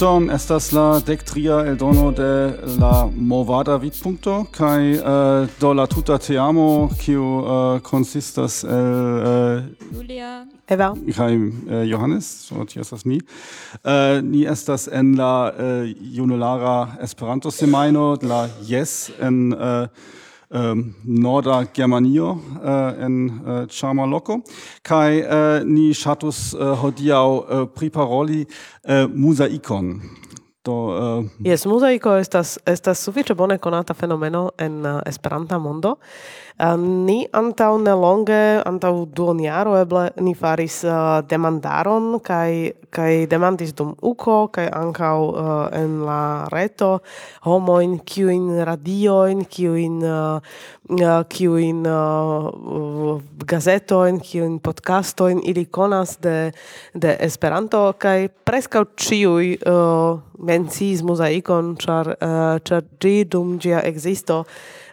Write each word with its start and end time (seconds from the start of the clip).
Uzon 0.00 0.30
estas 0.30 0.72
la 0.72 1.00
dectria 1.04 1.58
eldono 1.68 2.10
de 2.10 2.56
la 2.80 3.04
movada 3.16 3.76
vidpunkto 3.76 4.46
kai 4.50 4.94
uh, 4.96 5.44
do 5.60 5.74
la 5.74 5.84
tuta 5.86 6.16
teamo 6.18 6.88
kiu 6.96 7.20
uh, 7.20 7.80
consistas 7.84 8.64
el 8.64 9.60
uh, 9.60 9.92
Julia. 9.92 10.46
Eva. 10.66 10.94
Kai 11.16 11.36
uh, 11.36 11.84
Johannes 11.84 12.24
so 12.24 12.64
tio 12.64 12.80
estas 12.80 13.04
mi. 13.04 13.20
Uh, 13.84 14.24
ni 14.24 14.46
estas 14.48 14.88
en 14.88 15.18
la 15.18 15.52
uh, 15.52 15.84
junulara 16.16 16.96
Esperanto 17.02 17.50
semajno 17.50 18.16
la 18.22 18.48
Yes 18.64 19.12
en 19.20 19.52
uh, 19.52 19.86
ähm, 20.50 20.94
norda 21.04 21.64
Germanio 21.72 22.40
äh, 22.62 23.04
en 23.04 23.42
eh, 23.46 23.62
äh, 23.62 23.68
charma 23.68 24.04
loco 24.04 24.42
kai 24.82 25.20
äh, 25.20 25.64
ni 25.64 25.94
shatus 25.94 26.54
äh, 26.54 26.58
hodiau 26.58 27.44
äh, 27.48 27.66
priparoli 27.66 28.46
äh, 28.84 29.06
mosaikon 29.06 30.02
do 30.62 31.18
uh, 31.18 31.24
Yes, 31.44 31.64
mosaico 31.66 32.16
estas 32.20 32.58
estas 32.66 33.00
sufiĉe 33.04 33.34
bone 33.34 33.58
konata 33.58 33.94
fenomeno 33.94 34.50
en 34.58 34.84
uh, 34.86 35.00
Esperanta 35.06 35.58
mondo. 35.58 35.96
Ni 36.60 37.24
antau 37.32 37.78
nelonge, 37.80 38.60
antau 38.68 39.06
duoniaro 39.08 39.78
eble, 39.80 40.10
ni 40.20 40.34
faris 40.36 40.82
uh, 40.84 41.22
demandaron, 41.24 42.18
kai, 42.20 42.74
kai 42.92 43.24
demandis 43.24 43.72
dum 43.72 43.94
uco, 44.04 44.50
kai 44.52 44.66
ancau 44.68 45.30
uh, 45.32 45.70
en 45.72 46.02
la 46.04 46.44
reto 46.52 46.98
homoin, 47.46 47.96
kiuin 48.04 48.60
radioin, 48.68 49.46
kiuin, 49.48 50.02
uh, 50.04 51.22
kiuin 51.32 51.80
uh, 51.88 53.16
gazetoin, 53.48 54.20
kiuin 54.20 54.58
podcastoin, 54.60 55.40
ili 55.40 55.64
konas 55.64 56.18
de, 56.20 56.52
de 56.92 57.16
Esperanto, 57.24 57.86
kai 57.96 58.28
prescau 58.28 58.84
ciui 59.00 59.54
uh, 59.64 60.20
menciis 60.36 61.00
mozaikon, 61.08 61.72
char, 61.80 62.12
uh, 62.20 62.60
char 62.60 62.84
gi 63.00 63.24
dum 63.24 63.56
gia 63.56 63.80
existo, 63.80 64.44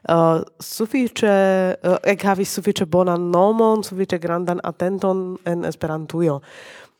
Eh, 0.08 0.13
uh, 0.16 0.41
sufiĉe 0.63 1.31
uh, 1.83 1.95
eh, 1.95 2.13
ekhavis 2.13 2.53
sufiĉe 2.55 2.86
bonan 2.86 3.30
nomon, 3.31 3.83
sufiĉe 3.83 4.19
grandan 4.23 4.61
atenton 4.63 5.38
en 5.45 5.66
Esperantujo. 5.66 6.39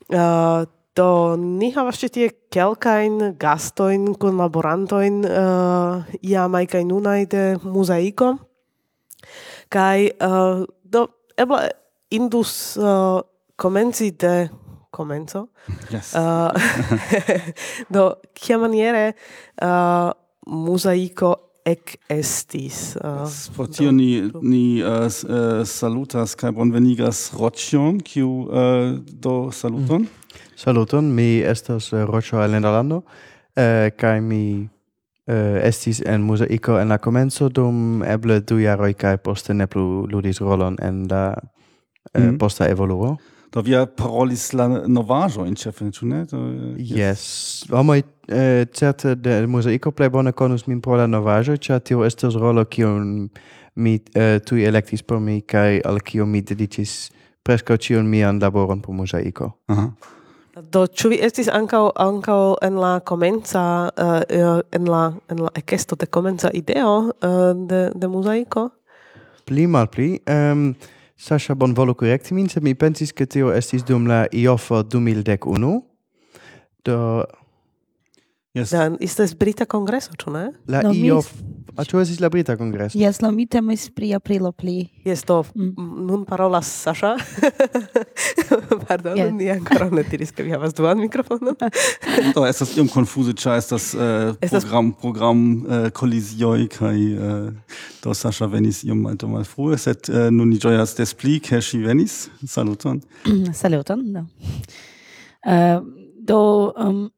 Uh, 0.10 0.66
do 0.96 1.38
ni 1.38 1.72
havas 1.72 2.02
ĉi 2.02 2.10
tie 2.10 2.28
kelkajn 2.52 3.38
gastojn, 3.40 4.14
kunlaborantojn 4.20 5.24
uh, 5.24 6.04
iamaj 6.22 6.66
kaj 6.74 6.84
nunaj 6.90 7.26
de 7.32 7.44
muzaiko. 7.64 8.34
Kaj 9.70 10.10
uh, 10.24 10.66
do 10.84 11.08
eble 11.38 11.70
indus 12.12 12.76
uh, 12.76 13.22
komenci 13.56 14.12
de 14.12 14.50
komenco 14.92 15.48
Yes. 15.92 16.14
Uh, 16.16 16.52
do, 17.94 18.14
kia 18.34 18.58
maniere 18.58 19.12
uh, 19.62 20.12
muzaiko 20.48 21.47
ec 21.68 21.98
estis. 22.10 22.96
Uh, 23.04 23.28
Por 23.56 23.68
tio 23.68 23.92
ni, 23.92 24.32
ni 24.42 24.80
uh, 24.82 25.08
uh 25.08 25.66
salutas 25.68 26.36
kai 26.40 26.54
bonvenigas 26.56 27.32
Roccion, 27.36 28.00
kiu 28.00 28.48
uh, 28.48 28.96
do 29.04 29.52
saluton. 29.52 30.08
Mm. 30.08 30.42
Saluton, 30.56 31.12
mi 31.16 31.44
estas 31.44 31.92
uh, 31.94 32.06
Roccio 32.08 32.42
el 32.44 32.56
Nederlando, 32.56 33.04
uh, 33.04 33.90
kai 33.98 34.22
mi 34.22 34.70
uh, 35.28 35.58
estis 35.68 36.02
en 36.06 36.24
muzeico 36.24 36.80
en 36.80 36.90
la 36.90 36.98
comenzo 36.98 37.50
dum 37.50 38.04
eble 38.04 38.40
du 38.42 38.62
jaroi 38.64 38.94
kai 38.94 39.18
poste 39.18 39.54
ne 39.54 39.68
plu 39.68 40.08
ludis 40.08 40.42
rolon 40.42 40.78
en 40.82 41.06
la 41.12 41.34
uh, 41.36 42.22
mm. 42.22 42.38
posta 42.38 42.70
evoluo. 42.70 43.18
Do 43.54 43.62
via 43.64 43.86
parolis 43.86 44.50
la 44.54 44.68
novajo 44.68 45.46
in 45.48 45.56
ĉefe, 45.56 45.88
ĉu 45.96 46.08
ne? 46.08 46.24
Do, 46.28 46.42
yes. 46.78 46.98
yes. 46.98 47.22
Homoj 47.72 48.02
eh, 48.28 48.66
certe 48.74 49.16
de 49.16 49.40
muzaiko 49.48 49.92
plej 49.96 50.12
bone 50.12 50.34
konas 50.36 50.68
min 50.68 50.82
pro 50.84 50.98
la 51.00 51.08
novajo, 51.08 51.56
ĉar 51.56 51.80
tio 51.80 52.04
estas 52.06 52.36
rolo 52.36 52.66
kiun 52.66 53.30
mi 53.76 53.96
eh, 54.16 54.40
tuj 54.44 54.66
elektis 54.68 55.04
por 55.04 55.22
mi 55.24 55.40
kaj 55.42 55.82
al 55.86 56.02
kio 56.04 56.26
mi 56.26 56.42
dediĉis 56.42 56.98
preskaŭ 57.48 57.78
ĉiun 57.80 58.08
mian 58.10 58.42
laboron 58.44 58.82
por 58.84 58.96
muzaiko. 58.96 59.52
Aha. 59.72 59.90
Do 60.74 60.88
ĉu 60.90 61.12
vi 61.14 61.20
estis 61.22 61.48
ankaŭ 61.54 61.84
ankaŭ 62.02 62.42
en 62.66 62.80
la 62.82 62.98
komenca 63.06 63.64
uh, 63.94 64.60
en 64.74 64.88
la 64.90 65.04
en 65.30 65.44
la 65.46 65.52
ekesto 65.56 65.96
de 65.96 66.08
komenca 66.10 66.50
ideo 66.54 66.96
uh, 66.98 67.52
de 67.70 67.82
de 67.96 68.08
muzaiko? 68.10 68.70
Pli 69.46 69.68
malpli. 69.68 70.16
Ehm 70.26 70.68
um, 70.68 70.96
Sasha 71.18 71.56
bonvolu 71.56 71.96
correcti 71.96 72.34
min, 72.34 72.48
se 72.48 72.62
mi 72.62 72.76
pensis 72.76 73.12
che 73.12 73.26
tio 73.26 73.50
estis 73.52 73.84
dum 73.84 74.06
la 74.06 74.28
IOFO 74.30 74.84
2011. 74.84 75.82
Do 76.86 77.26
Yes. 78.58 78.72
Da 78.74 78.88
ist 79.00 79.20
das 79.20 79.36
brita 79.36 79.66
Kongress, 79.66 80.10
oder? 80.26 80.32
ne? 80.32 80.54
La 80.66 80.82
no, 80.84 80.92
io... 80.92 81.22
Ah, 81.78 81.84
ĉu 81.86 82.00
estis 82.02 82.18
la 82.18 82.32
brita 82.34 82.56
kongreso? 82.58 82.98
Jes, 82.98 83.20
la 83.22 83.30
mi 83.30 83.44
temis 83.46 83.84
pri 83.94 84.08
aprilo 84.18 84.50
pli. 84.50 84.88
Jes, 85.06 85.22
do, 85.30 85.44
mm. 85.54 85.90
nun 86.08 86.24
parolas 86.26 86.66
Sasha. 86.66 87.12
Pardon, 88.88 89.14
yes. 89.20 89.30
ni 89.38 89.52
ankoraŭ 89.54 89.92
ne 89.94 90.02
diris, 90.08 90.32
ke 90.34 90.42
vi 90.48 90.56
havas 90.56 90.74
duan 90.74 90.98
mikrofonon. 91.04 91.54
do, 92.36 92.48
estas 92.50 92.74
iom 92.80 92.90
konfuze, 92.90 93.36
ĉar 93.38 93.60
estas 93.62 93.92
äh, 93.94 94.34
Programm, 94.48 94.90
program 94.98 95.44
äh, 95.44 95.86
kolizioj 95.94 96.66
kaj 96.80 96.98
äh, 96.98 97.78
do 98.02 98.18
Sasha 98.18 98.50
venis 98.50 98.82
iom 98.88 99.06
malto 99.06 99.30
malfrue, 99.30 99.78
sed 99.78 100.10
äh, 100.10 100.32
nun 100.34 100.50
ni 100.50 100.58
ĝojas 100.64 100.98
des 100.98 101.14
pli, 101.14 101.38
ke 101.46 101.62
ŝi 101.62 101.84
venis. 101.86 102.24
Saluton. 102.42 103.04
Saluton, 103.62 104.02
do. 104.18 104.26
Uh, 105.46 105.54
äh, 105.54 105.97
do 106.28 106.74
um, 106.76 107.10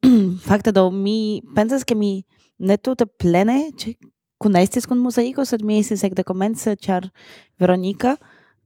fakte 0.48 0.74
do 0.76 0.90
mi 0.92 1.42
pensas 1.56 1.84
ke 1.84 1.98
mi 1.98 2.12
ne 2.60 2.78
tute 2.78 3.06
plene 3.06 3.58
kun 4.40 4.56
estis 4.56 4.88
kun 4.88 5.02
mosaiko 5.04 5.46
sed 5.46 5.64
mi 5.66 5.80
estis 5.84 6.06
ekde 6.08 6.24
komence 6.28 6.76
ĉar 6.88 7.10
Veronika 7.60 8.18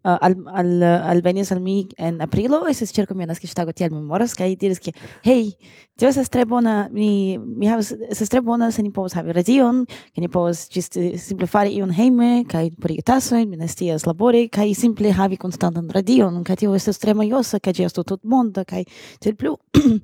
Eh, 0.05 0.17
al 0.21 0.35
al 0.51 0.83
alvenis 0.83 1.51
al 1.53 1.61
mi 1.63 1.87
en 1.95 2.17
aprilo 2.21 2.57
estis 2.67 2.91
ĉirkaŭmenas 2.91 3.39
ke 3.39 3.47
ŝtago 3.47 3.71
tiel 3.71 3.93
memoras 3.93 4.33
kaj 4.35 4.49
diris 4.59 4.81
ke 4.83 4.91
hej 5.23 5.53
tio 5.95 6.09
estas 6.09 6.27
tre 6.27 6.43
bona 6.43 6.89
mi 6.91 7.37
mi 7.39 7.69
havas 7.71 7.93
estas 8.09 8.27
tre 8.33 8.41
bona 8.43 8.67
se 8.75 8.83
ni 8.83 8.91
povas 8.91 9.15
havi 9.15 9.31
radion 9.31 9.85
ke 9.87 10.19
ni 10.19 10.27
povas 10.27 10.65
ĝis 10.73 10.91
eh, 10.99 11.15
simple 11.15 11.47
fari 11.47 11.77
ion 11.79 11.95
hejme 11.95 12.43
kaj 12.51 12.73
purigi 12.83 13.05
tasojn 13.07 13.47
mi 13.47 13.55
ne 13.55 13.69
scias 13.71 14.03
labori 14.03 14.49
kaj 14.51 14.73
simple 14.75 15.15
havi 15.15 15.39
konstantan 15.39 15.87
radion 15.87 16.43
kaj 16.43 16.59
tio 16.65 16.75
estas 16.75 16.99
tre 16.99 17.15
majosa 17.15 17.63
kaj 17.63 17.73
ĝi 17.79 17.87
estu 17.87 18.03
tutmonda 18.03 18.67
kaj 18.67 18.83
tiel 19.23 19.39
plu. 19.39 19.55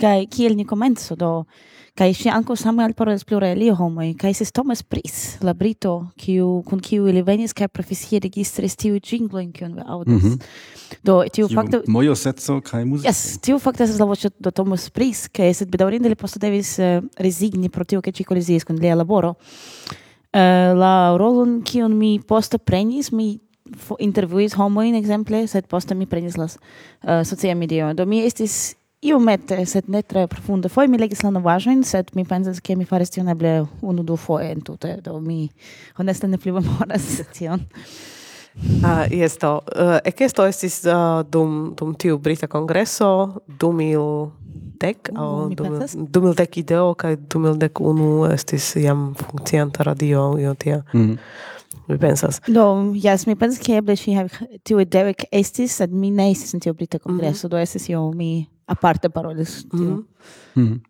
Kaj 0.00 0.26
kiel 0.26 0.56
ni 0.56 0.64
komenco 0.66 1.14
do 1.16 1.28
kai 1.98 2.10
ŝi 2.14 2.30
anko 2.34 2.56
same 2.58 2.82
alparolis 2.82 3.22
pluraj 3.26 3.54
li 3.54 3.68
homo 3.70 4.02
kai 4.18 4.32
se 4.34 4.44
Thomas 4.50 4.82
Pris, 4.82 5.38
la 5.42 5.54
brito, 5.54 6.08
kiu 6.18 6.62
kun 6.66 6.80
kiu 6.80 7.06
ili 7.08 7.22
venis 7.22 7.54
kai 7.54 7.68
profesie 7.68 8.18
registris 8.20 8.76
tiuj 8.76 9.00
jingle 9.00 9.42
in 9.42 9.52
vi 9.52 9.82
audis 9.86 10.14
Mm 10.14 10.30
-hmm. 10.30 10.38
Do 11.02 11.24
tiu 11.32 11.48
fakto 11.48 11.82
moyo 11.88 12.14
setzo 12.14 12.60
kai 12.60 12.84
muziko. 12.84 13.08
Yes, 13.08 13.38
tiu 13.40 13.58
fakto 13.58 13.84
es 13.84 13.98
la 13.98 14.04
voce 14.04 14.28
do 14.38 14.50
Thomas 14.50 14.90
Pris, 14.90 15.28
kai 15.28 15.54
se 15.54 15.64
bedaurinde 15.64 16.08
li 16.08 16.14
posto 16.14 16.38
devis 16.38 16.78
eh, 16.78 16.98
uh, 16.98 17.08
resigni 17.18 17.68
pro 17.68 17.84
tio 17.84 18.00
ke 18.02 18.12
ci 18.12 18.24
kolizis 18.24 18.64
kun 18.64 18.76
lia 18.76 18.94
laboro. 18.94 19.34
Uh, 20.34 20.74
la 20.74 21.16
rolon 21.16 21.62
kiun 21.62 21.94
mi 21.98 22.20
posto 22.20 22.58
prenis, 22.58 23.12
mi 23.12 23.40
intervjuis 23.98 24.54
homojn 24.54 24.94
ekzemple, 24.94 25.46
sed 25.46 25.66
poste 25.66 25.94
mi 25.94 26.06
prenis 26.06 26.36
la 26.36 26.44
uh, 26.44 26.50
eh, 27.02 27.24
socia 27.24 27.54
medio. 27.54 27.92
Do 27.94 28.06
mi 28.06 28.24
estis 28.26 28.76
io 29.04 29.18
mette 29.20 29.58
sed 29.66 29.88
ne 29.88 30.02
tre 30.02 30.26
profunde. 30.26 30.68
foi 30.68 30.88
mi 30.88 30.98
legis 30.98 31.22
la 31.22 31.30
novaĵojn, 31.30 31.84
sed 31.84 32.10
mi 32.16 32.24
pensas 32.24 32.60
ke 32.60 32.76
mi 32.76 32.86
faris 32.88 33.10
tion 33.12 33.28
eble 33.28 33.66
unu 33.82 34.02
du 34.02 34.16
foje 34.16 34.50
entute, 34.50 34.96
do 35.04 35.20
mi 35.20 35.48
honeste 35.98 36.28
ne 36.28 36.38
plimemoras 36.38 37.20
tion. 37.36 37.66
Ah, 38.86 39.06
yes, 39.10 39.36
do. 39.42 39.58
Uh, 39.74 39.98
ekesto 40.06 40.46
estis 40.46 40.84
uh, 40.86 41.24
dum, 41.26 41.74
dum 41.74 41.94
tiu 41.98 42.18
Brita 42.22 42.46
congresso 42.46 43.42
dum 43.46 43.80
il 43.82 44.30
dec, 44.78 45.10
mm, 45.10 45.54
dum, 45.58 45.80
dum 46.08 46.28
il 46.30 46.34
dec 46.38 46.56
ideo, 46.62 46.94
ca 46.94 47.16
dum 47.16 47.50
il 47.50 47.58
dec 47.58 47.80
unu 47.80 48.28
estis 48.30 48.76
jam 48.78 49.12
funkcianta 49.18 49.82
radio, 49.82 50.38
io 50.38 50.54
tia. 50.54 50.84
Mm. 50.94 51.18
Mi 51.88 51.98
pensas. 51.98 52.40
Do, 52.46 52.94
yes, 52.94 53.26
mi 53.26 53.34
pensas 53.36 53.60
ke 53.60 53.74
eble 53.82 53.98
ŝi 53.98 54.14
havis 54.16 54.38
tiu 54.64 54.78
ideo 54.80 55.12
estis, 55.34 55.74
sed 55.82 55.92
mi 55.92 56.14
ne 56.14 56.30
estis 56.30 56.54
en 56.54 56.62
tiu 56.62 56.72
Brita 56.78 56.96
mhm. 56.96 57.04
Kongreso, 57.04 57.48
mm 57.48 57.50
-hmm. 57.50 57.50
do 57.50 57.58
estis 57.58 57.88
io 57.88 58.10
mi 58.12 58.46
aparte 58.66 59.08
parolis. 59.08 59.66
Mm 59.72 59.80
-hmm. 59.80 60.04
mm 60.54 60.66
-hmm. 60.66 60.80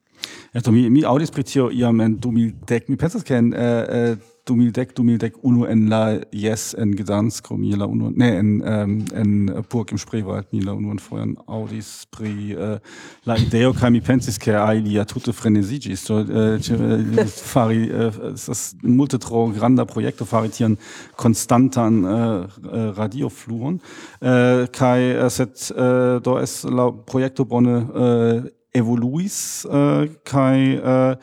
Ja, 0.53 0.71
mi, 0.71 0.91
mi 0.91 1.03
audis 1.05 1.31
pri 1.31 1.43
tio 1.43 1.71
iam 1.71 2.01
en 2.01 2.19
2010, 2.21 2.89
mi 2.89 2.97
pensas, 2.97 3.23
ke 3.23 3.37
en 3.37 3.53
uh, 3.53 3.61
uh, 3.61 4.17
2010, 4.45 4.95
2011 4.95 5.67
en 5.67 5.89
la 5.89 6.21
yes 6.33 6.75
en 6.75 6.95
Gdansk 6.97 7.51
um, 7.51 7.61
mi 7.61 7.71
la 7.73 7.87
unuan, 7.87 8.13
ne, 8.17 8.39
en, 8.39 8.61
um, 8.61 9.05
en 9.15 9.49
äh, 9.49 9.63
Burg 9.69 9.91
im 9.93 9.99
Spreewald, 9.99 10.53
mi 10.53 10.61
la 10.61 10.73
unuan 10.73 10.99
foian 10.99 11.37
Audis 11.47 12.05
pri 12.11 12.55
uh, 12.55 12.79
la 13.25 13.37
ideo, 13.39 13.73
kai 13.73 13.91
mi 13.91 14.01
pensis, 14.01 14.39
ke 14.39 14.53
alia 14.53 15.01
ja 15.01 15.05
tute 15.09 15.33
freneziĝis, 15.33 16.05
so 16.05 16.21
uh, 16.21 17.27
fari, 17.27 17.89
uh, 17.91 18.11
das 18.35 18.77
multe 18.83 19.19
tro 19.19 19.47
granda 19.57 19.87
projekto 19.89 20.29
fari 20.29 20.53
tian 20.53 20.77
konstantan 21.17 22.05
uh, 22.05 22.93
radiofluon, 22.99 23.81
uh, 24.21 24.67
kaj 24.73 25.31
set 25.33 25.71
uh, 25.73 26.21
do 26.21 26.37
es 26.43 26.63
la 26.69 26.91
projekto 26.93 27.49
bone 27.49 27.81
uh, 27.81 28.45
evoluis 28.75 29.67
äh, 29.71 30.09
kai 30.25 30.75
äh, 30.75 31.17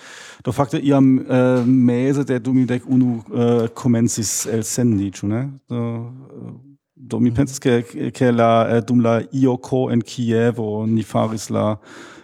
do 0.43 0.51
fakte 0.51 0.79
iam 0.79 1.25
äh, 1.29 1.63
mese 1.63 2.25
de 2.25 2.39
dumidec 2.39 2.83
unu 2.85 3.23
äh, 3.33 3.67
comensis 3.73 4.45
el 4.45 4.63
sendi 4.63 5.11
chu 5.11 5.27
ne? 5.27 5.59
Do, 5.67 5.75
äh, 5.75 6.71
do 6.95 7.19
mi 7.19 7.29
mhm. 7.29 7.35
pensas 7.35 7.59
ke 7.59 7.83
ke 8.11 8.31
la 8.31 8.77
äh, 8.77 8.81
dum 8.81 9.01
la 9.01 9.21
ioko 9.31 9.89
en 9.89 10.01
Kievo 10.03 10.87
ni 10.87 11.03
faris 11.03 11.49
la 11.49 11.79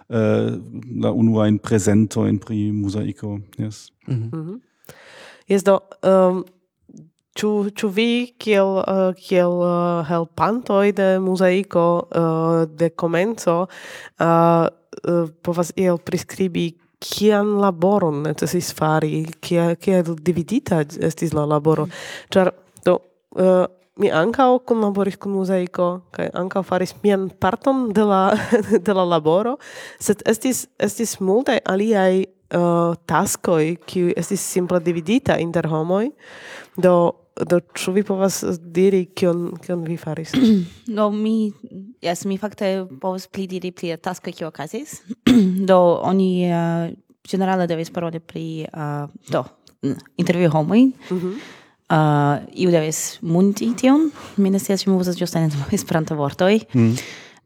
äh, 0.10 0.58
la 0.96 1.12
unu 1.12 1.40
ein 1.40 1.60
presento 1.60 2.26
en 2.26 2.40
pri 2.40 2.72
mosaico 2.72 3.40
yes. 3.58 3.92
Mhm. 4.08 4.30
Mm 4.32 4.62
yes 5.48 5.64
do 5.64 5.80
ähm, 6.04 6.38
um, 6.38 6.46
Ču, 7.38 7.70
ču 7.70 7.88
vi 7.88 8.34
kiel, 8.40 8.82
uh, 8.82 9.14
kiel 9.14 9.60
uh, 9.62 10.02
helpantoj 10.10 10.92
de 10.92 11.20
muzaiko 11.22 12.08
uh, 12.10 12.66
de 12.66 12.90
komenco 12.90 13.68
uh, 14.20 14.66
uh, 15.04 15.30
povas 15.42 15.72
iel 15.76 15.98
priskribi 15.98 16.72
kian 17.00 17.58
laboron 17.62 18.24
necesis 18.26 18.72
fari, 18.74 19.26
kia, 19.42 19.76
kia 19.76 20.02
dividita 20.04 20.82
estis 21.10 21.34
la 21.34 21.46
laboro. 21.46 21.86
Mhm. 21.86 21.92
Ĉar, 22.34 22.52
mm. 22.52 22.84
do, 22.86 23.00
uh, 23.38 23.66
mi 23.98 24.12
ankaŭ 24.14 24.60
kunlaboris 24.70 25.18
kun 25.18 25.36
muzeiko 25.38 25.90
kaj 26.16 26.30
ankaŭ 26.38 26.64
faris 26.66 26.96
mian 27.04 27.30
parton 27.30 27.88
de 27.94 28.06
la 28.06 28.24
de 28.88 28.94
la 28.94 29.06
laboro, 29.06 29.58
sed 30.00 30.24
estis 30.26 30.66
estis 30.80 31.18
multaj 31.20 31.60
aliaj 31.66 32.26
uh, 32.56 32.96
taskoj 33.10 33.76
kiuj 33.86 34.14
estis 34.18 34.42
simple 34.42 34.80
dividita 34.84 35.38
inter 35.42 35.68
homoj. 35.72 36.12
Do 36.78 36.98
do 37.38 37.60
ĉu 37.78 37.92
vi 37.94 38.02
povas 38.04 38.40
diri 38.60 39.04
kion 39.14 39.52
kion 39.62 39.84
vi 39.86 39.98
faris? 39.98 40.34
do 40.98 41.10
mi 41.12 41.52
jes 42.02 42.26
mi 42.26 42.38
fakte 42.38 42.88
povas 43.02 43.28
pli 43.28 43.48
diri 43.48 43.72
pri 43.72 43.98
taskoj 43.98 44.34
kiu 44.34 44.48
okazis. 44.48 45.02
do 45.70 45.78
oni 46.02 46.32
uh, 46.50 46.90
generale 47.28 47.68
devis 47.68 47.92
paroli 47.94 48.20
pri 48.20 48.66
uh, 48.74 49.06
do 49.30 49.46
intervju 50.18 50.50
homoj. 50.50 50.82
Mm 50.86 51.20
-hmm. 51.20 51.34
Uh, 51.88 52.42
iu 52.52 52.68
devis 52.68 53.16
munti 53.24 53.70
tion, 53.80 54.10
mi 54.36 54.50
ne 54.52 54.60
scias, 54.60 54.84
mi 54.88 54.96
uzas 54.98 55.36
en 55.36 55.52
Esperanto 55.72 56.16
vortoj. 56.16 56.60
Mm. 56.74 56.98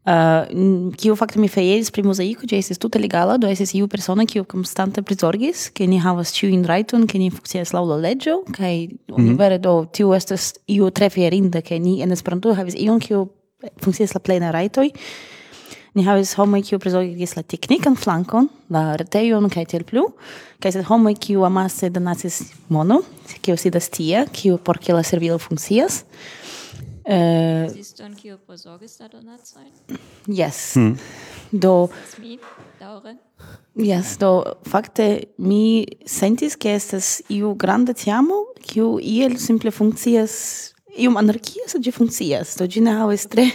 Uh, 0.02 0.90
kiu 0.98 1.14
fakte 1.14 1.38
mi 1.38 1.46
fejeris 1.46 1.92
pri 1.94 2.02
muzaiko, 2.02 2.48
ĝi 2.50 2.58
estis 2.58 2.82
tute 2.82 2.98
legala, 2.98 3.36
do 3.38 3.46
estis 3.46 3.76
iu 3.78 3.86
persona 3.86 4.26
kiu 4.26 4.42
konstante 4.50 5.04
prizorgis, 5.06 5.68
ke 5.70 5.86
ni 5.86 6.00
havas 6.02 6.34
ĉiujn 6.34 6.66
rajton, 6.66 7.06
ke 7.06 7.22
ni 7.22 7.30
funkcias 7.30 7.76
laŭ 7.76 7.84
la 7.92 8.00
leĝo, 8.08 8.40
kaj 8.50 8.88
mm 8.88 9.16
-hmm. 9.16 9.38
vere 9.38 9.60
do 9.62 9.86
tiu 9.94 10.16
estas 10.18 10.56
iu 10.66 10.90
tre 10.90 11.10
fierinda, 11.10 11.62
ke 11.62 11.78
ni 11.80 12.02
en 12.02 12.12
Esperanto 12.12 12.54
havis 12.54 12.74
ion 12.76 13.00
kiu 13.00 13.28
funkcias 13.78 14.16
la 14.16 14.20
plena 14.20 14.52
rajtoj 14.52 14.90
ni 15.98 16.06
havis 16.08 16.34
homoj 16.40 16.62
kiu 16.68 16.80
prizorgis 16.80 17.36
la 17.36 17.44
teknikan 17.44 17.98
flankon, 18.00 18.48
la 18.72 18.96
retejon 19.00 19.50
kaj 19.52 19.66
tiel 19.74 19.84
plu, 19.88 20.06
kaj 20.64 20.78
sed 20.78 20.88
homoj 20.88 21.16
kiu 21.20 21.44
amase 21.48 21.92
donacis 21.92 22.42
mono, 22.72 23.02
kiu 23.44 23.58
sidas 23.60 23.92
tie, 23.92 24.26
kiu 24.32 24.58
por 24.58 24.80
ke 24.80 24.96
la 24.96 25.04
servilo 25.08 25.40
funkcias. 25.42 26.04
Uh, 27.02 27.66
Siston 27.74 28.14
kiu 28.14 28.36
eh, 28.36 28.42
prizorgis 28.46 29.00
la 29.02 29.10
donacojn? 29.10 29.72
Yes. 30.30 30.76
Hmm. 30.78 30.94
Do... 31.52 31.90
Mi, 32.22 32.38
daŭre? 32.80 33.16
Yes, 33.76 34.14
do 34.22 34.30
fakte 34.70 35.08
mi 35.42 35.88
sentis 36.06 36.56
ke 36.56 36.76
estas 36.78 37.18
iu 37.34 37.56
granda 37.60 37.96
tiamo 37.98 38.44
kiu 38.62 39.00
iel 39.02 39.40
simple 39.42 39.74
funkcias 39.74 40.36
iom 41.00 41.18
anarkia, 41.20 41.66
sed 41.72 41.84
ĝi 41.88 41.94
funkcias. 41.96 42.54
Do 42.60 42.68
ĝi 42.70 42.84
ne 42.86 42.94
havas 43.00 43.26
tre 43.32 43.50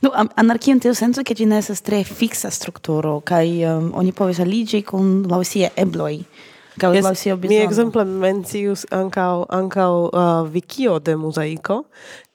No, 0.00 0.12
anarchia 0.34 0.72
in 0.72 0.80
tiu 0.80 0.94
senso 0.94 1.22
che 1.22 1.34
ci 1.34 1.44
ne 1.44 1.60
tre 1.82 2.02
fixa 2.04 2.48
strukturo, 2.48 3.20
kai 3.20 3.62
um, 3.64 3.90
oni 3.92 4.12
povis 4.12 4.38
aligi 4.40 4.82
kun 4.82 5.26
lausie 5.28 5.70
ebloi. 5.74 6.24
Kaj 6.80 6.94
yes, 6.94 7.04
lausie 7.04 7.36
Mi 7.36 7.58
exemple 7.60 8.04
mencius 8.04 8.86
ancau, 8.88 9.44
ancau 9.48 10.08
uh, 10.08 10.48
vikio 10.48 10.98
de 10.98 11.14
muzaico, 11.16 11.84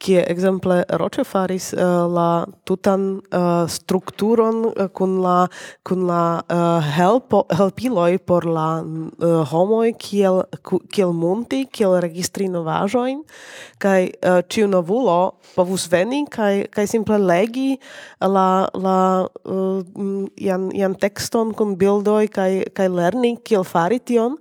kie 0.02 0.20
exemple 0.28 0.82
Roĉo 1.00 1.24
faris 1.28 1.72
uh, 1.74 2.06
la 2.12 2.46
tutan 2.68 3.06
uh, 3.18 3.66
strukturon 3.72 4.62
uh, 4.68 4.88
kun 4.94 5.18
la 5.24 5.48
kun 5.88 6.06
la 6.08 6.42
helpo 6.96 7.44
helpiloj 7.54 8.18
por 8.28 8.46
la 8.46 8.84
homoj 9.52 9.94
kiel 10.00 10.44
kiel 10.94 11.14
munti 11.16 11.66
kiel 11.72 11.96
registri 12.04 12.48
novaĵojn 12.52 13.22
kaj 13.82 14.00
ĉiu 14.52 14.68
novulo 14.72 15.38
povus 15.56 15.88
veni 15.92 16.24
kaj 16.32 16.68
kaj 16.74 16.88
simple 16.90 17.20
legi 17.22 17.78
la 18.22 18.68
la 18.74 18.98
jan 20.48 20.70
jan 20.74 20.98
tekston 21.00 21.54
kun 21.54 21.76
bildoj 21.80 22.28
kaj 22.34 22.52
kaj 22.76 22.90
lerni 22.90 23.36
kiel 23.44 23.64
fari 23.68 24.00
tion 24.00 24.38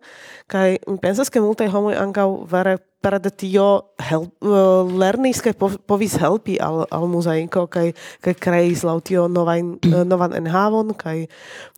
kaj 0.51 0.79
pensas 1.03 1.31
ke 1.31 1.43
multaj 1.45 1.71
homoj 1.73 1.97
ankaŭ 2.01 2.29
vere 2.51 2.79
parade 3.05 3.31
tio 3.37 3.67
help, 4.01 4.33
uh, 4.41 4.89
lernis 4.89 5.43
kaj 5.45 5.53
povis 5.87 6.17
helpi 6.23 6.57
al, 6.63 6.85
al 6.89 7.07
muzeinko 7.13 7.67
kaj, 7.73 7.91
kaj 8.25 8.35
kreis 8.41 8.85
laŭ 8.87 8.97
tio 9.05 9.27
novan 9.29 9.75
uh, 9.93 10.03
novan 10.09 10.37
enhavon 10.41 10.95
kaj, 10.99 11.27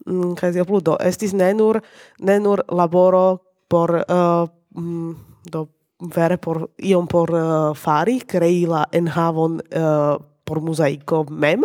mm, 0.07 0.37
kaj 0.39 0.53
tia 0.55 0.67
pludo. 0.69 0.95
Estis 1.03 1.35
ne 1.35 1.51
nur, 1.59 1.81
ne 2.21 2.39
nur 2.43 2.63
laboro 2.71 3.27
por 3.69 3.97
uh, 3.99 4.47
mm, 4.79 5.17
do 5.51 5.67
vere 6.15 6.37
por 6.39 6.69
iom 6.79 7.09
por 7.11 7.33
uh, 7.35 7.75
fari, 7.75 8.21
krei 8.29 8.67
la 8.69 8.85
enhavon 8.95 9.61
uh, 9.73 10.17
por 10.47 10.61
muzaiko 10.63 11.25
mem, 11.31 11.65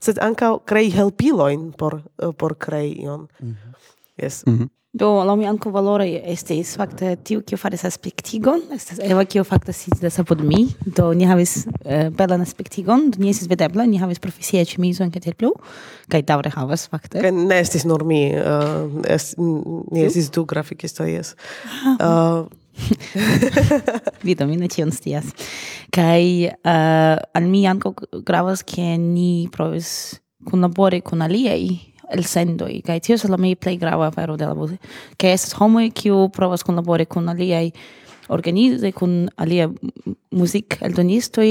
sed 0.00 0.20
ankaŭ 0.22 0.56
krei 0.64 0.88
helpiloin 0.94 1.72
por, 1.76 2.00
uh, 2.22 2.32
por 2.32 2.56
krei 2.56 2.94
ion. 3.02 3.28
Mm 3.40 3.50
-hmm. 3.50 3.74
Yes. 4.22 4.44
Mm 4.46 4.58
-hmm. 4.58 4.68
Do, 4.94 5.24
la 5.24 5.34
mi 5.34 5.42
anco 5.46 5.72
valore 5.74 6.06
estes 6.30 6.76
facte 6.78 7.16
tiu 7.26 7.40
kiu 7.42 7.58
faris 7.58 7.82
aspektigon, 7.82 8.60
estas 8.76 9.00
Eva 9.02 9.24
kiu 9.26 9.42
fakte 9.42 9.72
sidas 9.74 10.20
apud 10.22 10.44
mi, 10.46 10.68
do 10.86 11.08
ni 11.18 11.26
havis 11.26 11.64
uh, 11.66 12.12
belan 12.14 12.44
aspektigon, 12.44 13.08
do 13.10 13.18
ni 13.18 13.32
estis 13.32 13.48
vedebla, 13.50 13.88
ni 13.90 13.98
havis 13.98 14.22
profesia 14.22 14.62
ĉemizon 14.70 15.10
kaj 15.10 15.24
tiel 15.24 15.34
plu, 15.40 15.50
kaj 16.14 16.20
daŭre 16.28 16.52
havas 16.54 16.86
fakte. 16.92 17.24
Kaj 17.24 17.32
ne 17.34 17.58
estis 17.58 17.82
nur 17.90 18.04
mi, 18.06 18.20
uh, 18.38 18.86
es, 19.10 19.32
ni 19.34 20.04
estis 20.04 20.30
du 20.30 20.44
grafikistoj, 20.46 21.08
jes. 21.10 21.32
Ah. 21.82 21.96
Eh, 21.98 22.62
uh, 23.18 23.98
Vido, 24.22 24.46
mi 24.46 24.60
ne 24.60 24.68
tion 24.70 24.94
stias. 24.94 25.26
Kaj 25.94 26.22
uh, 26.54 27.18
al 27.34 27.50
mi 27.50 27.64
anco 27.66 27.96
gravas, 28.22 28.62
ke 28.62 28.94
ni 28.94 29.48
provis 29.50 29.90
kunlabori 30.46 31.02
kun 31.02 31.26
aliaj 31.26 31.93
el 32.14 32.24
sendo 32.24 32.66
sendoi 32.66 32.82
kaj 32.86 33.00
tio 33.00 33.14
estas 33.18 33.30
la 33.30 33.36
mi 33.36 33.54
play 33.54 33.76
grava 33.76 34.06
afero 34.06 34.36
de 34.36 34.46
la 34.46 34.54
muzo 34.54 34.76
ke 35.18 35.32
estas 35.32 35.54
homoj 35.60 35.90
kiu 36.00 36.28
provas 36.28 36.64
kunlabori 36.64 37.06
kun 37.06 37.28
aliaj 37.28 37.70
organize 38.28 38.92
con 38.92 39.28
alia 39.36 39.68
muzik 40.30 40.78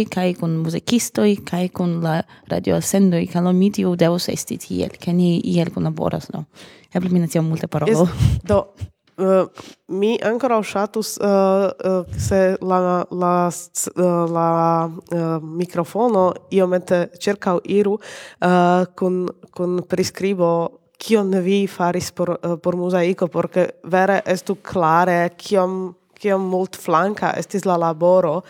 kai 0.09 0.33
con 0.33 0.57
musicisto 0.57 1.21
muzikistoj 1.21 1.35
kai 1.45 1.69
con 1.69 2.01
la 2.01 2.23
radio 2.47 2.81
sendoj 2.81 3.27
kaj 3.27 3.53
mi 3.53 3.71
tio 3.71 3.95
devus 3.95 4.29
esti 4.29 4.57
tiel 4.57 4.89
che 4.99 5.13
ni 5.13 5.41
iel 5.43 5.67
el 5.67 5.73
con 5.73 5.83
laboras 5.83 6.31
no 6.33 6.45
ne 6.93 7.27
tiom 7.27 7.45
multe 7.45 7.67
parolo 7.67 8.09
do 8.43 8.92
Uh, 9.15 9.45
mi 9.87 10.17
ancora 10.23 10.61
shatus 10.63 11.17
uh, 11.17 11.25
eh, 11.25 11.89
uh, 11.89 12.01
eh, 12.01 12.19
se 12.19 12.57
la 12.61 13.05
la 13.11 13.47
uh, 13.47 14.31
la 14.31 14.89
uh, 14.89 15.39
microfono 15.41 16.33
iomete 16.49 17.11
cerca 17.19 17.59
iru 17.63 17.93
uh, 17.93 18.85
con 18.95 19.27
con 19.51 19.83
prescribo 19.87 20.79
kion 20.97 21.29
vi 21.43 21.67
faris 21.67 22.11
por 22.11 22.29
uh, 22.29 22.57
por 22.57 22.75
mosaico 22.75 23.27
porque 23.27 23.75
vere 23.83 24.23
estu 24.25 24.55
clare 24.55 25.29
kiom 25.37 25.95
kiom 26.17 26.41
mult 26.49 26.75
flanca 26.75 27.33
estis 27.37 27.65
la 27.65 27.77
laboro 27.77 28.41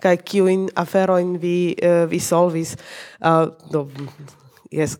kai 0.00 0.16
kiu 0.18 0.48
in 0.48 0.68
afero 0.74 1.18
in 1.18 1.38
vi 1.38 1.74
uh, 1.82 2.04
vi 2.10 2.18
solvis. 2.18 2.76
Uh, 3.20 3.46
do 3.70 3.88
yes. 4.70 4.98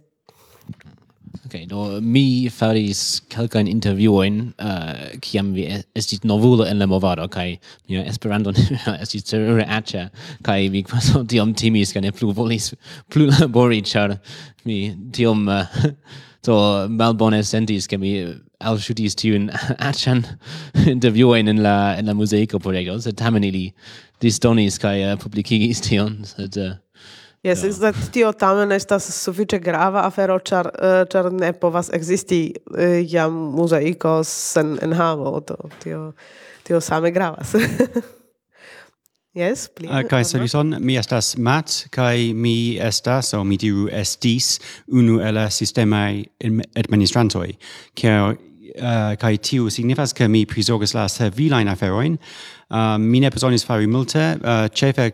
Okay, 1.47 1.65
do 1.67 2.01
mi 2.03 2.49
faris 2.51 3.21
kelkajn 3.31 3.69
intervjuoin 3.71 4.41
uh, 4.59 4.67
eh, 4.67 5.19
kiam 5.23 5.53
vi 5.55 5.67
estit 5.95 6.25
novulo 6.25 6.67
en 6.67 6.79
la 6.79 6.87
movado 6.87 7.29
kai 7.31 7.59
mia 7.89 8.03
Esperanto 8.05 8.51
estit 9.03 9.27
terure 9.31 9.65
aĉa 9.65 10.09
kai 10.43 10.69
mi 10.69 10.83
quaso 10.83 11.23
tiom 11.25 11.55
timis 11.55 11.93
kai 11.95 12.03
ne 12.03 12.11
plu 12.11 12.33
volis 12.35 12.73
plu 13.11 13.31
labori 13.31 13.81
char 13.83 14.19
mi 14.65 14.81
tiom 15.13 15.49
eh, 15.49 15.79
uh, 15.87 15.95
to 16.43 16.55
malbone 16.89 17.43
sentis 17.45 17.87
ke 17.87 17.99
mi 18.01 18.13
alŝutis 18.61 19.17
tiun 19.21 19.49
aĉan 19.91 20.23
intervjuojn 20.95 21.53
en 21.53 21.63
la 21.65 21.77
en 21.99 22.09
la 22.11 22.15
museico 22.17 22.61
por 22.61 22.77
ego 22.77 22.99
sed 23.01 23.19
tamen 23.21 23.45
ili 23.45 23.71
distonis, 24.21 24.79
kai 24.81 24.99
uh, 25.03 25.13
eh, 25.13 25.19
publicigis 25.21 25.81
tion 25.85 26.21
sed 26.29 26.57
uh, 26.61 26.77
Yes, 27.43 27.63
yeah. 27.65 27.73
sed 27.73 28.13
tio 28.13 28.33
tamen 28.37 28.73
estas 28.77 29.07
sufiĉe 29.17 29.63
grava 29.65 30.05
afero, 30.05 30.37
ĉar 30.45 30.67
uh, 30.75 30.97
ĉar 31.09 31.31
ne 31.33 31.55
povas 31.57 31.89
ekzisti 31.97 32.41
uh, 32.53 32.99
jam 33.09 33.33
muzaiko 33.57 34.19
sen 34.29 34.77
enhavo, 34.85 35.39
do 35.49 35.57
tio 35.81 36.13
tio 36.69 36.81
same 36.81 37.11
gravas. 37.11 37.57
Yes, 39.31 39.69
pli. 39.71 39.87
Ah, 39.87 40.01
uh, 40.03 40.09
kai 40.11 40.25
Solison, 40.27 40.75
mi 40.83 40.97
estas 40.99 41.37
Matt, 41.39 41.85
kai 41.95 42.33
mi 42.35 42.75
estas, 42.83 43.31
o 43.39 43.45
mi 43.47 43.55
diru 43.63 43.87
estis, 43.95 44.57
unu 44.91 45.21
el 45.23 45.39
sistemai 45.55 46.25
administrantoi, 46.75 47.53
kiel 47.95 48.35
uh, 48.35 48.35
eh, 48.75 49.17
kai 49.21 49.37
tiu 49.39 49.69
signifas 49.71 50.13
ke 50.17 50.29
mi 50.29 50.45
prizorgas 50.47 50.95
la 50.95 51.07
servilain 51.09 51.69
aferoin. 51.69 52.19
Uh, 52.71 52.77
ah, 52.77 52.99
mi 52.99 53.21
ne 53.21 53.31
besonis 53.31 53.65
fari 53.67 53.87
multe, 53.87 54.37
uh, 54.43 54.67
cefe 54.75 55.11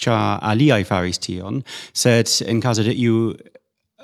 cha 0.00 0.38
aliai 0.42 0.82
faris 0.88 1.20
tion, 1.20 1.62
sed 1.92 2.30
in 2.48 2.60
caso 2.60 2.82
de 2.86 2.94
iu 2.96 3.34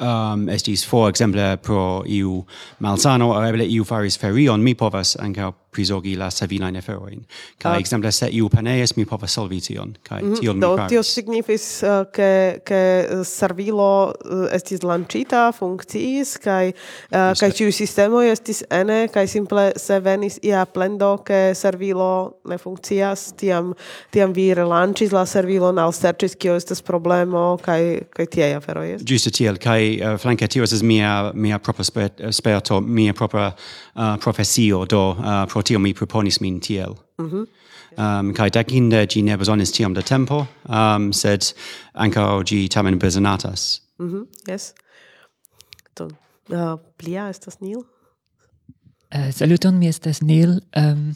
um, 0.01 0.47
estis, 0.53 0.85
for 0.85 1.09
exemple, 1.09 1.57
pro 1.63 2.03
iu 2.05 2.45
malsano, 2.81 3.33
or 3.35 3.45
eble 3.49 3.65
iu 3.65 3.85
faris 3.85 4.19
ferion, 4.21 4.63
mi 4.63 4.75
povas 4.75 5.17
anca 5.17 5.53
prizogi 5.77 6.17
la 6.17 6.31
savinajn 6.33 6.81
aferojn. 6.81 7.21
uh, 7.21 7.71
ah. 7.71 7.79
exemple 7.79 8.13
se 8.13 8.29
iu 8.33 8.49
paneis 8.49 8.97
mi 8.97 9.05
povas 9.05 9.37
solvi 9.37 9.61
tion, 9.61 9.95
kaj 10.03 10.23
mm 10.23 10.33
-hmm. 10.33 10.41
tion 10.41 10.57
mi 10.57 10.63
faris. 10.63 10.83
Do, 10.83 10.89
tio 10.89 11.03
signifis, 11.03 11.83
eh, 11.83 12.05
ke, 12.13 12.61
ke 12.65 12.81
eh, 13.11 13.25
servilo 13.25 14.13
eh, 14.25 14.57
estis 14.57 14.83
lancita, 14.83 15.53
funkciis, 15.53 16.37
kai, 16.43 16.73
uh, 17.11 17.33
kai 17.41 17.51
ciu 17.53 17.73
sistemo 17.73 18.23
estis 18.23 18.63
ene, 18.71 19.09
kai 19.13 19.27
simple 19.29 19.73
se 19.77 19.99
venis 20.01 20.39
ia 20.43 20.65
plendo, 20.67 21.17
ke 21.27 21.55
servilo 21.55 22.39
ne 22.49 22.59
funkcias, 22.59 23.33
tiam, 23.41 23.75
tiam 24.15 24.33
vi 24.37 24.55
relancis 24.55 25.13
la 25.13 25.25
servilo 25.27 25.73
al 25.77 25.93
sercis, 25.93 26.37
kio 26.37 26.57
estes 26.57 26.83
problemo, 26.83 27.59
kaj, 27.63 27.83
kaj 28.15 28.27
tiei 28.27 28.55
aferoj 28.57 28.95
est? 28.95 29.07
Giusto 29.09 29.31
tiel, 29.31 29.59
kaj 29.59 29.83
uh, 30.01 30.17
flanke 30.21 30.49
tio 30.49 30.65
estes 30.65 30.83
mia, 30.83 31.33
mia 31.35 31.59
propra 31.59 31.85
sperto, 31.85 32.81
mia 32.81 33.15
propra 33.15 33.53
uh, 33.53 34.17
profesio, 34.23 34.85
do 34.85 35.11
uh, 35.11 35.45
pro 35.51 35.63
tio 35.67 35.79
mi 35.83 35.95
proponis 35.95 36.41
min 36.41 36.61
tiel. 36.61 36.97
Mm 37.19 37.31
-hmm. 37.31 37.47
um, 37.99 38.33
kai 38.35 38.51
decinde 38.51 39.07
gi 39.07 39.23
ne 39.23 39.37
besonis 39.37 39.73
tiom 39.73 39.95
da 39.95 40.03
tempo, 40.03 40.47
um, 40.69 41.13
sed 41.13 41.55
anca 41.95 42.43
gi 42.45 42.69
tamen 42.69 42.99
besonatas. 42.99 43.83
Mm 43.99 44.13
-hmm. 44.13 44.53
Yes. 44.53 44.75
To, 45.95 46.09
uh, 46.51 46.79
plia 46.97 47.29
estas 47.29 47.61
Neil? 47.61 47.79
Uh, 49.15 49.31
saluton, 49.31 49.79
mi 49.79 49.89
estas 49.89 50.21
Neil. 50.21 50.61
Um, 50.77 51.15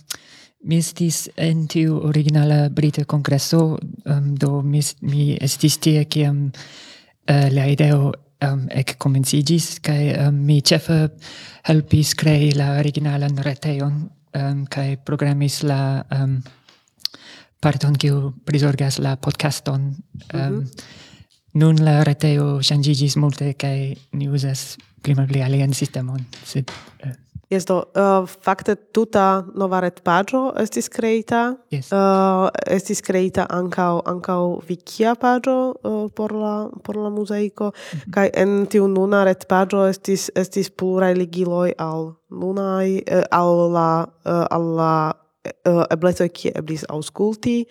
mi 0.62 0.76
estis 0.76 1.28
en 1.36 1.66
tiu 1.68 2.00
originala 2.04 2.68
brita 2.68 3.04
congresso, 3.04 3.78
um, 4.04 4.34
do 4.36 4.62
mi, 4.62 4.80
mi 5.00 5.36
estis 5.40 5.78
tie 5.78 6.04
kiam 6.04 6.50
uh, 7.30 7.48
la 7.52 7.66
ideo 7.66 8.12
um, 8.44 8.66
ec 8.70 8.96
comencigis, 8.98 9.78
cae 9.84 10.12
um, 10.26 10.34
mi 10.46 10.60
cefe 10.60 11.08
helpis 11.68 12.14
crei 12.14 12.52
la 12.56 12.74
originalan 12.78 13.40
reteon 13.44 14.02
um, 14.34 14.64
kai 14.70 14.96
programis 14.96 15.62
la 15.62 16.04
um, 16.14 16.40
parton 17.60 17.96
kiu 17.96 18.32
prizorgas 18.44 18.98
la 18.98 19.16
podcaston. 19.16 19.80
Um, 19.80 20.40
mm 20.40 20.60
-hmm. 20.60 20.66
Nun 21.52 21.84
la 21.84 22.04
reteo 22.04 22.62
shangigis 22.62 23.16
multe 23.16 23.54
kai 23.54 23.96
ni 24.12 24.28
uzas 24.28 24.76
pli 25.02 25.42
alien 25.42 25.74
sistemon, 25.74 26.26
sed 26.44 26.70
uh, 27.04 27.10
Yes, 27.50 27.64
do, 27.66 27.82
uh, 27.82 28.28
fakte 28.46 28.76
tuta 28.94 29.42
nova 29.58 29.80
retpaĝo 29.82 30.52
estis 30.62 30.86
kreita. 30.86 31.56
Yes. 31.74 31.88
Uh, 31.90 32.46
estis 32.70 33.02
kreita 33.02 33.48
ankaŭ 33.50 34.04
ankaŭ 34.06 34.42
wikia 34.68 35.16
paĝo 35.18 35.56
uh, 35.74 36.04
por 36.14 36.30
la 36.30 36.54
por 36.86 36.96
la 36.96 37.10
muzeiko 37.10 37.72
mm 37.72 37.98
-hmm. 37.98 38.12
kaj 38.14 38.30
en 38.34 38.66
tiu 38.66 38.86
nuna 38.86 39.24
retpaĝo 39.24 39.88
estis 39.88 40.30
estis 40.34 40.70
pluraj 40.70 41.14
ligiloj 41.14 41.72
al 41.78 42.14
nunaj 42.30 43.02
uh, 43.02 43.24
al 43.30 43.72
la 43.72 44.06
uh, 44.06 44.46
al 44.50 44.64
la 44.76 45.12
uh, 45.66 45.84
eblecoj 45.90 46.28
kie 46.28 46.52
eblis 46.54 46.84
aŭskulti 46.88 47.64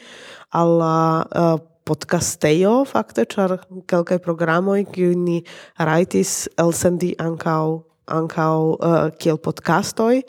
al 0.50 0.78
la 0.78 1.24
uh, 1.24 1.60
podcastejo 1.84 2.86
fakte 2.86 3.26
ĉar 3.26 3.58
kelkaj 3.88 4.20
programoj 4.20 4.86
kiuj 4.92 5.16
ni 5.16 5.44
rajtis 5.78 6.50
elsendi 6.58 7.16
ankaŭ 7.18 7.89
ancau 8.10 8.76
uh, 8.76 9.10
kiel 9.20 9.38
podcastoi, 9.38 10.24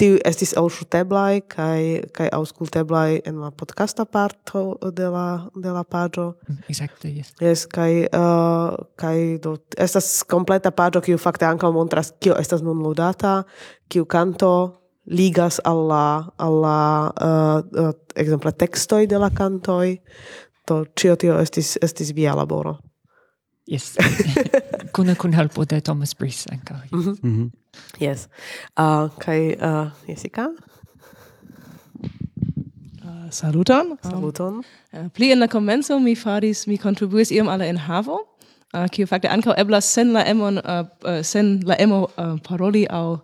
tiu 0.00 0.16
estis 0.24 0.54
ausculteblai 0.56 1.42
kai 1.52 2.00
kai 2.16 2.28
ausculteblai 2.32 3.20
en 3.28 3.40
la 3.42 3.50
podcasta 3.50 4.06
parto 4.06 4.78
de 4.96 5.08
la 5.12 5.26
de 5.62 5.72
la 5.72 5.84
pagio. 5.84 6.34
Mm, 6.48 6.58
exacte, 6.72 7.08
yes. 7.08 7.32
Yes, 7.40 7.66
kai 7.66 8.06
uh, 8.08 8.76
kai 8.96 9.38
do 9.42 9.56
estas 9.76 10.24
kompleta 10.24 10.72
pagio 10.72 11.02
kiu 11.04 11.18
fakte 11.18 11.48
ankaŭ 11.48 11.72
montras 11.76 12.14
kio 12.20 12.38
estas 12.40 12.64
nun 12.64 12.82
ludata, 12.82 13.42
kiu 13.88 14.06
kanto 14.06 14.52
ligas 15.10 15.60
alla 15.64 16.32
alla 16.38 16.78
uh, 17.20 17.82
uh, 17.84 17.94
exemple 18.16 18.52
textoi 18.52 19.06
de 19.06 19.18
la 19.18 19.30
cantoi 19.30 19.98
to 20.66 20.84
cio 20.96 21.16
tio 21.16 21.38
estis 21.40 21.76
estis 21.82 22.14
via 22.14 22.36
laboro. 22.36 22.78
Yes. 23.70 23.96
Kuna 24.94 25.14
kun 25.14 25.32
helpo 25.32 25.64
de 25.64 25.80
Thomas 25.80 26.14
Breeze 26.14 26.46
anka 26.52 26.74
mhm. 26.92 27.18
Mhm. 27.22 27.50
Yes. 28.00 28.28
Ah, 28.76 29.02
mm 29.02 29.10
-hmm. 29.10 29.10
Mm 29.10 29.10
-hmm. 29.10 29.10
yes. 29.10 29.14
Uh, 29.14 29.18
kai 29.18 29.54
uh, 29.54 29.64
ah, 29.64 29.90
Jessica? 30.08 30.46
Uh, 33.04 33.30
saluton. 33.30 33.98
Saluton. 34.02 34.54
Um, 34.54 34.64
uh, 34.92 35.08
pli 35.14 35.30
in 35.30 35.38
la 35.38 35.46
commenso 35.46 35.98
mi 35.98 36.14
faris, 36.14 36.66
mi 36.66 36.76
contribuis 36.76 37.30
iom 37.30 37.48
al 37.48 37.58
la 37.58 37.66
enhavo, 37.66 38.18
kiu 38.92 39.02
uh, 39.02 39.08
fakte 39.08 39.28
ankaŭ 39.28 39.54
eblas 39.56 39.84
sen 39.94 40.12
la 40.12 40.22
emon, 40.30 40.58
uh, 40.58 40.62
uh, 41.04 41.22
sen 41.22 41.60
la 41.66 41.74
emo 41.78 42.02
uh, 42.02 42.38
paroli 42.48 42.86
au 42.90 43.18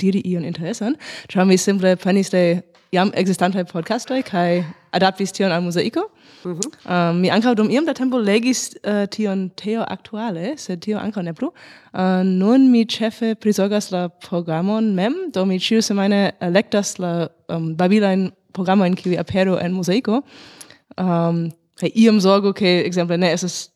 diri 0.00 0.20
ion 0.24 0.44
interesan, 0.44 0.94
ĉar 1.28 1.44
mi 1.44 1.56
simple 1.56 1.96
penis 1.96 2.30
de 2.30 2.62
jam 2.92 3.10
existantaj 3.14 3.64
podcastoj 3.64 4.22
kaj 4.22 4.62
adaptis 4.92 5.32
tion 5.32 5.52
al 5.52 5.62
muzaiko. 5.62 6.00
Mm 6.44 6.52
-hmm. 6.52 7.10
um, 7.10 7.16
mi 7.16 7.30
ankaŭ 7.30 7.54
dum 7.54 7.70
iom 7.70 7.84
da 7.84 7.92
tempo 7.92 8.18
legis 8.18 8.70
uh, 8.84 9.08
tion 9.08 9.50
teo 9.50 9.84
aktuale, 9.88 10.54
sed 10.56 10.80
tio 10.80 10.98
ankaŭ 10.98 11.22
ne 11.22 11.34
plu. 11.34 11.52
Uh, 11.92 12.00
nun 12.24 12.70
mi 12.70 12.84
ĉefe 12.84 13.34
prizorgas 13.34 13.90
la 13.90 14.08
programon 14.08 14.94
mem, 14.94 15.14
do 15.34 15.44
mi 15.44 15.58
ĉiusemajne 15.58 16.30
elektas 16.40 16.98
la 16.98 17.26
um, 17.48 17.76
babilajn 17.76 18.30
programojn 18.52 18.94
kiuj 18.94 19.18
apero 19.18 19.58
en 19.58 19.72
muzaiko. 19.72 20.12
Um, 20.12 21.06
ehm, 21.06 21.50
kaj 21.80 21.90
iom 21.94 22.20
zorgo 22.20 22.52
ke 22.52 22.82
ekzemple 22.86 23.16
ne 23.16 23.32
estas 23.32 23.70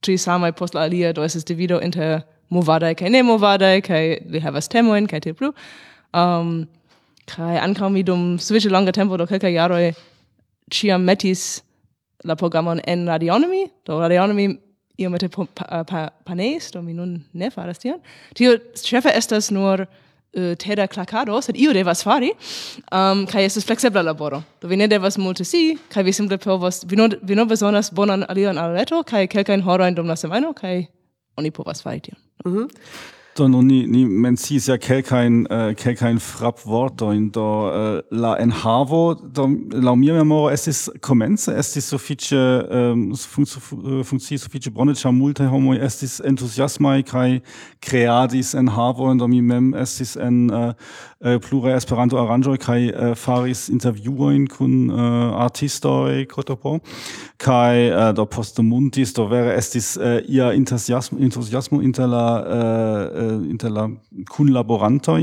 tri 0.00 0.16
samaj 0.16 0.52
post 0.52 0.74
la 0.74 0.80
alia, 0.80 1.12
do 1.12 1.24
estas 1.24 1.44
divido 1.44 1.80
inter 1.80 2.20
movadaj 2.48 2.94
kaj 2.94 3.10
ne 3.10 3.22
movadaj 3.22 3.80
kaj 3.80 4.18
li 4.26 4.40
havas 4.40 4.68
temojn 4.68 5.06
kaj 5.06 5.20
tiel 5.20 5.34
plu. 5.34 5.52
Um, 6.14 6.68
kai 7.28 7.56
ankaŭ 7.60 7.90
mi 7.92 8.02
dum 8.02 8.38
sufiĉe 8.38 8.70
longa 8.70 8.92
tempo 8.92 9.16
do 9.16 9.26
kelkaj 9.26 9.52
jaroj 9.52 9.92
ĉiam 10.72 11.04
metis 11.04 11.62
la 12.24 12.34
programon 12.36 12.80
en 12.86 13.06
radionomi 13.08 13.68
do 13.86 14.00
radionomi 14.00 14.48
iomete 14.98 15.28
pa, 15.30 15.84
pa, 15.84 16.08
panes, 16.24 16.70
do 16.74 16.82
mi 16.82 16.92
nun 16.92 17.24
ne 17.32 17.50
faras 17.50 17.78
tion. 17.78 18.00
Tio 18.34 18.56
chefe 18.82 19.12
estas 19.14 19.50
nur 19.54 19.84
uh, 19.84 20.54
teda 20.58 20.88
clacado, 20.90 21.38
sed 21.42 21.56
io 21.56 21.72
devas 21.72 22.02
fari, 22.02 22.32
um, 22.92 23.24
kai 23.30 23.44
estes 23.46 23.66
flexibla 23.68 24.02
laboro. 24.02 24.42
Do 24.60 24.68
vi 24.68 24.76
ne 24.76 24.88
devas 24.90 25.18
multe 25.18 25.46
si, 25.46 25.78
kai 25.94 26.02
vi 26.02 26.12
simple 26.12 26.38
povas, 26.42 26.82
vi 26.84 26.98
nur, 26.98 27.14
vi 27.22 27.38
nur 27.38 27.46
besonas 27.46 27.92
bonan 27.94 28.26
alion 28.28 28.58
al 28.58 28.74
reto, 28.74 29.04
kai 29.06 29.26
kelkain 29.26 29.62
horoin 29.62 29.94
dum 29.94 30.10
la 30.10 30.18
semajno, 30.18 30.52
kai 30.58 30.88
oni 31.38 31.54
povas 31.54 31.82
fari 31.82 32.00
tion. 32.00 32.18
Mm 32.44 32.54
-hmm. 32.54 32.68
Do 33.38 33.46
no 33.46 33.62
ni 33.62 33.86
ni 33.86 34.04
mencis 34.04 34.66
ja 34.66 34.76
kelkajn 34.76 35.46
uh, 35.46 36.66
wort 36.66 37.00
in 37.02 37.30
do 37.30 37.70
äh, 37.70 38.02
la 38.10 38.34
enhavo 38.34 39.14
do 39.14 39.48
la 39.70 39.94
mir 39.94 40.14
memoro 40.14 40.50
estis 40.50 40.90
komence 41.00 41.46
estis 41.46 41.92
ähm, 42.32 43.12
um, 43.12 44.04
funkciis 44.04 44.42
sufiĉe 44.42 45.12
multe 45.12 45.46
homo 45.46 45.72
es 45.74 46.02
is 46.02 46.20
estis 46.20 46.78
kai 47.06 47.40
creadis 47.80 48.54
en 48.54 48.74
havo 48.74 49.08
und 49.08 49.28
mi 49.28 49.40
mem 49.40 49.72
estis 49.72 50.16
en 50.16 50.50
äh, 50.50 50.74
äh 51.20 51.38
plura 51.38 51.76
Esperanto 51.76 52.16
aranĝoj 52.18 52.58
kai 52.58 52.88
äh, 52.90 53.14
faris 53.14 53.68
intervjuojn 53.68 54.48
kun 54.48 54.90
uh, 54.90 54.98
artistoj 55.44 56.26
kotopo 56.26 56.80
kai 57.38 57.88
äh, 57.90 58.14
do 58.14 58.24
postumuntis 58.26 59.12
do 59.12 59.30
vere 59.30 59.54
is 59.56 59.96
äh, 59.96 60.24
ihr 60.26 60.50
enthusiasmo 60.50 61.18
enthusiasmo 61.20 61.80
inter 61.80 62.08
la 62.08 62.42
uh, 62.42 63.27
inter 63.50 63.72
la 63.72 63.86
kunlaborantoj. 64.36 65.20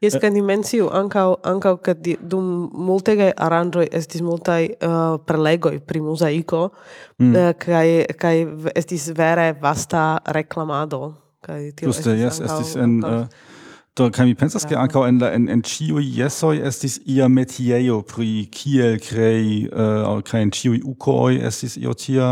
Jes, 0.00 0.14
eh, 0.14 0.20
kaj 0.20 0.30
ni 0.30 0.42
menciu 0.42 0.88
ankaŭ 0.92 1.26
ankaŭ 1.52 1.76
ke 1.84 1.94
dum 2.20 2.70
multegaj 2.72 3.32
aranĝoj 3.36 3.86
estis 3.92 4.22
multaj 4.22 4.60
uh, 4.68 5.00
prelegoj 5.26 5.78
pri 5.86 6.00
muzaiko 6.00 6.68
mm. 7.18 7.36
Eh, 7.36 7.52
kaj 7.58 7.86
kaj 8.18 8.36
estis 8.74 9.08
vere 9.16 9.52
vasta 9.60 10.18
reklamado. 10.26 11.14
Kaj 11.42 11.72
tio 11.74 11.90
Juste, 11.90 12.12
estis 12.12 12.22
yes, 12.22 12.40
ankaŭ, 12.40 12.60
estis 12.60 12.76
en 12.76 12.98
ankaŭ, 13.02 13.16
uh, 13.18 13.51
Do 13.92 14.06
kaj 14.08 14.24
mi 14.24 14.32
pensas 14.40 14.64
ke 14.64 14.76
ankaŭ 14.80 15.02
en 15.04 15.18
la 15.20 15.28
en 15.36 15.50
en 15.52 15.60
ĉiuj 15.68 16.06
jesoj 16.16 16.54
estis 16.68 16.94
ia 17.14 17.26
metiejo 17.28 17.98
pri 18.12 18.46
kiel 18.48 18.94
krei 19.04 19.66
uh, 19.68 20.22
kaj 20.24 20.40
en 20.46 20.52
ĉiuj 20.58 20.78
ukoj 20.92 21.34
estis 21.48 21.76
io 21.76 21.92
tia. 21.92 22.30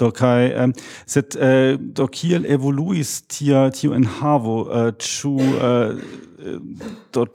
Do 0.00 0.08
kaj 0.08 0.54
um, 0.62 0.72
sed 1.04 1.36
uh, 1.36 1.76
do 1.76 2.08
kiel 2.08 2.48
evoluis 2.48 3.12
tia 3.28 3.66
tiu 3.76 3.92
enhavo 3.98 4.56
uh, 4.64 4.88
ĉu 4.96 5.34
uh, 5.36 6.00
do 7.12 7.26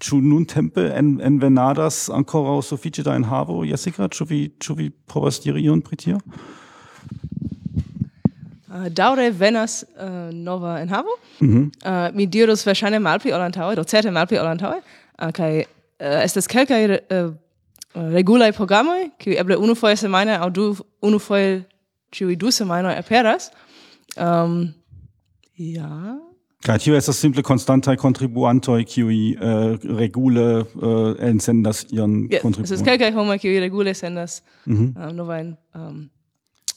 ĉu 0.00 0.24
nuntempe 0.24 0.88
en 0.96 1.18
en 1.20 1.36
Venadas 1.44 2.06
ankoraŭ 2.08 2.62
sufiĉe 2.64 3.04
da 3.04 3.20
enhavo 3.20 3.60
Jessica? 3.68 4.08
Ĉu 4.08 4.30
vi 4.32 4.42
ĉu 4.56 4.80
vi 4.80 4.88
povas 5.12 5.44
diri 5.44 5.68
ion 5.68 5.84
pri 5.84 6.00
tio? 6.00 6.24
uh, 8.74 8.86
daure 8.96 9.30
venas 9.30 9.84
uh, 10.00 10.34
nova 10.34 10.80
enhavo. 10.82 11.18
Mm 11.40 11.48
-hmm. 11.48 11.70
uh, 11.90 12.16
mi 12.16 12.26
dirus 12.26 12.66
verŝajne 12.66 12.98
malpli 12.98 13.32
ol 13.32 13.40
antaŭe, 13.40 13.74
do 13.74 13.84
certe 13.84 14.10
malpli 14.10 14.38
ol 14.38 14.46
antaŭe, 14.46 14.76
uh, 15.22 15.30
kaj 15.30 15.56
uh, 15.58 15.64
estas 16.24 16.46
kelkaj 16.46 16.84
uh, 16.84 17.34
regulaj 17.94 18.52
programoj, 18.52 19.10
kiuj 19.18 19.36
eble 19.40 19.56
unufoje 19.56 19.96
semajne 19.96 20.38
aŭ 20.38 20.50
du 20.50 20.76
unufoje 21.02 21.64
ĉiuj 22.12 22.36
du 22.36 22.50
semajnoj 22.50 22.96
aperas. 22.98 23.50
Um, 24.16 24.74
ja... 25.58 26.18
Kaj 26.64 26.78
tio 26.78 26.96
estas 26.96 27.18
simple 27.20 27.42
konstantaj 27.42 27.96
kontribuantoj 27.96 28.84
kiuj 28.84 29.16
uh, 29.36 29.74
regule 29.98 30.60
uh, 30.60 31.16
ensendas 31.20 31.86
ion 31.92 32.22
yes, 32.30 32.40
kontribuon. 32.42 32.64
Estas 32.64 32.84
kelkaj 32.86 33.12
homoj 33.12 33.38
kiuj 33.38 33.60
regule 33.60 33.94
sendas 33.94 34.42
mm 34.66 34.76
-hmm. 34.76 35.08
um, 35.08 35.16
novajn 35.16 35.56
um, 35.74 36.10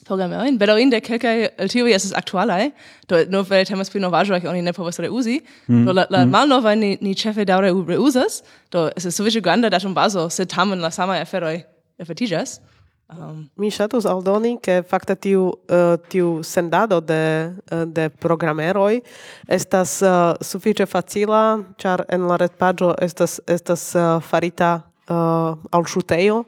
programerojn. 0.08 0.58
de 0.90 1.00
kelkaj 1.00 1.48
el 1.58 1.68
tiuj 1.68 1.92
estas 1.94 2.12
aktualaj, 2.16 2.70
do 3.08 3.24
nove 3.28 3.64
temas 3.64 3.90
pri 3.90 4.00
novaĵoj, 4.00 4.40
oni 4.48 4.62
ne 4.62 4.72
povas 4.72 4.98
reuzi, 4.98 5.40
mm. 5.68 5.84
do 5.84 5.92
la, 5.92 6.06
la 6.10 6.22
hm. 6.22 6.26
mm. 6.26 6.32
malnovaj 6.32 6.76
ni, 6.76 6.96
ni 7.00 7.14
ĉefe 7.14 7.44
daŭre 7.44 7.72
reuzas, 7.88 8.42
do 8.72 8.88
estas 8.96 9.14
sufiĉe 9.14 9.40
granda 9.40 9.70
datumbazo, 9.70 10.28
sed 10.30 10.48
tamen 10.48 10.80
la 10.80 10.90
samaj 10.90 11.20
aferoj 11.20 11.60
efektiĝas. 11.98 12.60
Um, 13.08 13.18
ähm. 13.18 13.36
Mi 13.56 13.70
ŝatus 13.72 14.04
aldoni, 14.06 14.58
ke 14.60 14.82
fakte 14.84 15.14
tiu, 15.16 15.46
uh, 15.72 15.96
tiu 16.12 16.42
sendado 16.44 17.00
de, 17.00 17.54
uh, 17.72 17.84
de 17.88 18.08
programeroj 18.10 19.00
estas 19.48 20.02
uh, 20.02 20.36
sufiĉe 20.44 20.86
facila, 20.86 21.62
ĉar 21.80 22.04
en 22.12 22.28
la 22.28 22.36
retpaĝo 22.36 22.92
estas, 23.00 23.40
estas 23.48 23.94
uh, 23.96 24.20
farita 24.20 24.82
uh, 25.08 25.56
alŝutejo, 25.72 26.42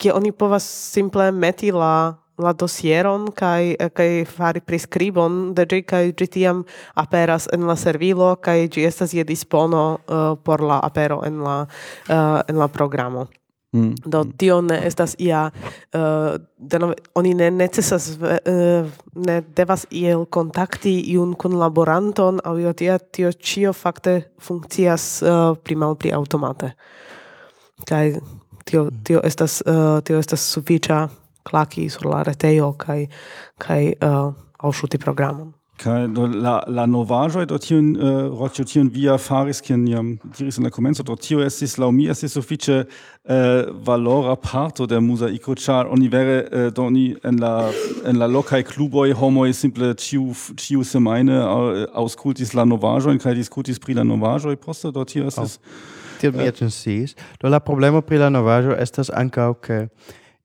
kie 0.00 0.12
oni 0.12 0.32
povas 0.32 0.64
simple 0.64 1.28
meti 1.32 1.72
la 1.72 2.16
la 2.38 2.52
dosieron 2.52 3.30
kai 3.34 3.76
eh, 3.78 3.90
kai 3.90 4.24
fari 4.24 4.60
prescribon 4.60 5.54
de 5.54 5.66
ĝi 5.70 5.82
kaj 5.88 6.04
ĝi 6.18 6.26
tiam 6.38 6.64
aperas 6.94 7.48
en 7.52 7.66
la 7.68 7.76
servilo 7.76 8.34
kaj 8.36 8.68
ĝi 8.76 8.84
estas 8.90 9.14
je 9.16 9.24
dispono 9.24 9.86
uh, 9.96 10.36
por 10.44 10.60
la 10.60 10.80
apero 10.82 11.22
en 11.24 11.42
la 11.44 11.58
uh, 11.64 12.40
en 12.48 12.58
la 12.58 12.68
programo. 12.68 13.26
Mm. 13.76 13.94
Do 14.04 14.24
tio 14.38 14.60
ne 14.60 14.80
estas 14.86 15.16
ia 15.18 15.50
uh, 15.50 16.36
denove, 16.56 16.94
oni 17.14 17.34
ne 17.34 17.50
necesas 17.50 18.08
uh, 18.16 18.86
ne 19.14 19.40
devas 19.56 19.86
iel 19.90 20.24
kontakti 20.24 21.00
iun 21.12 21.34
kunlaboranton 21.34 22.40
aŭ 22.44 22.56
io 22.60 22.72
tia 22.72 22.98
tio 22.98 23.32
ĉio 23.32 23.72
fakte 23.72 24.20
funkcias 24.38 25.22
uh, 25.22 25.56
pli 25.64 25.76
malpli 25.76 26.12
aŭtomate. 26.12 26.72
Kaj 27.88 28.18
tio 28.64 28.88
tio 29.04 29.20
estas 29.24 29.62
uh, 29.66 30.00
tio 30.04 30.18
estas 30.18 30.46
sufiĉa 30.54 31.08
claki 31.46 31.88
sur 31.90 32.10
la 32.10 32.24
retejo 32.26 32.72
kaj 32.78 33.06
kaj 33.62 33.82
uh, 34.00 34.34
aŭŝuti 34.64 34.98
programon. 35.02 35.54
Kaj 35.76 36.06
do 36.16 36.24
la 36.24 36.54
la 36.72 36.86
novaĵoj 36.88 37.44
do 37.50 37.58
tiun 37.60 37.90
uh, 37.96 38.06
Roĉo 38.40 38.64
tiun 38.64 38.88
via 38.94 39.18
faris 39.20 39.60
kiun 39.60 39.82
jam 39.90 40.14
diris 40.38 40.56
en 40.56 40.64
la 40.64 40.70
komenco 40.72 41.04
do 41.04 41.16
tio 41.20 41.42
estis 41.44 41.76
laŭ 41.76 41.90
mi 41.92 42.06
estis 42.08 42.32
sufiĉe 42.32 42.78
uh, 42.80 43.34
valora 43.88 44.38
parto 44.40 44.86
de 44.88 45.00
muzaiko 45.04 45.52
ĉar 45.66 45.92
oni 45.92 46.08
vere 46.08 46.38
uh, 46.46 46.70
do 46.72 46.86
oni 46.88 47.04
en 47.28 47.42
la 47.44 47.52
en 48.08 48.16
la 48.22 48.30
lokaj 48.38 48.62
kluboj 48.72 49.10
homoj 49.20 49.52
simple 49.52 49.92
ĉiu 50.06 50.32
ĉiu 50.64 50.84
semajne 50.94 51.42
uh, 51.42 51.84
aŭskultis 52.04 52.56
la 52.56 52.64
novaĵojn 52.64 53.20
kaj 53.20 53.36
diskutis 53.36 53.78
pri 53.78 54.00
la 54.00 54.08
novaĵoj 54.14 54.56
poste 54.56 54.94
do 54.96 55.04
tio 55.04 55.28
estis 55.28 55.60
oh. 55.60 55.92
Tiel 56.20 56.32
mi 56.32 56.46
uh, 56.46 56.48
eĉ 56.48 56.64
sciis. 56.72 57.12
Do 57.40 57.52
la 57.52 57.60
problemo 57.60 58.00
pri 58.00 58.24
la 58.24 58.32
novaĵo 58.32 58.76
estas 58.80 59.12
ankaŭ 59.12 59.50
ke 59.60 59.82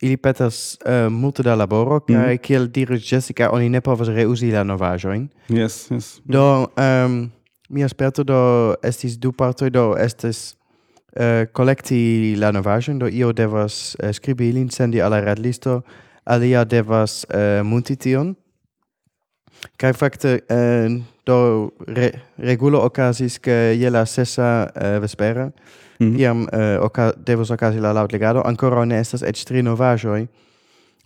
ili 0.02 0.18
petas 0.18 0.78
uh, 0.86 1.12
multe 1.12 1.44
da 1.44 1.56
laboro, 1.56 1.98
mm 1.98 2.16
-hmm. 2.16 2.24
kaj 2.24 2.38
kiel 2.38 2.68
diris 2.68 3.12
Jessica, 3.12 3.50
oni 3.50 3.70
ne 3.70 3.82
povas 3.82 4.08
reuzi 4.08 4.52
la 4.52 4.64
novaĵojn. 4.64 5.30
Yes, 5.50 5.92
yes. 5.92 6.22
Do, 6.24 6.68
um, 7.06 7.32
mia 7.70 7.88
sperto 7.88 8.24
do 8.24 8.76
estis 8.84 9.18
du 9.18 9.32
partoj, 9.32 9.70
do 9.70 9.96
estis 9.98 10.56
uh, 11.16 11.24
eh, 11.26 11.48
kolekti 11.54 12.36
la 12.38 12.52
novaĵojn, 12.52 13.00
do 13.00 13.08
io 13.08 13.32
devas 13.32 13.96
uh, 14.04 14.12
skribi 14.12 14.50
ilin, 14.50 14.70
sendi 14.70 15.02
al 15.02 15.12
la 15.12 15.20
redlisto, 15.20 15.82
alia 16.26 16.64
devas 16.64 17.26
uh, 17.34 17.66
munti 17.66 17.96
tion. 17.96 18.36
Kaj 19.78 19.94
fakte 19.94 20.40
uh, 20.50 21.02
do 21.26 21.70
re, 21.88 22.12
regulo 22.38 22.80
okazis 22.80 23.40
ke 23.40 23.78
je 23.82 23.90
la 23.90 24.06
sesa 24.06 24.70
uh, 24.76 25.02
vespera, 25.02 25.52
mm 26.02 26.18
iam 26.18 26.48
uh, 26.50 26.82
oca 26.82 27.12
devos 27.26 27.52
okazi 27.52 27.80
la 27.80 27.94
lautlegado, 27.94 28.42
ancora 28.46 28.86
ne 28.86 29.00
estas 29.00 29.22
ec 29.22 29.44
tri 29.46 29.62
novajoi, 29.62 30.28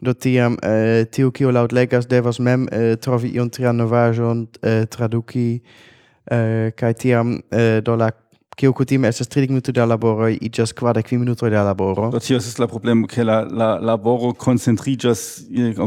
do 0.02 0.14
tiam 0.14 0.56
uh, 0.64 1.04
tiu 1.12 1.32
kiu 1.32 1.52
lautlegas 1.52 2.08
devos 2.08 2.40
mem 2.40 2.68
uh, 2.72 2.94
trovi 3.02 3.34
ion 3.36 3.50
trian 3.50 3.76
novajon, 3.78 4.48
uh, 4.64 4.86
traduki, 4.88 5.62
uh, 6.32 6.72
kai 6.76 6.94
tiam 6.94 7.36
uh, 7.52 7.82
do 7.84 7.96
la 8.00 8.12
kiu 8.56 8.74
kutime 8.74 9.08
estas 9.08 9.30
30 9.30 9.50
minuto 9.50 9.72
da 9.72 9.86
laboro 9.86 10.30
iĝas 10.30 10.74
kvardek 10.74 11.08
kvin 11.08 11.20
minuto 11.20 11.50
da 11.50 11.64
laboro. 11.64 12.10
Do 12.12 12.20
tio 12.20 12.38
estas 12.38 12.60
la 12.60 12.68
problemo 12.68 13.08
ke 13.08 13.24
la, 13.24 13.42
la 13.52 13.76
laboro 13.82 14.34
koncentriĝas 14.34 15.26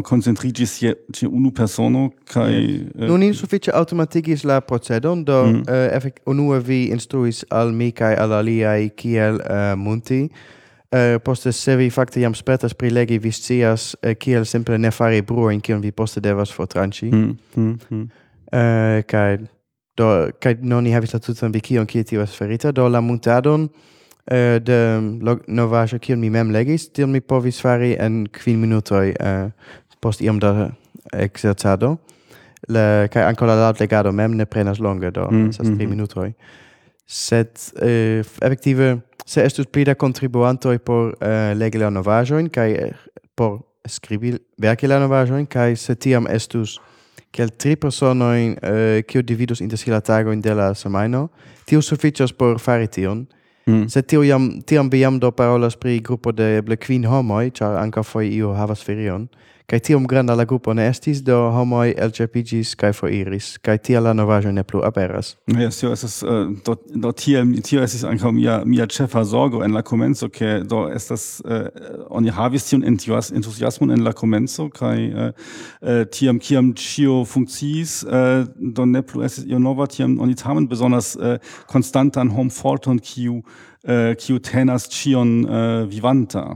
koncentriĝis 0.04 0.76
eh, 0.82 0.86
je 0.86 0.94
ĉe 1.14 1.28
unu 1.28 1.52
persono 1.54 2.10
kaj 2.32 2.52
yes. 2.52 2.84
eh, 2.98 3.08
nun 3.08 3.24
in 3.24 3.34
sufiĉe 3.34 3.72
aŭtomatigis 3.74 4.44
la 4.44 4.60
procedon 4.60 5.24
do 5.24 5.42
mm-hmm. 5.46 5.64
eh, 5.68 5.72
mm. 5.72 5.88
uh, 5.88 5.96
efekt 5.96 6.22
unue 6.26 6.60
vi 6.60 6.84
instruis 6.92 7.44
al 7.50 7.72
mi 7.72 7.90
kaj 7.92 8.14
al 8.20 8.36
aliaj 8.42 8.88
kiel 8.96 9.40
uh, 9.40 9.74
munti. 9.76 10.28
Uh, 10.88 11.18
poste 11.24 11.52
se 11.52 11.76
vi 11.76 11.90
fakte 11.90 12.20
jam 12.20 12.34
spertas 12.34 12.74
pri 12.74 12.90
legi 12.90 13.18
vi 13.18 13.32
scias 13.32 13.94
uh, 14.02 14.14
kiel 14.16 14.44
simple 14.48 14.78
ne 14.78 14.90
fari 14.90 15.20
bruojn 15.22 15.60
kion 15.60 15.82
vi 15.84 15.92
poste 15.92 16.20
devas 16.24 16.52
fortranĉi 16.52 17.10
mm, 17.12 17.36
mm, 17.56 17.74
mm. 17.90 18.08
uh, 18.52 19.02
kaj 19.04 19.36
do 19.98 20.08
kaj 20.40 20.58
non 20.62 20.84
ni 20.84 20.94
havis 20.94 21.14
la 21.14 21.20
tutan 21.20 21.54
vikion 21.54 21.86
kie 21.86 22.04
tio 22.04 22.22
estas 22.22 22.38
farita 22.38 22.72
do 22.72 22.88
la 22.88 23.00
muntadon 23.00 23.68
eh, 24.30 24.58
de 24.62 24.78
mm, 25.00 25.40
novaĵo 25.48 25.98
kion 25.98 26.20
mi 26.20 26.30
mem 26.30 26.52
legis 26.54 26.88
tion 26.92 27.10
mi 27.12 27.20
povis 27.20 27.60
fari 27.62 27.96
en 27.98 28.26
kvin 28.32 28.60
minutoj 28.62 29.10
eh, 29.10 29.50
post 30.00 30.22
iom 30.22 30.38
da 30.38 30.70
exercado 31.12 31.96
la 32.66 33.08
kaj 33.12 33.28
ankaŭ 33.30 33.48
la 33.48 33.58
laŭtlegado 33.62 34.12
mem 34.12 34.36
ne 34.36 34.46
prenas 34.46 34.80
longe 34.80 35.10
do 35.10 35.28
mm, 35.30 35.50
estas 35.50 35.68
tri 35.68 35.86
mm 35.86 35.90
minutoj. 35.94 36.32
Sed 37.06 37.54
eh, 37.80 38.20
efektive 38.42 38.98
se 39.26 39.44
estus 39.44 39.66
pli 39.66 39.84
da 39.84 39.94
kontribuantoj 39.94 40.78
por 40.78 41.12
uh, 41.12 41.52
legi 41.56 41.78
la 41.78 41.90
novajoin, 41.90 42.48
kai 42.48 42.70
eh, 42.72 42.92
por 43.36 43.58
skribi 43.88 44.34
verki 44.60 44.88
la 44.88 44.98
novajoin, 45.00 45.46
kai 45.46 45.76
se 45.76 45.94
tiam 45.94 46.26
estus 46.26 46.78
che 47.30 47.42
al 47.42 47.56
tri 47.56 47.76
personoi 47.76 48.56
eh, 48.60 49.04
che 49.06 49.22
dividos 49.22 49.60
inter 49.60 49.78
si 49.78 49.90
la 49.90 50.00
tago 50.00 50.30
in 50.32 50.40
della 50.40 50.74
semaino 50.74 51.30
tio 51.64 51.80
sufficios 51.80 52.32
por 52.32 52.58
fari 52.58 52.88
tion 52.88 53.26
mm. 53.70 53.84
se 53.84 54.02
tio 54.02 54.22
jam 54.22 54.62
tiam 54.64 54.88
jam 54.88 55.18
do 55.18 55.32
parolas 55.32 55.76
pri 55.76 56.00
gruppo 56.00 56.32
de 56.32 56.62
ble 56.62 56.76
queen 56.76 57.04
homoi 57.04 57.50
char 57.52 57.76
anca 57.76 58.02
foi 58.02 58.32
io 58.32 58.54
havas 58.54 58.82
ferion 58.82 59.28
Kaj 59.68 59.82
tiom 59.84 60.06
granda 60.08 60.32
la 60.32 60.46
grupo 60.48 60.72
ne 60.72 60.86
estis, 60.88 61.18
do 61.20 61.34
homoj 61.52 61.90
elĉerpiĝis 62.00 62.70
kaj 62.80 62.94
foriris, 62.96 63.48
kaj 63.60 63.74
tial 63.84 64.06
la 64.08 64.14
novaĵo 64.16 64.48
ne 64.56 64.62
plu 64.64 64.80
aperas. 64.80 65.34
Yes, 65.52 65.82
tio 65.82 65.90
estas, 65.92 66.14
uh, 66.22 66.30
eh, 66.30 66.54
do, 66.64 66.76
do 67.04 67.12
tiel, 67.12 67.50
tio 67.60 67.82
estis 67.84 68.06
ankaŭ 68.08 68.32
mia, 68.32 68.54
mia 68.64 68.86
ĉefa 68.88 69.26
zorgo 69.28 69.60
en 69.66 69.76
la 69.76 69.82
komenco, 69.84 70.30
ke 70.32 70.62
do 70.64 70.86
estas, 70.88 71.26
uh, 71.44 71.68
oni 72.08 72.32
havis 72.32 72.64
tiun 72.70 72.86
entuziasmon 72.88 73.92
en 73.92 74.06
la 74.08 74.14
komenco, 74.16 74.70
kaj 74.72 75.04
uh, 75.10 75.28
uh, 75.28 76.00
tiam 76.16 76.40
kiam 76.40 76.72
ĉio 76.72 77.18
funkciis, 77.28 77.98
uh, 78.08 78.48
do 78.56 78.88
ne 78.88 79.04
plu 79.04 79.26
estis 79.28 79.44
io 79.52 79.60
nova, 79.60 79.84
tiam 79.84 80.16
oni 80.16 80.38
tamen 80.46 80.64
bezonas 80.72 81.12
uh, 81.20 81.36
konstantan 81.68 82.32
homforton, 82.32 83.04
kiu 83.04 83.42
uh, 83.42 84.16
kiu 84.16 84.40
tenas 84.40 84.88
ĉion 84.96 85.38
uh, 85.44 85.84
vivanta. 85.92 86.48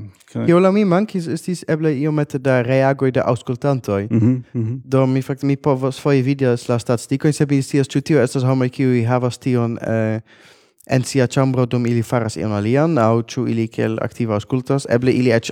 Io 0.49 0.59
la 0.61 0.71
mi 0.73 0.85
mankis 0.85 1.27
estis 1.29 1.65
eble 1.69 1.93
iomete 2.01 2.39
da 2.39 2.61
reagoj 2.63 3.11
de 3.13 3.21
aŭskultantoj. 3.21 4.07
Mm 4.11 4.19
-hmm, 4.19 4.43
mm 4.53 4.63
-hmm. 4.63 4.81
Do 4.85 5.07
mi 5.07 5.23
fakte 5.23 5.47
mi 5.47 5.57
povas 5.57 6.01
foje 6.01 6.23
vidas 6.23 6.69
la 6.69 6.79
statistikojn 6.79 7.33
se 7.33 7.45
vi 7.45 7.63
scias 7.63 7.89
ĉu 7.89 8.01
tio 8.01 8.23
estas 8.23 8.43
homoj 8.43 8.69
kiuj 8.69 9.05
havas 9.05 9.39
tion 9.39 9.79
eh, 9.83 10.21
en 10.87 11.05
sia 11.05 11.27
ĉambro 11.27 11.67
dum 11.67 11.87
ili 11.87 12.03
faras 12.03 12.37
ion 12.37 12.53
alian 12.53 12.99
aŭ 12.99 13.23
ĉu 13.23 13.49
ili 13.49 13.69
kiel 13.69 13.99
aktive 14.03 14.35
aŭskultas. 14.35 14.87
Eble 14.91 15.13
ili 15.13 15.31
eĉ 15.31 15.51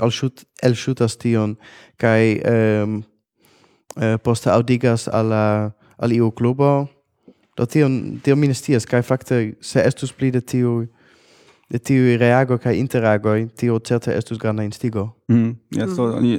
elŝutas 0.63 1.17
tion 1.17 1.57
kaj 1.97 2.41
um, 2.83 3.05
eh, 4.01 4.19
poste 4.23 4.51
aŭdigas 4.51 5.09
al 5.13 5.29
la 5.29 5.71
al 5.99 6.13
iu 6.13 6.31
clubo 6.31 6.87
Do 7.61 7.67
tion 7.67 8.21
tion 8.25 8.39
mi 8.39 8.49
kai 8.89 9.03
fakte 9.03 9.55
se 9.61 9.83
estus 9.85 10.13
pli 10.13 10.31
de 10.31 10.41
tiuj 10.41 10.87
de 11.71 11.79
tiu 11.79 12.17
reago 12.19 12.59
kaj 12.59 12.75
interago 12.77 13.37
tio 13.57 13.79
certe 13.79 14.17
estus 14.17 14.39
granda 14.39 14.63
instigo. 14.67 15.09
Mm. 15.31 15.55
Ja, 15.77 15.87
so, 15.89 16.07
mm. 16.07 16.17
oni, 16.19 16.39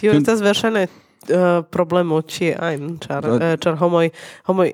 tio 0.00 0.12
estas 0.12 0.44
verŝajne 0.44 0.86
uh, 0.86 1.64
problemo 1.72 2.20
ĉie 2.22 2.54
ajn, 2.60 2.98
ĉar 3.04 3.30
uh, 3.30 3.46
ĉar 3.60 3.80
homoj 3.80 4.10
homoj 4.50 4.72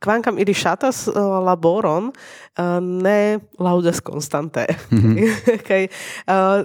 kvankam 0.00 0.38
ili 0.40 0.54
ŝatas 0.56 1.08
uh, 1.10 1.16
laboron, 1.44 2.08
uh, 2.12 2.78
ne 2.80 3.40
laŭdas 3.58 4.00
konstante. 4.00 4.66
Mm 4.90 4.98
-hmm. 4.98 5.36
kaj 5.68 5.82
uh, 5.86 6.64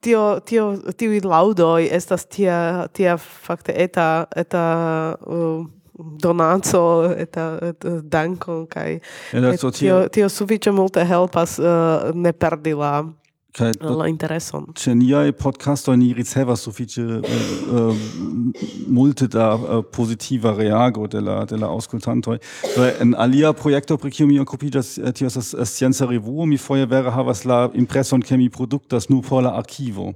tio 0.00 0.40
tio 0.44 0.76
tiu 0.96 1.20
laŭdoj 1.24 1.88
estas 1.92 2.26
tia 2.26 2.86
tia 2.92 3.16
fakte 3.16 3.72
eta 3.76 4.24
eta 4.36 4.62
uh, 5.26 5.66
donaco 6.22 6.82
eta, 7.16 7.46
eta 7.70 7.94
dankon 8.02 8.66
kaj 8.70 8.98
tio 9.78 10.02
tio 10.12 10.28
sufiĉe 10.28 10.72
multe 10.74 11.04
helpas 11.04 11.58
uh, 11.58 12.10
ne 12.14 12.32
perdi 12.32 12.74
la 12.76 12.94
kaj 13.56 13.72
la 13.82 14.06
intereson. 14.10 14.68
Ĉe 14.78 14.94
niaj 14.94 15.32
podcastoj 15.38 15.96
ni 15.98 16.12
ricevas 16.14 16.62
sufiĉe 16.66 17.02
uh, 17.02 17.24
uh, 17.80 18.02
multe 18.88 19.26
da 19.30 19.54
uh, 19.54 19.80
pozitiva 19.92 20.52
reago 20.56 21.06
de 21.10 21.20
la 21.20 21.44
de 21.50 21.58
la 21.58 21.70
aŭskultantoj. 21.74 22.38
Do 22.76 22.86
en 23.02 23.14
alia 23.18 23.52
projekto 23.52 23.96
pri 23.98 24.10
kiu 24.14 24.28
mi 24.30 24.38
okupiĝas 24.40 24.92
tio 25.14 25.26
estas 25.26 25.54
scienca 25.64 26.06
revuo, 26.06 26.46
mi 26.46 26.58
foje 26.58 26.86
vere 26.86 27.10
havas 27.10 27.44
la 27.44 27.68
impreson 27.74 28.22
ke 28.22 28.38
mi 28.38 28.48
produktas 28.50 29.08
nur 29.10 29.24
por 29.26 29.42
la 29.42 29.54
arkivo. 29.58 30.12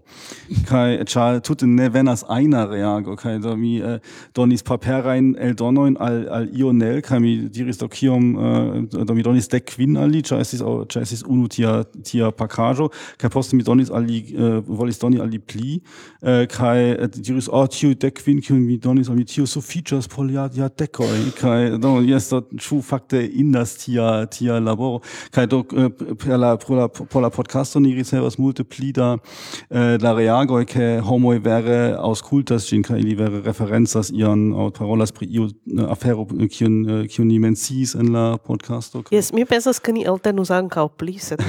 Kaj 0.69 1.05
ĉar 1.11 1.41
tute 1.45 1.67
ne 1.67 1.89
venas 1.89 2.25
ajna 2.29 2.65
reago 2.71 3.17
kaj 3.17 3.39
do 3.43 3.57
mi 3.57 3.81
uh, 3.83 3.99
donis 4.35 4.63
paperajn 4.63 5.35
eldonojn 5.49 5.99
al 6.01 6.23
al 6.31 6.49
ionel 6.55 7.03
kaj 7.03 7.21
mi 7.21 7.35
diris 7.49 7.83
do 7.83 7.89
kiom 7.89 8.31
uh, 8.37 9.05
do 9.05 9.15
mi 9.15 9.27
donis 9.27 9.51
dek 9.51 9.67
kvin 9.75 9.99
al 9.99 10.15
li 10.15 10.23
ĉar 10.23 10.45
estis 10.45 10.63
ĉar 10.63 11.03
estis 11.03 11.27
unu 11.27 11.49
tia 11.49 11.83
tia 12.05 12.31
pakaĵo 12.31 12.91
kai 13.25 13.33
poste 13.33 13.57
mi 13.57 13.65
donis 13.65 13.91
al 13.95 14.05
li, 14.05 14.21
uh, 14.37 14.61
volis 14.69 15.01
doni 15.01 15.21
al 15.23 15.31
li 15.33 15.41
pli, 15.41 15.79
uh, 16.21 16.45
kai 16.53 16.93
uh, 16.93 17.09
diris, 17.09 17.49
oh, 17.49 17.65
tiu 17.71 17.95
dek 17.97 18.19
kvin, 18.21 18.43
kiun 18.45 18.61
mi 18.61 18.77
donis, 18.77 19.09
al 19.09 19.17
mi 19.17 19.25
tiu 19.29 19.47
features 19.65 20.09
por 20.09 20.29
ja 20.31 20.49
ja 20.53 20.69
decoi, 20.69 21.33
kai 21.39 21.79
do, 21.81 21.97
jes, 22.05 22.29
do, 22.31 22.43
chu 22.61 22.83
fakte 22.85 23.23
indas 23.25 23.77
tia, 23.81 24.27
tia 24.29 24.61
laboro, 24.61 25.01
kai 25.33 25.47
do, 25.49 25.63
uh, 25.73 25.89
per 26.21 26.37
la, 26.39 26.55
pro 26.61 26.77
la, 26.77 26.89
por 26.89 27.23
la 27.23 27.31
podcasto 27.31 27.81
ni 27.81 27.95
ricevas 27.95 28.37
multe 28.39 28.65
pli 28.65 28.93
da, 28.93 29.15
uh, 29.17 29.97
da 29.97 30.13
homo 30.15 30.65
ke 30.67 31.01
aus 31.01 31.45
vere 31.45 31.95
auscultas 31.99 32.69
ĝin, 32.69 32.83
kaj 32.83 33.01
ili 33.01 33.15
vere 33.15 33.41
referencas 33.45 34.11
ian, 34.13 34.53
aŭ 34.53 34.71
parolas 34.77 35.13
pri 35.13 35.29
iu 35.31 35.49
uh, 35.49 35.89
afero, 35.91 36.27
kiun, 36.27 36.77
uh, 36.85 37.07
kiun 37.09 37.29
ni 37.29 37.39
menciis 37.39 37.95
en 37.95 38.13
la 38.13 38.37
podcasto. 38.37 39.03
Kaj. 39.03 39.17
Yes, 39.17 39.33
mi 39.33 39.45
pensas, 39.49 39.81
ke 39.81 39.95
ni 39.95 40.05
eltenus 40.05 40.53
ankaŭ 40.55 40.89
pli, 40.99 41.17
sed 41.19 41.43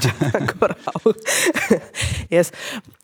ancora 0.40 0.76
yes. 2.34 2.52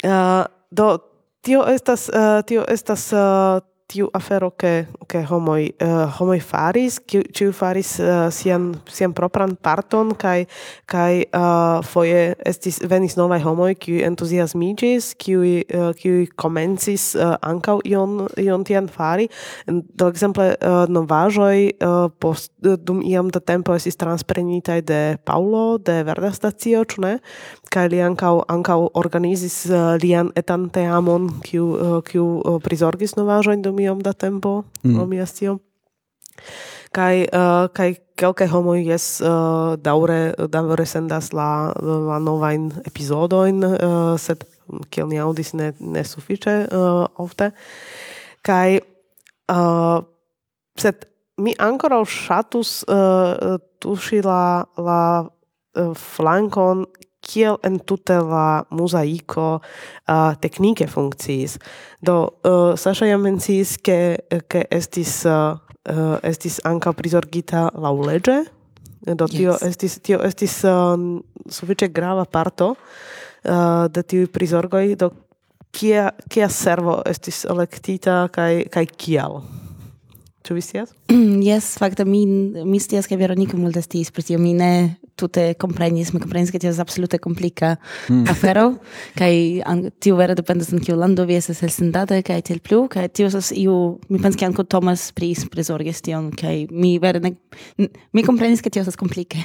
Uh, 0.05 0.45
do 0.71 0.99
tio 1.43 1.65
estas 1.69 2.09
uh, 2.09 2.43
tio 2.47 2.65
estas 2.69 3.13
uh, 3.13 3.61
tiu 3.87 4.09
afero 4.15 4.51
ke 4.51 4.87
ke 5.07 5.23
homoi 5.31 5.71
uh, 5.83 6.11
homoi 6.19 6.41
faris 6.43 6.99
kiu 6.99 7.23
ciu 7.31 7.53
faris 7.55 7.97
uh, 8.03 8.27
sian 8.35 8.75
sian 8.91 9.15
propran 9.15 9.55
parton 9.55 10.11
kaj 10.15 10.47
kaj 10.91 11.13
uh, 11.23 11.45
eh, 11.47 11.87
foje 11.87 12.35
estis 12.47 12.81
venis 12.91 13.17
novaj 13.17 13.39
homoj 13.45 13.75
kiu 13.79 14.01
entuziasmiĝis 14.09 15.13
kiu 15.23 15.43
uh, 15.43 15.93
kiu 15.99 16.27
komencis 16.35 17.15
uh, 17.15 17.37
ankaŭ 17.43 17.79
ion 17.87 18.27
ion 18.43 18.65
tian 18.67 18.89
fari. 18.91 19.29
Do 19.67 20.11
ekzemple 20.11 20.49
uh, 20.57 20.85
novaĵoj 20.91 21.59
uh, 21.71 22.09
post 22.19 22.53
uh, 22.65 22.75
dum 22.79 23.03
iam 23.07 23.31
da 23.31 23.41
tempo 23.41 23.75
estis 23.79 23.99
transprenitaj 24.01 24.81
de 24.83 25.01
Paulo 25.25 25.79
de 25.79 26.03
Verda 26.07 26.33
stacio 26.35 26.83
ĉu 26.85 27.05
ne? 27.07 27.15
Kaj 27.71 27.89
li 27.93 28.03
ankaŭ 28.03 28.35
ankaŭ 28.51 28.81
organizis 28.99 29.63
uh, 29.71 29.95
lian 30.03 30.33
etan 30.35 30.69
teamon 30.75 31.31
kiu 31.47 31.71
uh, 31.71 31.97
kiu 32.07 32.27
uh, 32.41 32.59
prizorgis 32.63 33.17
novaĵojn 33.19 33.63
dum 33.63 33.76
iom 33.77 33.85
iom 33.85 34.03
da 34.03 34.13
tempo 34.13 34.65
mm. 34.83 35.09
mi 35.09 35.19
estio 35.21 35.59
kai 36.93 37.27
uh, 37.33 37.69
kai 37.73 37.97
kelke 38.17 38.47
homo 38.49 38.75
jes 38.75 39.21
uh, 39.21 39.77
daure 39.77 40.35
daure 40.49 40.87
sendas 40.87 41.33
la 41.33 41.73
la 41.77 42.19
novain 42.19 42.73
epizodoin 42.87 43.65
uh, 43.65 44.17
sed 44.17 44.45
kiel 44.91 45.09
ni 45.09 45.19
audis 45.19 45.53
ne 45.55 45.73
ne 45.81 46.05
sufiĉe 46.05 46.55
uh, 46.73 47.05
ofte 47.17 47.51
kai 48.43 48.81
uh, 49.53 50.01
sed 50.79 51.07
mi 51.39 51.55
ancora 51.59 52.01
ŝatus 52.05 52.85
uh, 52.89 53.59
tuŝi 53.81 54.23
la 54.25 54.65
la 54.79 55.01
uh, 55.27 55.93
flankon 55.95 56.87
kiel 57.27 57.59
en 57.67 57.79
tute 57.83 58.17
la 58.23 58.65
mozaiko 58.71 59.47
uh, 59.59 60.33
teknike 60.41 60.87
funkciis. 60.91 61.59
Do 62.01 62.17
uh, 62.47 62.75
Sasha 62.79 63.09
jam 63.11 63.25
mencis, 63.27 63.77
ke 63.83 64.19
ke 64.49 64.67
estis 64.71 65.25
uh, 65.27 65.59
uh 65.91 66.17
estis 66.23 66.61
anka 66.65 66.93
prizorgita 66.93 67.69
laulege. 67.75 68.45
Do 69.07 69.29
tio 69.31 69.53
yes. 69.53 69.63
estis 69.63 70.01
tio 70.03 70.23
estis 70.27 70.63
um, 70.67 71.21
sufiĉe 71.47 71.93
grava 71.95 72.25
parto 72.25 72.75
uh, 72.75 73.87
de 73.93 74.03
tiuj 74.03 74.27
prizorgoj 74.35 74.97
do 74.99 75.13
kia 75.77 76.11
kia 76.33 76.49
servo 76.49 76.99
estis 77.07 77.45
elektita 77.45 78.27
kaj 78.33 78.67
kaj 78.73 78.87
kial. 78.97 79.43
Ĉu 80.47 80.55
vi 80.55 80.63
scias? 80.63 80.95
Jes, 81.49 81.75
fakte 81.79 82.07
mi 82.07 82.25
mi 82.27 82.81
scias 82.81 83.09
ke 83.11 83.19
Veronika 83.19 83.59
multe 83.59 83.83
sciis 83.83 84.13
pri 84.15 84.23
tio, 84.23 84.39
mi 84.39 84.55
ne 84.55 84.73
tute 85.17 85.55
comprenis, 85.59 86.13
mi 86.13 86.21
comprenis 86.21 86.51
che 86.51 86.59
tio 86.59 86.71
es 86.71 86.79
absolute 86.79 87.19
complica 87.19 87.79
mm. 88.09 88.27
afero, 88.29 88.79
kai 89.17 89.63
tio 89.99 90.17
vere 90.17 90.35
dependas 90.35 90.73
en 90.73 90.81
kiu 90.81 90.97
lando 90.97 91.25
vi 91.27 91.35
estas 91.35 91.63
elsendata 91.63 92.21
kai 92.23 92.43
tel 92.43 92.61
plu, 92.61 92.87
kai 92.89 93.09
tio 93.09 93.27
estas 93.27 93.51
iu 93.57 93.99
mi 94.09 94.21
pens 94.21 94.37
che 94.37 94.45
anco 94.45 94.65
Thomas 94.65 95.11
pris 95.13 95.47
presorges 95.49 96.01
tion 96.01 96.31
kai 96.31 96.67
mi 96.71 96.99
vere 96.99 97.21
ne 97.21 97.37
mi 98.13 98.23
comprenis 98.23 98.61
che 98.61 98.71
tio 98.71 98.83
es 98.83 98.97
complica. 98.97 99.39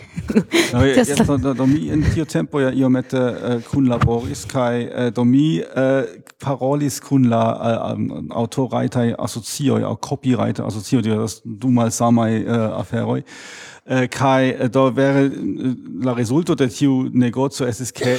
no, 0.73 0.85
ja, 0.85 1.03
do, 1.25 1.37
do, 1.37 1.53
do 1.53 1.65
mi 1.65 1.87
in 1.87 2.03
tio 2.13 2.25
tempo 2.25 2.59
ja 2.59 2.71
iomete 2.71 3.17
uh, 3.17 3.61
kunlaboris 3.71 4.45
kai 4.45 4.85
uh, 4.85 5.07
eh, 5.07 5.11
do 5.11 5.23
mi 5.23 5.61
uh, 5.61 6.03
parolis 6.37 6.99
kun 6.99 7.29
la 7.29 7.43
uh, 7.55 7.93
um, 7.93 8.27
autorajtaj 8.29 9.15
asocioj 9.17 9.83
au 9.83 9.95
copywriter 9.95 10.65
asocioj, 10.65 11.03
tio 11.03 11.23
estas 11.23 11.41
du 11.45 11.67
uh, 11.67 12.79
aferoi, 12.79 13.23
eh, 13.91 14.07
kai 14.07 14.51
eh, 14.51 14.69
do 14.69 14.95
wäre 14.95 15.25
eh, 15.25 15.75
la 16.01 16.13
resulto 16.13 16.55
de 16.55 16.67
tiu 16.69 17.09
negozio 17.11 17.65
es 17.67 17.81
es 17.81 17.91
ke 17.93 18.17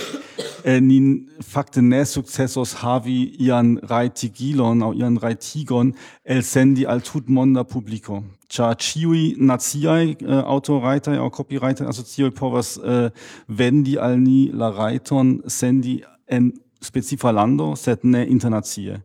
eh, 0.64 0.80
nin 0.80 1.30
fakte 1.40 1.80
ne 1.82 2.04
successos 2.04 2.82
havi 2.82 3.35
ian 3.38 3.78
reitigilon 3.82 4.82
au 4.82 4.92
ian 4.92 5.16
reitigon 5.16 5.94
el 6.24 6.42
sendi 6.42 6.87
al 6.87 7.00
tutmonda 7.00 7.64
publico 7.64 8.22
cha 8.48 8.74
chiui 8.74 9.35
naziai 9.38 10.16
eh, 10.20 10.42
autoreiter 10.44 11.18
au 11.18 11.30
copywriter 11.30 11.88
asocioj 11.88 12.30
povas 12.35 12.78
wenn 12.78 13.12
vendi 13.48 13.98
al 13.98 14.18
ni 14.20 14.50
la 14.52 14.68
reiton 14.70 15.40
sendi 15.46 16.04
en 16.26 16.52
specifa 16.82 17.32
lando, 17.32 17.76
set 17.76 18.04
ne 18.04 18.26
internazie 18.26 19.02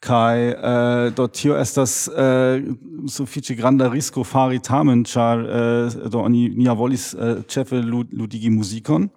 kai 0.00 0.52
äh, 0.52 1.12
hier 1.14 1.28
tio 1.32 1.54
estas 1.56 2.08
äh, 2.08 2.62
sufiĉe 3.06 3.54
granda 3.56 3.88
risco 3.92 4.24
fari 4.24 4.60
tamen 4.60 5.04
char 5.04 5.44
äh, 5.44 6.08
do 6.08 6.20
oni 6.20 6.48
nia 6.48 6.78
volis 6.78 7.12
äh, 7.14 7.42
chefe 7.46 7.80
ludigi 7.80 8.50
musikon. 8.50 9.10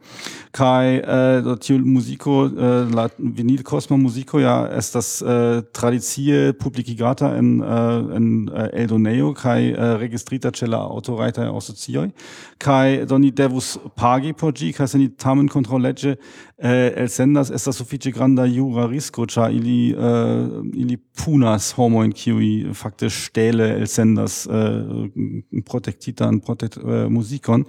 Kai 0.51 0.97
äh, 0.99 1.41
dort 1.41 1.63
tiu 1.63 1.79
musiko 1.79 2.47
äh, 2.47 2.83
la 2.93 3.09
vinilkosma 3.17 3.97
musiko 3.97 4.39
ja 4.39 4.67
estas 4.67 5.21
äh, 5.21 5.63
tradizie 5.71 6.53
publikigata 6.53 7.33
en 7.37 7.61
äh, 7.61 8.15
en 8.15 8.47
äh, 8.49 8.67
eldoneo 8.73 9.33
kai 9.33 9.71
äh, 9.71 9.97
registrita 9.99 10.51
cella 10.51 10.77
autoreiter 10.77 11.47
aŭtorajtaj 11.47 12.11
kai 12.59 13.05
doni 13.05 13.31
devus 13.31 13.79
pagi 13.95 14.33
por 14.33 14.51
ĝi 14.53 14.73
kaj 14.73 14.87
se 14.87 15.09
tamen 15.17 15.47
kontroleĝe 15.47 16.17
eh, 16.63 16.93
el 16.95 17.09
sendas 17.11 17.51
estas 17.51 17.77
sufiĉe 17.81 18.13
granda 18.15 18.45
jura 18.47 18.87
risko, 18.87 19.25
ĉar 19.27 19.51
ili 19.51 19.91
eh, 19.91 20.47
ili 20.73 20.97
punas 20.97 21.73
homojn 21.77 22.13
kiuj 22.15 22.73
fakte 22.79 23.09
ŝtele 23.11 23.69
elsendas 23.81 24.45
eh, 24.47 25.61
protektitan 25.67 26.39
protekt, 26.39 26.79
eh, 26.79 27.05
muzikon 27.11 27.67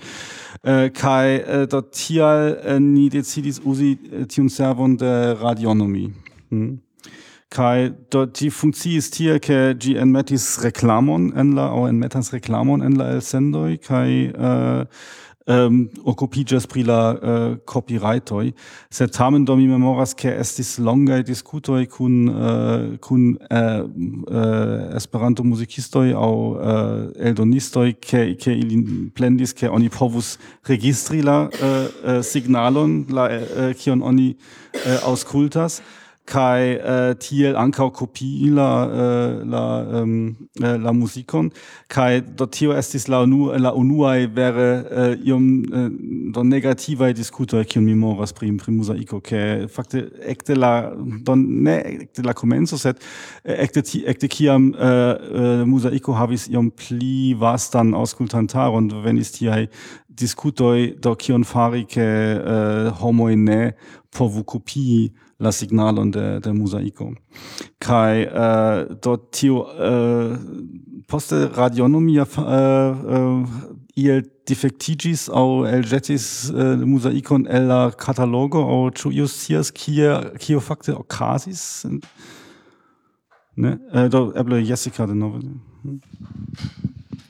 eh, 0.62 0.88
kaj 0.94 1.34
eh, 1.34 1.66
do 1.70 1.82
tial 1.90 2.54
eh, 2.54 2.80
ni 2.80 3.10
decidis 3.10 3.60
uzi 3.64 3.96
eh, 4.12 4.24
tiun 4.30 4.48
servon 4.48 4.96
de 4.96 5.14
radionomie. 5.42 6.12
Hm? 6.50 6.58
Mm. 6.58 6.74
kai 7.54 7.92
dort 8.10 8.34
die 8.40 8.50
funkciis 8.50 9.10
tie 9.14 9.38
ke 9.38 9.58
gi 9.78 9.94
metis 10.10 10.46
reklamon 10.64 11.30
en 11.38 11.54
la 11.54 11.68
en 11.88 12.00
metas 12.02 12.32
reklamon 12.34 12.82
en 12.82 12.96
la 12.98 13.10
el 13.14 13.22
sendoi 13.22 13.78
kai 13.78 14.32
äh, 14.34 14.80
eh, 14.80 14.86
Ähm, 15.46 15.90
um, 15.94 16.06
occupigas 16.06 16.66
pri 16.66 16.84
la 16.84 17.12
äh, 17.12 17.50
uh, 17.52 17.56
copyrightoi, 17.66 18.54
sed 18.88 19.12
tamen 19.12 19.44
do 19.44 19.56
mi 19.56 19.66
memoras 19.66 20.16
che 20.16 20.34
estis 20.34 20.78
longai 20.78 21.22
discutoi 21.22 21.86
kun, 21.86 22.28
uh, 22.28 22.96
kun 22.98 23.36
äh, 23.50 23.82
uh, 23.82 24.34
uh, 24.34 24.94
esperanto 24.96 25.44
musicistoi 25.44 26.14
au 26.14 26.56
uh, 26.56 27.12
eldonistoi, 27.18 27.92
che, 27.92 28.36
che 28.36 28.52
ili 28.52 29.10
plendis 29.14 29.54
che 29.54 29.68
oni 29.68 29.90
povus 29.90 30.38
registri 30.66 31.20
la 31.20 31.50
uh, 31.50 32.08
uh, 32.08 32.22
signalon, 32.22 33.04
la, 33.10 33.28
uh, 33.28 33.74
kion 33.74 34.00
oni 34.00 34.36
uh, 34.74 35.04
auscultas, 35.04 35.82
kai 36.26 36.80
äh, 36.80 37.14
tiel 37.20 37.56
ankaŭ 37.60 37.90
kopii 37.92 38.48
la 38.56 38.68
uh, 38.88 39.42
la 39.44 39.64
um, 40.00 40.36
la 40.56 40.92
musikon. 40.92 41.50
Kai 41.88 42.22
do 42.22 42.46
tio 42.46 42.72
estis 42.72 43.08
la 43.08 43.22
unu 43.22 43.52
la 43.58 43.74
unuai 43.76 44.34
wäre 44.34 44.68
äh, 44.90 45.28
iom 45.28 45.64
äh, 45.72 45.90
do 46.32 46.44
negativa 46.44 47.12
diskuto 47.12 47.62
kiun 47.64 47.84
mi 47.84 47.94
moras 47.94 48.32
prim 48.32 48.56
prim 48.56 48.76
muzaiko 48.76 49.20
ke 49.20 49.68
fakte 49.68 50.10
ekte 50.24 50.54
la 50.54 50.92
don 50.96 51.44
ne 51.62 51.76
ekte 52.06 52.24
la 52.24 52.32
komenco 52.32 52.78
set 52.78 53.04
ekte 53.44 53.82
ti, 53.82 54.06
ekde 54.06 54.28
kiam 54.28 54.72
äh, 54.74 54.80
äh, 54.80 55.64
muzaiko 55.66 56.16
havis 56.16 56.48
iom 56.48 56.70
pli 56.70 57.36
vastan 57.38 57.92
wenn 57.92 59.18
ist 59.18 59.36
hier 59.36 59.68
diskuto 60.08 60.74
do 61.00 61.14
kion 61.16 61.44
fari 61.44 61.84
ke 61.84 62.00
äh, 62.00 63.02
homoj 63.02 63.36
ne 63.36 63.74
povu 64.10 64.44
kopii 64.44 65.12
la 65.40 65.52
signalon 65.52 66.06
de, 66.06 66.40
de 66.40 66.50
mosaico 66.52 67.12
Kai 67.80 68.22
eh, 68.22 68.86
uh, 68.90 68.94
dort 69.02 69.30
tio 69.32 69.66
uh, 69.66 70.36
poste 71.08 71.48
radionomia 71.54 72.22
eh, 72.22 72.40
uh, 72.40 73.40
uh, 73.40 73.46
il 73.96 74.22
defectigis 74.46 75.28
au 75.30 75.64
el 75.64 75.84
jetis 75.86 76.50
uh, 76.52 76.76
mosaicon 76.84 77.46
el 77.48 77.66
la 77.66 77.90
catalogo 77.90 78.58
au 78.58 78.90
ciu 78.90 79.10
iustias 79.12 79.70
kia 79.72 80.32
kio 80.38 80.60
fakte 80.60 80.92
ocasis? 80.92 81.86
Ne? 83.56 83.78
Uh, 83.92 84.08
do 84.08 84.32
eble 84.36 84.64
Jessica 84.64 85.06
de 85.06 85.14
nove. 85.14 85.40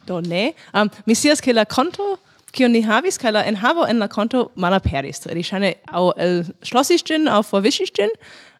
Do 0.06 0.20
ne. 0.20 0.54
Um, 0.72 0.90
mi 1.06 1.14
sias 1.14 1.40
ke 1.40 1.52
la 1.52 1.64
conto 1.64 2.18
kion 2.54 2.72
ni 2.74 2.82
havis 2.86 3.18
kaj 3.20 3.32
la 3.34 3.42
enhavo 3.50 3.86
en 3.90 3.98
la 4.02 4.08
konto 4.08 4.50
malaperis. 4.56 5.26
ri 5.26 5.42
ŝajne 5.42 5.74
aŭ 5.92 6.04
elŝlosis 6.26 7.04
ĝin 7.08 7.28
aŭ 7.28 7.42
forviŝis 7.50 7.92
ĝin. 7.98 8.14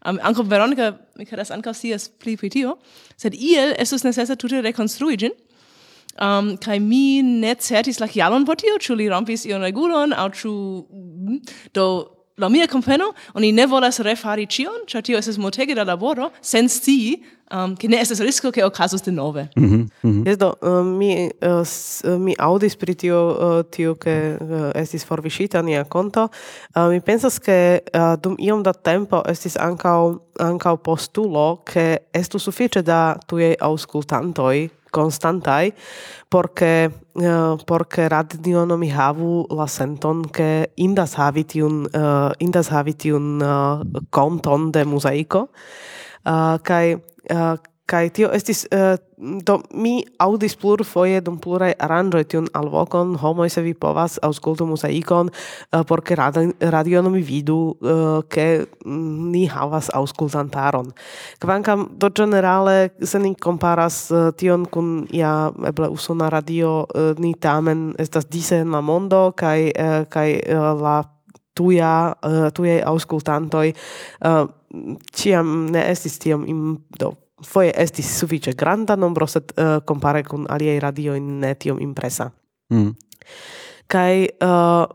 Um, 0.04 0.18
ankaŭ 0.22 0.44
Veronika 0.50 0.92
Mikadas 1.16 1.50
ankaŭ 1.50 1.72
scias 1.72 2.08
pli 2.20 2.36
pri 2.36 2.50
tio, 2.50 2.76
sed 3.16 3.34
iel 3.34 3.74
estus 3.78 4.04
necesa 4.04 4.36
tute 4.36 4.60
rekonstrui 4.60 5.16
ĝin. 5.16 5.32
Um, 6.20 6.56
kai 6.62 6.78
mi 6.78 7.22
ne 7.22 7.54
certis 7.54 7.98
la 8.00 8.06
kialon 8.06 8.44
por 8.44 8.56
tio, 8.56 8.76
ĉu 8.78 8.94
li 8.94 9.08
rompis 9.10 9.46
ion 9.46 9.64
regulon 9.66 10.12
aŭ 10.12 10.28
ĉu 10.40 10.52
mm, 10.84 11.40
do 11.74 11.86
la 12.36 12.48
mia 12.48 12.66
compreno, 12.66 13.12
oni 13.34 13.52
ne 13.52 13.66
volas 13.66 14.00
refari 14.02 14.46
cion, 14.50 14.82
ĉar 14.90 15.04
tio 15.06 15.18
estas 15.18 15.38
multege 15.38 15.74
da 15.74 15.84
laboro, 15.86 16.30
sen 16.42 16.68
scii 16.68 17.22
um, 17.52 17.76
che 17.76 17.88
ne 17.88 18.00
estas 18.00 18.20
risko 18.20 18.50
che 18.50 18.64
okazos 18.64 19.02
de 19.02 19.12
nove. 19.12 19.48
Mm 19.56 19.64
-hmm. 19.64 19.86
mm 20.02 20.10
-hmm. 20.10 20.26
Yes, 20.26 20.36
do, 20.36 20.54
uh, 20.60 20.84
mi, 20.84 21.30
uh, 21.42 21.62
uh, 22.04 22.18
mi 22.18 22.34
audis 22.38 22.76
pri 22.76 22.94
tio, 22.94 23.36
uh, 23.38 23.64
tio 23.70 23.94
che 23.94 24.36
uh, 24.40 24.70
estis 24.74 25.04
forviscita 25.04 25.62
nia 25.62 25.84
conto. 25.84 26.28
Uh, 26.74 26.88
mi 26.88 27.00
pensas 27.00 27.38
che 27.38 27.82
uh, 27.92 28.16
dum 28.20 28.34
iom 28.38 28.62
da 28.62 28.72
tempo 28.72 29.22
estis 29.26 29.56
ancau, 29.56 30.20
ancau 30.38 30.76
postulo 30.76 31.62
che 31.64 32.02
estu 32.10 32.38
suffice 32.38 32.82
da 32.82 33.16
tuiei 33.26 33.54
auscultantoi 33.58 34.70
constantai, 34.90 35.72
porque 36.28 36.90
Eh, 37.16 37.28
uh, 37.28 37.56
por 37.64 37.86
che 37.86 38.08
radio 38.08 38.76
mi 38.76 38.90
havu 38.90 39.46
la 39.50 39.66
senton 39.66 40.28
che 40.30 40.72
indas 40.74 41.14
havi 41.14 41.44
tiun 41.44 41.86
uh, 41.92 42.32
indas 42.38 42.68
havi 42.70 42.96
tiun 42.96 43.40
uh, 43.40 43.82
conton 44.10 44.70
de 44.70 44.84
mosaico. 44.84 45.50
Uh, 46.24 46.58
kai 46.62 46.94
uh, 47.30 47.56
Kai 47.84 48.08
tio 48.08 48.30
estis 48.32 48.62
uh, 48.72 48.94
do 49.44 49.58
mi 49.76 49.98
audis 50.24 50.54
plur 50.56 50.80
foje 50.88 51.18
dum 51.20 51.34
plurai 51.36 51.74
aranĝoj 51.84 52.22
tiun 52.32 52.46
alvokon 52.56 53.10
homo 53.20 53.44
se 53.52 53.60
vi 53.60 53.74
povas 53.76 54.14
aŭskultu 54.24 54.64
muzaikon 54.64 55.28
eh, 55.28 55.34
uh, 55.76 55.82
por 55.84 56.00
ke 56.00 56.16
radio 56.16 56.48
radion 56.72 57.10
mi 57.12 57.20
vidu 57.20 57.76
uh, 57.76 58.22
ke 58.24 58.64
mm, 58.64 59.30
ni 59.34 59.44
havas 59.52 59.90
aŭskultantaron. 59.92 60.88
Kvankam 61.44 61.90
do 62.00 62.08
generale 62.08 62.88
se 63.02 63.20
ni 63.20 63.34
komparas 63.34 63.98
uh, 64.10 64.30
tion 64.32 64.64
kun 64.64 65.04
ja 65.12 65.52
eble 65.68 65.90
usona 65.92 66.30
radio 66.32 66.86
uh, 66.88 67.12
ni 67.20 67.34
tamen 67.34 67.92
estas 67.98 68.24
dise 68.32 68.62
en 68.64 68.72
la 68.72 68.80
mondo 68.80 69.26
kaj 69.36 69.60
uh, 69.68 69.98
kaj 70.08 70.30
uh, 70.40 70.70
la 70.80 71.02
tuja 71.54 72.14
uh, 72.16 72.48
tujaj 72.48 72.80
aŭskultantoj 72.80 73.74
mm, 73.74 74.32
uh, 74.32 74.96
ciam 75.12 75.66
ne 75.68 75.84
estis 75.92 76.16
tiom 76.18 76.48
im 76.48 76.64
do 76.98 77.12
foje 77.42 77.72
estis 77.76 78.08
sufiĉe 78.18 78.54
granda 78.58 78.96
nombro, 78.96 79.26
sed 79.26 79.52
eh, 79.56 79.76
uh, 79.82 80.22
kun 80.28 80.46
aliaj 80.48 80.80
radioj 80.80 81.20
ne 81.20 81.54
tiom 81.54 81.80
impresa. 81.80 82.30
Mm. 82.72 82.94
Kaj 83.86 84.26
uh, 84.42 84.86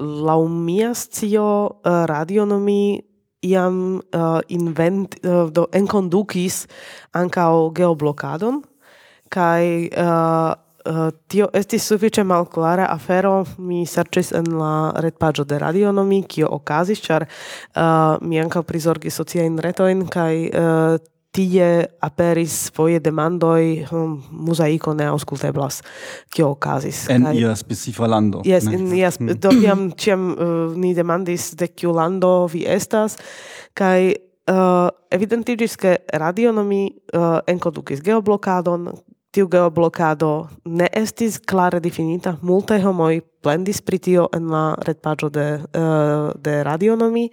laŭ 0.00 0.40
mia 0.48 0.94
scio 0.94 1.46
eh, 1.66 1.90
uh, 1.90 2.04
radionomi 2.06 3.00
iam 3.42 4.00
uh, 4.14 4.40
invent 4.48 5.16
uh, 5.24 5.48
do 5.50 5.66
enkondukis 5.72 6.66
ankaŭ 7.12 7.70
geoblokadon 7.74 8.62
kaj 9.28 9.88
uh, 9.88 10.52
Uh, 10.80 11.10
tio 11.28 11.50
estis 11.52 11.84
sufiĉe 11.84 12.22
malklara 12.24 12.86
afero. 12.88 13.44
Mi 13.60 13.82
serĉis 13.86 14.30
en 14.32 14.46
la 14.56 14.94
retpaĝo 15.04 15.44
de 15.44 15.58
Radionomi, 15.60 16.22
kio 16.24 16.48
okazis, 16.56 17.02
ĉar 17.04 17.26
uh, 17.28 18.16
mi 18.24 18.40
ankaŭ 18.40 18.62
prizorgis 18.64 19.20
sociajn 19.20 19.58
retojn 19.60 20.06
kaj 20.08 20.32
uh, 20.48 20.96
tie 21.32 21.86
aperis 22.02 22.70
foje 22.74 23.00
demandoi 23.00 23.86
um, 23.92 24.16
mosaico 24.30 24.94
ne 24.94 25.06
ausculteblas 25.12 25.80
kio 26.34 26.50
okazis 26.56 27.04
en 27.10 27.28
kai... 27.28 27.36
ia 27.38 27.54
specifa 27.56 28.08
lando 28.10 28.42
yes 28.44 28.66
ne? 28.66 28.74
in 28.74 28.90
ia 28.98 29.10
sp... 29.14 29.22
Hmm. 29.22 29.38
do 29.42 29.52
iam 29.62 29.86
ciam 29.94 30.32
uh, 30.32 30.42
eh, 30.42 30.74
ni 30.76 30.94
demandis 30.94 31.52
de 31.54 31.68
kiu 31.68 31.94
lando 31.94 32.48
vi 32.50 32.64
estas 32.66 33.16
kai 33.74 34.10
uh, 34.50 34.54
eh, 34.54 34.88
evidentigis 35.16 35.76
ke 35.76 35.96
radionomi 36.12 36.82
uh, 37.14 37.20
eh, 37.20 37.38
enkondukis 37.54 38.02
geoblokadon 38.02 38.90
tiu 39.30 39.46
geoblokado 39.46 40.48
ne 40.66 40.88
estis 40.92 41.38
klare 41.38 41.80
definita 41.80 42.36
multe 42.42 42.80
homoj 42.82 43.20
plendis 43.42 43.80
pri 43.82 43.98
tio 43.98 44.28
en 44.34 44.50
la 44.50 44.64
retpaĝo 44.86 45.30
de, 45.30 45.46
uh, 45.62 46.32
de 46.34 46.62
radionomi. 46.66 47.28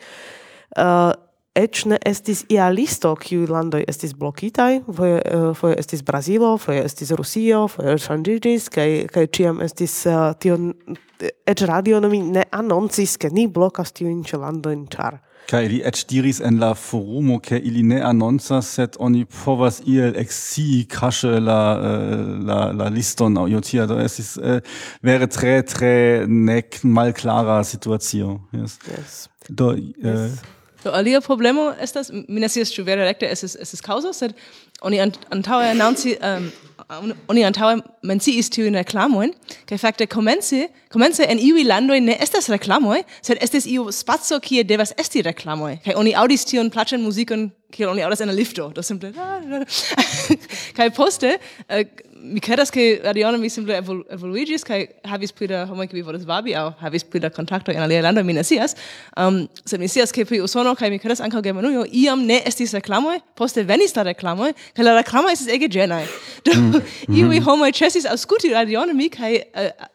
Uh, 0.77 1.10
ec 1.57 1.83
ne 1.89 1.97
estis 2.05 2.43
ia 2.53 2.69
listo 2.69 3.15
kiu 3.19 3.47
landoj 3.49 3.83
estis 3.89 4.13
blokitaj, 4.17 4.81
foje, 4.99 5.21
eh, 5.25 5.49
foje 5.57 5.79
estis 5.81 6.03
Brazilo, 6.05 6.55
foje 6.61 6.85
estis 6.85 7.11
Rusio, 7.17 7.65
foje 7.71 7.97
ŝanĝiĝis 8.05 8.69
kaj 8.73 8.89
kaj 9.13 9.27
ĉiam 9.33 9.61
estis 9.65 9.99
uh, 10.05 10.31
tion 10.39 10.73
ec 11.19 11.61
radio 11.65 11.99
nomi 11.99 12.21
ne 12.21 12.43
anoncis 12.51 13.17
ke 13.17 13.31
ni 13.33 13.47
blokas 13.47 13.91
tiujn 13.97 14.21
ĉe 14.27 14.37
landojn 14.43 14.85
ĉar 14.93 15.23
Kai 15.47 15.61
li 15.71 15.77
ec 15.87 16.01
diris 16.09 16.41
en 16.43 16.57
la 16.59 16.73
forumo 16.75 17.37
ke 17.39 17.55
ili 17.69 17.79
ne 17.87 18.01
anoncas 18.03 18.67
sed 18.75 18.97
oni 18.99 19.23
povas 19.31 19.79
iel 19.87 20.17
exi 20.19 20.83
kashe 20.91 21.39
la 21.39 21.61
eh, 21.89 22.25
la 22.49 22.59
la 22.75 22.89
liston 22.91 23.39
au 23.39 23.61
tia 23.63 23.87
do 23.87 23.95
estis 24.03 24.35
uh, 24.37 24.59
vere 25.01 25.23
wäre 25.23 25.31
tre 25.37 25.55
tre 25.63 25.95
nek 26.27 26.83
mal 26.83 27.13
clara 27.13 27.63
situatio 27.63 28.41
yes, 28.51 28.77
yes. 28.91 29.29
do 29.49 29.73
yes. 29.77 30.43
Do 30.83 30.93
alia 30.93 31.21
problemo 31.21 31.71
estas 31.81 32.11
mi 32.13 32.41
ne 32.41 32.49
scias 32.49 32.71
ĉu 32.73 32.85
vere 32.85 33.05
rekte 33.07 33.29
estas 33.31 33.55
estas 33.59 33.81
kaŭzo, 33.81 34.13
sed 34.13 34.35
oni 34.85 34.99
an, 35.01 35.13
antaŭe 35.33 35.71
anonci 35.73 36.13
um, 36.21 36.49
oni 37.31 37.43
antaŭe 37.47 37.79
menciis 38.07 38.51
tiujn 38.53 38.77
reklamojn 38.77 39.33
kaj 39.69 39.79
fakte 39.81 40.07
komence 40.11 40.67
komence 40.93 41.25
en 41.25 41.41
iuj 41.41 41.65
landoj 41.67 41.99
ne 42.05 42.15
estas 42.23 42.49
reklamoj, 42.53 43.01
sed 43.25 43.41
estas 43.41 43.67
iu 43.67 43.89
spaco 43.91 44.39
kie 44.43 44.63
devas 44.63 44.93
esti 45.01 45.23
reklamoj. 45.25 45.79
Kaj 45.85 45.97
oni 45.99 46.13
aŭdis 46.15 46.45
tiun 46.47 46.71
plaĉan 46.73 47.03
muzikon 47.03 47.49
kiel 47.73 47.91
oni 47.91 48.05
aŭdas 48.05 48.21
en 48.23 48.31
la 48.31 48.37
lifto, 48.37 48.69
do 48.73 48.83
simple 48.85 49.11
kaj 50.77 50.91
poste 50.95 51.35
uh, 51.35 51.83
mi 52.21 52.39
credas 52.39 52.69
che 52.69 53.01
Ariono 53.03 53.38
mi 53.38 53.49
simple 53.49 53.75
evol 53.77 54.03
evoluigis 54.10 54.63
kai 54.63 54.88
havis 55.03 55.32
pli 55.32 55.47
da 55.47 55.65
homo 55.65 55.84
vi 55.91 56.01
volas 56.01 56.25
vabi 56.25 56.56
au 56.56 56.73
havis 56.80 57.03
pli 57.03 57.19
da 57.19 57.30
kontakto 57.30 57.71
en 57.71 57.82
alia 57.82 58.01
lando 58.01 58.23
mi 58.23 58.34
ne 58.34 58.41
um, 59.17 59.47
sed 59.65 59.80
mi 59.80 59.88
sias 59.88 60.12
ke 60.12 60.25
pri 60.25 60.41
Usono 60.41 60.75
kai 60.75 60.89
mi 60.89 60.99
credas 60.99 61.21
ankaŭ 61.21 61.41
Germanujo 61.41 61.86
iam 61.91 62.25
ne 62.25 62.41
estis 62.45 62.73
reklamoj 62.73 63.19
poste 63.36 63.63
venis 63.63 63.95
la 63.95 64.03
reklamoj 64.03 64.53
kaj 64.75 64.86
la 64.86 64.95
reklamo 64.97 65.30
estis 65.30 65.47
ege 65.47 65.67
ĝenaj 65.67 66.06
do 66.45 66.51
mm. 66.53 66.71
-hmm. 66.71 66.82
iuj 67.17 67.36
mhm. 67.36 67.43
homoj 67.43 67.71
ĉesis 67.71 68.06
aŭskulti 68.06 68.56
Ariono 68.56 68.93
mi 68.93 69.10
kaj 69.10 69.36
uh, 69.36 69.41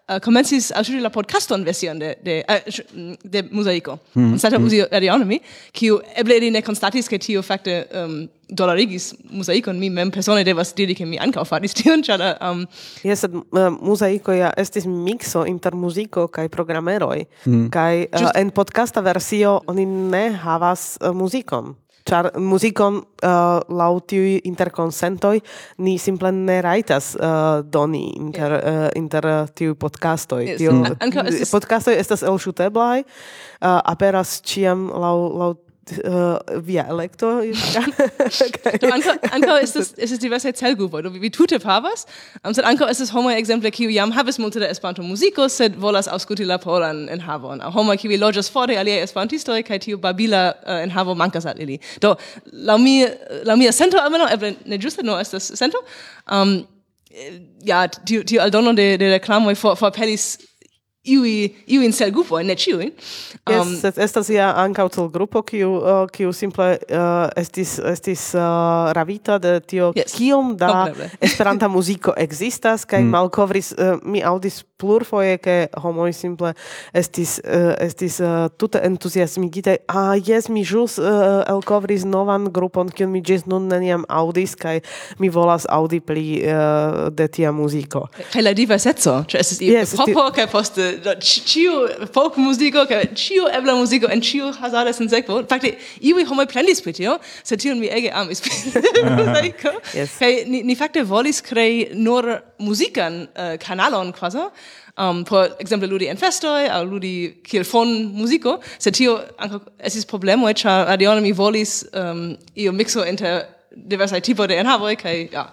uh, 0.09 0.21
komencis 0.21 0.73
aŭskulti 0.73 1.03
la 1.03 1.11
podcaston 1.11 1.65
version 1.65 1.99
de 1.99 2.15
de 2.23 2.43
uh, 2.49 3.15
de 3.25 3.43
Mosaiko 3.51 3.99
mm. 4.15 4.33
anstataŭ 4.33 4.59
-hmm. 4.59 4.67
uzi 4.67 4.85
Ariono 4.91 5.25
mi 5.25 5.41
kiu 5.73 6.01
eble 6.17 6.37
ili 6.37 6.51
ne 6.51 6.63
konstatis 6.63 7.09
ke 7.09 7.19
tio 7.19 7.43
fakte 7.43 7.87
um, 7.95 8.29
dolarigis 8.53 9.12
mosaikon 9.31 9.79
mi 9.81 9.91
mem 9.91 10.11
persone 10.15 10.45
devas 10.45 10.75
diri 10.77 10.97
ke 10.99 11.07
mi 11.09 11.21
ankaŭ 11.21 11.45
faris 11.49 11.77
tion 11.79 12.05
ĉar 12.05 12.25
uh, 12.27 12.33
um... 12.51 12.65
Yes, 13.07 13.25
sed 13.25 13.35
uh, 13.35 13.69
mosaiko 13.73 14.37
ja 14.37 14.53
estis 14.61 14.87
mixo 14.87 15.47
inter 15.49 15.77
muziko 15.79 16.29
kaj 16.33 16.49
programeroj 16.53 17.25
mm. 17.47 17.69
kaj 17.75 18.05
uh, 18.05 18.19
Just... 18.21 18.37
en 18.37 18.51
podcasta 18.55 19.05
versio 19.05 19.61
oni 19.67 19.87
ne 19.87 20.27
havas 20.45 20.97
uh, 21.01 21.15
muzikon 21.17 21.75
char 22.09 22.31
muzikon 22.38 22.99
uh, 22.99 23.62
laŭ 23.71 23.93
tiuj 24.11 24.41
interkonsentoj 24.49 25.41
ni 25.87 25.97
simple 26.03 26.33
ne 26.35 26.59
rajtas 26.65 27.12
uh, 27.15 27.62
doni 27.62 28.05
inter, 28.19 28.57
yeah. 28.57 28.81
uh, 28.87 28.88
inter 28.99 29.29
uh, 29.29 29.51
tiuj 29.55 29.77
podcastoj. 29.79 30.43
Yes. 30.47 30.59
Tio, 30.59 30.75
mm. 30.75 31.47
Podcastoj 31.53 31.95
estas 31.99 32.25
elŝuteblaj, 32.27 33.05
uh, 33.05 33.79
aperas 33.79 34.41
ĉiam 34.47 34.88
laŭ, 34.91 35.17
laŭ 35.43 35.53
uh, 35.90 36.62
via 36.62 36.87
electo. 36.88 37.29
do 38.83 38.90
ankaŭ 38.95 39.14
ankaŭ 39.33 39.57
estas 39.62 39.92
estas 39.97 40.21
diversaj 40.23 40.53
celgrupo. 40.61 41.03
Do 41.03 41.11
vi, 41.11 41.18
vi 41.23 41.31
tute 41.31 41.59
havas, 41.64 42.07
um, 42.42 42.55
sed 42.55 42.64
ankaŭ 42.68 42.88
estas 42.90 43.11
homoj 43.14 43.35
ekzemple 43.38 43.71
kiu 43.75 43.90
jam 43.90 44.12
havas 44.14 44.38
multe 44.38 44.62
da 44.62 44.71
Esperanto-muziko, 44.73 45.49
sed 45.49 45.77
volas 45.77 46.09
aŭskulti 46.09 46.47
la 46.49 46.59
polan 46.62 47.09
enhavon. 47.12 47.62
Aŭ 47.62 47.73
homoj 47.77 47.99
kiuj 48.03 48.21
loĝas 48.23 48.51
fore 48.53 48.79
aliaj 48.79 49.03
esperantistoj 49.07 49.62
kaj 49.66 49.83
tiu 49.87 49.99
babila 49.99 50.45
äh, 50.53 50.62
uh, 50.66 50.83
enhavo 50.87 51.16
mankas 51.18 51.47
al 51.47 51.61
ili. 51.61 51.81
Do 52.03 52.14
laŭ 52.53 52.79
mi 52.83 53.01
laŭ 53.49 53.59
mia 53.59 53.73
sento 53.73 54.01
almenaŭ 54.03 54.31
eble 54.37 54.55
ne 54.64 54.79
ĝuste 54.79 55.05
no 55.07 55.18
estas 55.21 55.53
sento. 55.59 55.83
Um, 56.31 56.62
ja, 57.64 57.85
tiu, 57.88 58.23
tiu 58.25 58.40
aldono 58.40 58.73
de, 58.73 58.97
de 58.97 59.11
reklamoj 59.18 59.55
for, 59.59 59.77
for 59.77 59.92
pelis 59.92 60.38
iui 61.03 61.55
iu 61.67 61.83
in 61.83 61.91
cel 61.91 62.12
grupo 62.15 62.38
ne 62.38 62.55
ciu 62.55 62.77
um, 62.79 62.91
yes, 63.51 63.81
sed 63.81 63.97
estas 63.99 64.29
ia 64.31 64.53
ankaŭ 64.62 64.87
grupo 65.11 65.43
kiu 65.43 65.71
uh, 65.81 66.07
kiu 66.07 66.31
simple 66.33 66.79
uh, 66.79 67.27
estis 67.37 67.79
estis 67.79 68.35
uh, 68.35 68.93
ravita 68.95 69.38
de 69.38 69.61
tio 69.61 69.93
yes. 69.97 70.15
kiom 70.15 70.57
da 70.57 70.69
Komplebe. 70.71 71.11
esperanta 71.27 71.69
muziko 71.69 72.15
ekzistas 72.17 72.85
kaj 72.85 73.03
mm. 73.03 73.11
malkovris 73.11 73.73
uh, 73.73 73.99
mi 74.05 74.23
aŭdis 74.23 74.62
plurfoje 74.79 75.38
ke 75.43 75.57
homoj 75.83 76.12
simple 76.15 76.53
estis 76.95 77.41
uh, 77.43 77.75
estis 77.83 78.21
uh, 78.23 78.47
tute 78.59 78.79
entuziasmigitaj 78.87 79.77
a 79.88 80.05
ah, 80.05 80.15
jes 80.15 80.49
mi 80.49 80.62
ĵus 80.62 81.01
uh, 81.03 81.43
elkovris 81.51 82.07
novan 82.07 82.47
grupon 82.55 82.95
kiun 82.95 83.11
mi 83.11 83.25
ĝis 83.27 83.49
nun 83.51 83.67
neniam 83.71 84.07
aŭdis 84.09 84.55
kaj 84.55 84.79
mi 85.19 85.33
volas 85.35 85.67
aŭdi 85.67 85.99
pli 85.99 86.27
uh, 86.47 87.11
de 87.11 87.27
tia 87.27 87.51
muziko 87.51 88.07
kaj 88.31 88.47
la 88.47 88.55
diverseco 88.55 89.19
ĉu 89.27 89.43
estas 89.43 89.62
iu 89.62 89.75
yes, 89.75 89.97
popo 89.99 90.31
kaj 90.35 90.47
poste 90.55 90.92
ĉiu 91.23 91.73
folk 92.15 92.37
muziko 92.37 92.85
kaj 92.91 93.03
ĉiu 93.15 93.49
ebla 93.59 93.75
muziko 93.79 94.11
en 94.13 94.21
ĉiu 94.21 94.53
hazarda 94.61 94.93
sensekvo 94.93 95.43
fakte 95.51 95.75
iuj 96.01 96.27
homoj 96.29 96.47
plendis 96.53 96.83
pri 96.85 96.93
tio 96.93 97.19
sed 97.43 97.61
tion 97.61 97.81
mi 97.81 97.91
ege 97.91 98.11
amis 98.11 98.41
pri 98.45 98.53
muziko 99.19 99.75
kaj 100.19 100.33
ni, 100.47 100.63
ni 100.63 100.77
fakte 100.77 101.03
volis 101.03 101.41
krei 101.41 101.89
nur 101.95 102.31
muzikan 102.59 103.23
uh, 103.23 103.53
eh, 103.53 103.59
kanalon 103.59 104.13
kvazaŭ 104.13 104.49
um, 104.97 105.25
por 105.25 105.57
exemple 105.59 105.87
ludi 105.87 106.07
en 106.07 106.17
festoi, 106.17 106.69
au 106.69 106.85
ludi 106.85 107.35
kiel 107.45 107.65
fon 107.65 108.13
musico, 108.13 108.61
se 108.79 108.91
tio 108.91 109.19
es 109.19 109.93
esis 109.93 110.07
problemoi, 110.07 110.55
char 110.55 110.87
eh, 110.87 110.93
adione 110.93 111.21
mi 111.21 111.33
volis 111.33 111.85
um, 111.93 112.37
io 112.55 112.73
mixo 112.73 113.05
inter 113.05 113.47
diversai 113.73 114.21
tipo 114.21 114.47
de 114.47 114.59
enhavoi, 114.61 114.97
kai, 114.97 115.29
ja, 115.33 115.51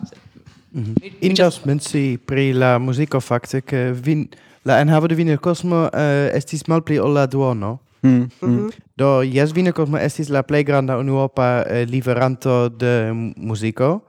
Mm 0.71 0.83
-hmm. 0.83 1.13
Indas 1.21 1.65
menci 1.65 2.17
pri 2.25 2.53
la 2.53 2.77
musico 2.77 3.19
fakte, 3.19 3.61
ke 3.61 3.91
vin 3.91 4.29
la 4.65 4.81
enhavo 4.81 5.07
de 5.07 5.15
Viner 5.15 5.39
Cosmo 5.39 5.85
uh, 5.85 5.89
eh, 5.93 6.37
estis 6.37 6.67
malpli 6.67 6.99
ol 6.99 7.13
la 7.13 7.25
duono. 7.27 7.79
Mm. 8.01 8.29
Mhm. 8.41 8.51
Mm. 8.51 8.69
Do 8.97 9.21
Jes 9.23 9.53
Viner 9.53 9.73
Cosmo 9.73 9.97
estis 9.97 10.29
la 10.29 10.43
plej 10.43 10.65
granda 10.65 10.97
unuopa 10.97 11.63
uh, 11.65 11.83
liveranto 11.89 12.69
de 12.69 13.11
muziko. 13.37 14.01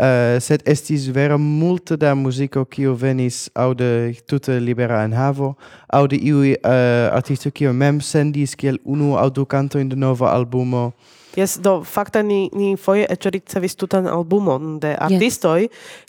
Uh, 0.00 0.38
sed 0.40 0.62
estis 0.70 1.08
vera 1.12 1.36
multe 1.36 1.96
da 1.96 2.14
musico 2.14 2.64
kiu 2.64 2.94
venis 2.96 3.50
au 3.54 3.74
de 3.74 4.14
tute 4.26 4.60
libera 4.60 5.02
enhavo 5.04 5.56
au 5.92 6.06
de 6.06 6.16
iui 6.16 6.54
uh, 6.64 7.12
artisto 7.12 7.50
kiu 7.50 7.72
mem 7.72 8.00
sendis 8.00 8.54
kiel 8.56 8.78
unu 8.84 9.18
au 9.18 9.30
du 9.30 9.46
in 9.74 9.88
de 9.88 9.96
nova 9.96 10.32
albumo. 10.32 10.92
Yes, 11.36 11.60
do 11.62 11.84
fakte 11.86 12.22
ni 12.22 12.50
ni 12.52 12.74
foje 12.76 13.04
eĉ 13.06 13.28
ricevis 13.30 13.76
tutan 13.78 14.08
albumon 14.10 14.80
de 14.82 14.96
artistoj 14.98 15.68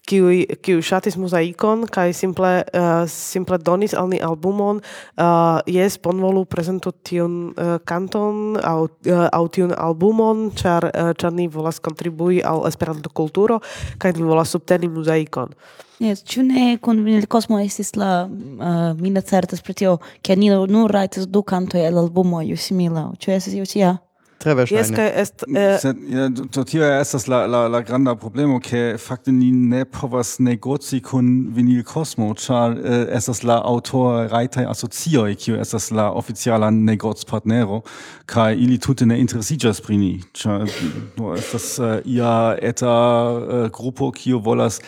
kiuj 0.10 0.40
yes. 0.40 0.62
kiu 0.66 0.82
ŝatis 0.82 1.18
muzaikon, 1.22 1.86
kaj 1.86 2.14
simple 2.18 2.50
uh, 2.74 3.06
simple 3.06 3.60
donis 3.62 3.94
al 3.94 4.10
ni 4.10 4.18
albumon 4.18 4.82
uh, 4.82 5.62
jes 5.70 6.00
bonvolu 6.02 6.46
prezentu 6.50 6.92
tiun 7.06 7.38
uh, 7.54 7.78
kanton 7.86 8.58
aŭ 8.58 8.80
uh, 8.82 9.28
aŭ 9.30 9.44
tiun 9.54 9.76
albumon 9.78 10.50
ĉar 10.58 10.90
uh, 10.90 11.14
ĉar 11.14 11.38
ni 11.38 11.48
volas 11.48 11.78
kontribui 11.80 12.42
al 12.42 12.66
Esperanto 12.66 13.14
kulturo 13.14 13.62
kaj 14.02 14.18
ni 14.18 14.26
volas 14.26 14.58
subteni 14.58 14.90
muzaikon. 14.90 15.54
Yes, 16.02 16.26
ĉu 16.26 16.42
ne 16.50 16.78
kun 16.82 17.06
el 17.06 17.28
kosmo 17.30 17.60
estis 17.62 17.94
la 17.94 18.26
uh, 18.26 18.98
mi 18.98 19.14
ne 19.14 19.22
certas 19.22 19.62
pri 19.62 19.78
tio, 19.78 20.00
ke 20.26 20.34
ni 20.36 20.50
nur 20.50 20.90
rajtas 20.90 21.30
du 21.30 21.44
kantoj 21.44 21.86
el 21.86 22.10
ju 22.50 22.58
simila, 22.58 23.12
ĉu 23.22 23.38
estas 23.38 23.54
jo 23.54 23.66
tia? 23.66 24.00
tre 24.42 24.56
verŝajne. 24.58 24.98
Kaj 24.98 25.10
est 25.22 25.46
mm, 25.48 25.58
äh, 25.58 25.68
eh... 25.74 25.78
sed 25.82 26.02
ja, 26.10 26.28
do 26.30 26.64
tio 26.68 26.86
estas 26.88 27.28
la 27.32 27.44
la 27.46 27.66
la 27.72 27.82
granda 27.86 28.16
problemo 28.20 28.60
ke 28.64 28.98
fakte 29.02 29.32
ni 29.32 29.52
ne 29.52 29.84
povas 29.86 30.38
negoci 30.40 31.02
kun 31.06 31.30
vinyl 31.56 31.84
Cosmo 31.88 32.32
ĉar 32.34 32.78
eh, 32.80 33.06
estas 33.18 33.44
la 33.48 33.60
aŭtorajtaj 33.72 34.66
asocioj 34.74 35.36
kiu 35.42 35.60
estas 35.62 35.92
la 35.92 36.10
oficiala 36.12 36.72
negocpartnero 36.72 37.82
kaj 38.26 38.56
ili 38.56 38.80
tute 38.80 39.06
ne 39.06 39.20
interesiĝas 39.22 39.82
pri 39.86 39.98
ni 40.02 40.12
ĉar 40.38 40.66
mm, 40.66 41.08
do 41.18 41.36
estas 41.38 41.72
eh, 41.80 41.98
ia 42.18 42.36
eta 42.62 42.92
eh, 42.92 43.70
grupo 43.78 44.12
kiu 44.16 44.42
volas 44.44 44.82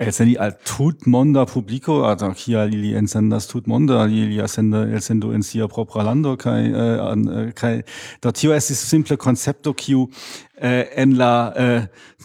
Elsendi 0.00 0.38
al 0.38 0.54
tutmonda 0.64 1.44
publico, 1.44 2.04
ad 2.08 2.22
kia 2.34 2.64
ili 2.64 2.94
ensendas 2.96 3.46
tutmonda, 3.46 4.06
ili 4.06 4.48
senda 4.48 4.78
elsendo 4.82 5.32
en 5.32 5.42
sia 5.42 5.68
propra 5.68 6.02
lando, 6.02 6.36
kai, 6.36 6.72
eh, 6.72 7.00
an, 7.00 7.28
eh, 7.28 7.52
kai, 7.52 7.82
do 8.22 8.32
tio 8.32 8.54
estis 8.54 8.80
simple 8.88 9.16
concepto, 9.16 9.74
kiu 9.74 10.08
eh, 10.56 10.86
en 10.96 11.18
la, 11.18 11.52
eh, 11.56 11.82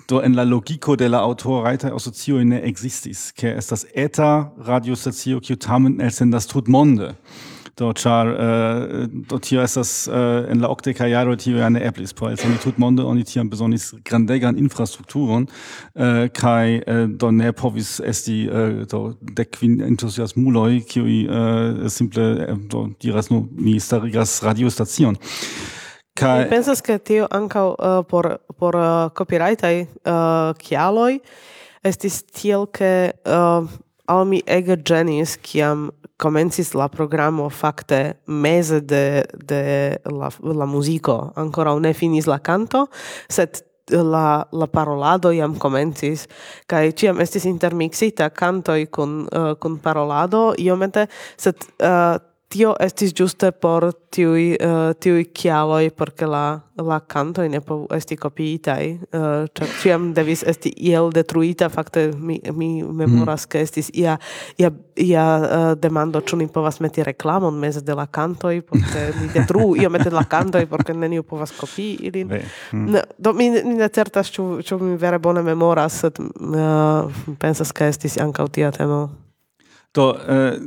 do 0.07 0.21
en 0.21 0.35
la 0.35 0.43
logico 0.43 0.95
de 0.95 1.09
la 1.09 1.17
autor 1.17 1.65
raita 1.65 1.91
asocio 1.93 2.43
ne 2.43 2.61
existis, 2.63 3.33
ke 3.35 3.51
estas 3.57 3.85
eta 3.93 4.51
radiostacio, 4.57 5.41
kiu 5.41 5.57
tamen 5.57 5.99
elsendas 5.99 6.47
tutmonde. 6.47 7.11
monde 7.11 7.54
do 7.77 7.93
char 7.93 8.27
uh, 8.27 9.07
do 9.29 9.39
tio 9.39 9.61
estas 9.61 10.07
uh, 10.07 10.13
äh, 10.15 10.51
en 10.51 10.61
la 10.61 10.69
okdeka 10.69 11.07
jaro 11.07 11.35
tio 11.35 11.57
ja 11.57 11.69
ne 11.69 11.79
eblis 11.83 12.13
por 12.13 12.31
el 12.31 12.57
tutmonde 12.63 13.03
oni 13.03 13.23
tiam 13.23 13.49
besonis 13.49 13.93
grandegan 14.03 14.57
infrastrukturon 14.57 15.47
äh, 15.95 16.03
uh, 16.03 16.29
kai 16.33 16.81
uh, 16.87 17.07
do 17.07 17.31
ne 17.31 17.51
povis 17.51 17.99
esti 17.99 18.47
uh, 18.47 18.85
do 18.85 19.15
de 19.21 19.45
entusiasmuloj 19.63 20.85
kiuj 20.87 21.27
uh, 21.27 21.87
simple 21.87 22.47
uh, 22.49 22.57
do 22.57 22.89
diras 23.01 23.29
nu 23.29 23.47
mi 23.51 23.79
starigas 23.79 24.43
radiostacion. 24.43 25.17
Kai... 26.15 26.43
Mi 26.43 26.49
pensas 26.49 26.81
ke 26.81 26.97
tio 26.97 27.27
ankaŭ 27.27 27.67
uh, 27.75 28.03
por, 28.07 28.37
por 28.57 28.75
uh, 28.75 29.09
copyrightai 29.11 29.81
uh, 29.83 30.55
kialoj 30.55 31.19
estis 31.85 32.23
tiel, 32.23 32.65
ke 32.71 33.11
uh, 33.27 33.67
al 34.07 34.25
mi 34.29 34.41
ege 34.47 34.77
genis, 34.87 35.35
kiam 35.41 35.89
comencis 36.17 36.73
la 36.73 36.87
programo 36.87 37.49
fakte 37.49 38.13
meze 38.27 38.81
de 38.81 39.23
de 39.33 39.97
la 40.05 40.29
la 40.41 40.65
muziko. 40.65 41.31
Ankoraŭ 41.35 41.79
ne 41.79 41.93
finis 41.93 42.27
la 42.27 42.39
kanto 42.39 42.87
sed 43.29 43.61
la 43.89 44.43
la 44.51 44.67
parolado 44.67 45.31
jam 45.31 45.57
komencis 45.59 46.27
kaj 46.67 46.91
ĉiam 46.97 47.19
estis 47.21 47.45
intermixita 47.45 48.29
kantoj 48.29 48.85
kun 48.85 49.27
uh, 49.27 49.53
kun 49.59 49.77
parolado 49.77 50.53
iomete 50.57 51.05
sed 51.37 51.67
uh, 51.79 52.17
tio 52.49 52.75
estis 52.79 53.13
giuste 53.15 53.51
por 53.51 53.89
tiui, 54.13 54.53
uh, 54.61 54.93
tiui 54.99 55.25
kialoi 55.33 55.89
porque 55.91 56.27
la, 56.29 56.59
la 56.77 56.99
canto 57.01 57.41
ne 57.41 57.59
po 57.61 57.85
esti 57.95 58.15
copiitai, 58.15 58.85
eh, 58.85 59.17
uh, 59.17 59.47
cer 59.57 59.71
ciam 59.81 60.11
devis 60.15 60.43
esti 60.47 60.71
iel 60.77 61.09
detruita, 61.13 61.69
fakte 61.69 62.11
mi, 62.17 62.39
mi 62.53 62.69
memoras, 62.83 63.45
mhm. 63.45 63.49
ke 63.51 63.59
mm. 63.59 63.63
estis 63.63 63.89
ia, 63.93 64.17
ia, 64.61 64.71
ia 64.95 65.25
uh, 65.39 65.73
demando, 65.81 66.21
ciu 66.21 66.37
ni 66.39 66.47
povas 66.47 66.79
meti 66.83 67.03
reklamon 67.03 67.57
mese 67.59 67.81
de 67.83 67.97
la 67.97 68.07
cantoi, 68.07 68.61
porque 68.61 69.09
ni 69.19 69.27
detru 69.33 69.73
io 69.75 69.89
mette 69.89 70.13
la 70.13 70.23
cantoi, 70.29 70.65
porque 70.69 70.93
neniu 70.93 71.23
povas 71.23 71.51
copii 71.51 71.97
ilin. 72.07 72.31
Mm. 72.71 72.87
No, 72.93 73.03
do, 73.17 73.33
mi, 73.33 73.49
mi 73.49 73.75
ne 73.81 73.89
certas, 73.89 74.31
chu 74.31 74.61
ciu 74.61 74.79
mi 74.79 74.95
vere 74.97 75.19
bone 75.19 75.43
memoras, 75.43 76.01
sed 76.05 76.21
uh, 76.21 77.11
pensas, 77.41 77.73
ke 77.73 77.89
estis 77.89 78.19
ankaŭ 78.21 78.47
tia 78.53 78.71
temo. 78.71 79.24
Do, 79.95 80.13
eh, 80.27 80.59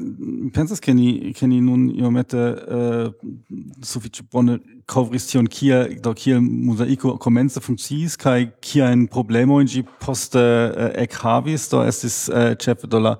pensas 0.53 0.79
che 0.79 0.95
ni, 0.95 1.33
che 1.33 1.47
ni 1.47 1.61
nun 1.61 1.91
iomete 1.91 2.65
eh, 2.67 3.15
suffice 3.81 4.23
bone 4.23 4.59
covris 4.87 5.27
tion 5.27 5.47
kia, 5.47 5.87
do 6.01 6.15
kia 6.15 6.41
mosaico 6.41 7.19
comence 7.19 7.61
funcciis, 7.61 8.17
kai 8.17 8.51
kia 8.59 8.91
in 8.91 9.07
problemo 9.07 9.61
in 9.61 9.67
gi 9.67 9.85
poste 9.99 10.41
eh, 10.41 11.03
ec 11.03 11.13
havis, 11.21 11.69
do 11.69 11.83
estis 11.85 12.29
eh, 12.29 12.57
cefe 12.57 12.89
do 12.89 12.99
la 12.99 13.19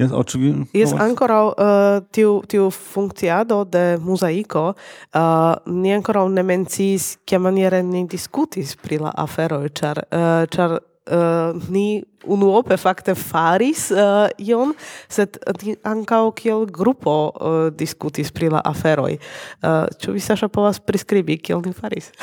Yes, 0.00 0.12
o 0.12 0.24
vi? 0.38 0.66
Yes, 0.72 0.92
ancora 0.92 1.44
uh, 1.44 2.00
tiu 2.10 2.40
tiu 2.46 2.70
funkciado 2.70 3.64
de 3.64 3.98
mosaico, 4.00 4.74
uh, 5.12 5.54
ni 5.66 5.92
ancora 5.92 6.26
ne 6.26 6.64
che 6.64 7.18
kiamaniere 7.24 7.82
ni 7.82 8.06
discutis 8.06 8.76
pri 8.76 8.96
la 8.96 9.12
afero, 9.14 9.62
char 9.68 10.06
uh, 10.10 10.46
char 10.48 10.80
uh, 11.10 11.56
ni 11.68 12.02
unuope 12.24 12.76
fakte 12.80 13.14
faris 13.18 13.88
uh, 13.90 14.28
ion, 14.38 14.74
sed 15.08 15.38
ni 15.64 15.76
ancao 15.84 16.30
kiel 16.36 16.66
grupo 16.70 17.16
uh, 17.30 17.58
diskutis 17.74 18.32
pri 18.32 18.52
la 18.54 18.62
aferoj. 18.64 19.18
Uh, 19.62 19.86
ču 20.00 20.14
vi 20.16 20.22
Saŝa 20.24 20.50
povas 20.52 20.80
priskribi 20.80 21.38
kiel 21.40 21.62
ni 21.66 21.74
faris? 21.76 22.12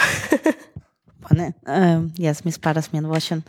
Bone, 1.28 1.50
uh, 1.68 2.06
yes, 2.22 2.44
mi 2.46 2.54
sparas 2.56 2.92
mian 2.94 3.08
voĉon. 3.10 3.42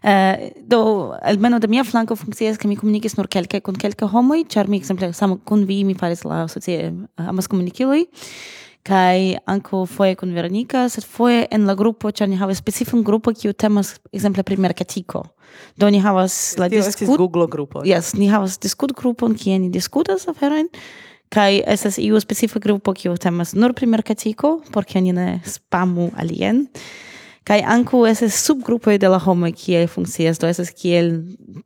Uh, 0.00 0.48
do, 0.70 0.80
almeno 1.20 1.58
de 1.60 1.68
mia 1.68 1.84
flanko 1.84 2.16
funkcias, 2.16 2.56
ke 2.60 2.70
mi 2.70 2.78
komunikis 2.78 3.18
nur 3.18 3.28
kelke 3.28 3.60
kun 3.64 3.76
kelke 3.76 4.08
homoj, 4.08 4.46
ĉar 4.54 4.70
mi 4.70 4.80
ekzemple 4.80 5.10
same 5.16 5.40
kun 5.48 5.66
vi 5.68 5.82
mi 5.84 5.98
faris 5.98 6.24
la 6.24 6.46
socie 6.48 6.92
amas 7.18 7.50
komunikiloj 7.50 8.06
kai 8.88 9.36
anko 9.46 9.84
foje 9.86 10.16
kun 10.16 10.32
Veronika, 10.36 10.86
sed 10.88 11.04
foje 11.04 11.44
en 11.52 11.66
la 11.68 11.74
grupo, 11.76 12.10
ĉar 12.10 12.30
ni 12.30 12.38
havas 12.40 12.62
specifan 12.62 13.02
grupo 13.04 13.34
kiu 13.36 13.52
temas 13.52 13.98
ekzemple 14.12 14.44
pri 14.48 14.56
merkatiko. 14.64 15.26
Do 15.76 15.90
ni 15.92 16.00
havas 16.00 16.56
la 16.60 16.70
diskut... 16.72 17.16
Google 17.18 17.48
grupo. 17.50 17.84
Yes, 17.84 18.14
ni 18.16 18.30
havas 18.32 18.58
diskut 18.62 18.94
grupon 18.96 19.36
kie 19.36 19.58
ni 19.58 19.68
diskutas 19.72 20.28
aferojn 20.30 20.70
kai 21.28 21.60
estas 21.66 21.98
iu 22.00 22.16
specifa 22.20 22.60
grupo 22.60 22.94
kiu 22.96 23.16
temas 23.20 23.54
nur 23.54 23.74
pri 23.76 23.88
merkatiko, 23.90 24.58
por 24.72 24.88
ke 24.88 25.00
ni 25.04 25.12
ne 25.12 25.40
spamu 25.44 26.10
alien. 26.16 26.66
Kai 27.48 27.62
anku 27.64 28.02
esses 28.04 28.36
subgrupoj 28.44 28.98
de 29.00 29.08
la 29.08 29.18
homoj 29.24 29.54
kiel 29.56 29.86
funkcias, 29.88 30.36
do 30.36 30.48
estas 30.50 30.68
kiel 30.76 31.14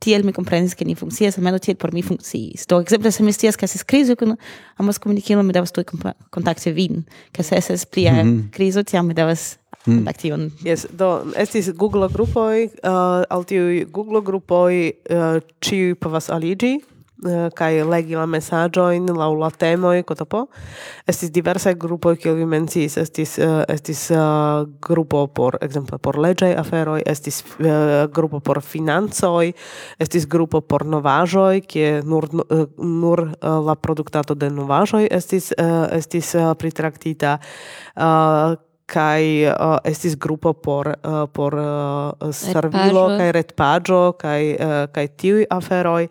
tiel 0.03 0.23
mi 0.23 0.35
komprenis 0.35 0.77
ke 0.79 0.87
ni 0.87 0.95
funkcias, 0.95 1.41
almeno 1.41 1.59
tiel 1.59 1.75
por 1.77 1.91
mi 1.91 2.05
funkciis. 2.07 2.69
Do 2.71 2.79
ekzemple 2.85 3.11
se 3.11 3.27
mi 3.27 3.35
stias 3.35 3.59
ke 3.59 3.67
es 3.67 3.83
krizo 3.83 4.15
kun 4.17 4.37
amas 4.79 5.03
komunikilo, 5.03 5.43
mi 5.43 5.53
devas 5.53 5.75
tu 5.75 5.83
kontakti 6.31 6.71
vin, 6.71 7.03
ke 7.35 7.43
se 7.43 7.59
es 7.59 7.87
plia 7.87 8.15
mm 8.23 8.53
krizo, 8.55 8.87
tiam 8.87 9.07
mi 9.07 9.15
devas 9.15 9.57
Mm. 9.87 10.07
Aktion. 10.07 10.53
Yes, 10.63 10.87
do 10.95 11.25
estis 11.35 11.73
Google 11.75 12.07
grupoj, 12.09 12.65
uh, 12.65 12.71
eh, 12.87 13.25
al 13.35 13.43
tiu 13.43 13.65
Google 13.91 14.21
grupoj 14.23 14.71
uh, 14.71 14.93
eh, 15.11 15.41
ĉiuj 15.59 15.97
povas 15.99 16.31
aliĝi 16.31 16.77
Eh, 17.23 17.51
kai 17.55 17.85
legi 17.87 18.17
la 18.19 18.27
messaggioin 18.27 19.07
la 19.15 19.29
la 19.31 19.51
temoi 19.51 20.03
kotopo. 20.03 20.49
Estis 21.07 21.31
diversa 21.31 21.73
grupo 21.73 22.17
che 22.17 22.35
vi 22.35 22.45
menciis 22.45 22.97
estis 22.97 23.39
eh, 23.39 23.63
estis 23.69 24.11
uh, 24.11 24.67
grupo 24.81 25.29
por 25.29 25.57
ekzemple 25.61 25.99
por 25.99 26.19
leĝaj 26.19 26.57
aferoj 26.59 27.03
estis 27.07 27.45
uh, 27.61 28.09
grupo 28.11 28.41
por 28.41 28.61
financoj 28.61 29.53
estis 29.99 30.27
grupo 30.27 30.61
por 30.61 30.83
novaĵoj 30.85 31.63
kie 31.63 32.03
nur 32.03 32.27
uh, 32.33 32.67
nur 32.79 33.29
la 33.41 33.75
productato 33.77 34.35
de 34.35 34.51
novaĵoj 34.51 35.07
estis 35.11 35.53
estis 35.93 36.35
pritraktita 36.59 37.39
kai 38.93 39.47
uh, 39.49 39.79
estis 39.85 40.17
grupo 40.19 40.53
por 40.53 40.89
uh, 40.89 41.27
por 41.33 41.55
uh, 41.55 42.33
servilo 42.33 43.07
kai 43.17 43.31
retpaĝo 43.33 44.01
kai 44.21 44.55
uh, 44.57 44.87
kai 44.93 45.07
tiu 45.17 45.43
aferoj. 45.51 46.09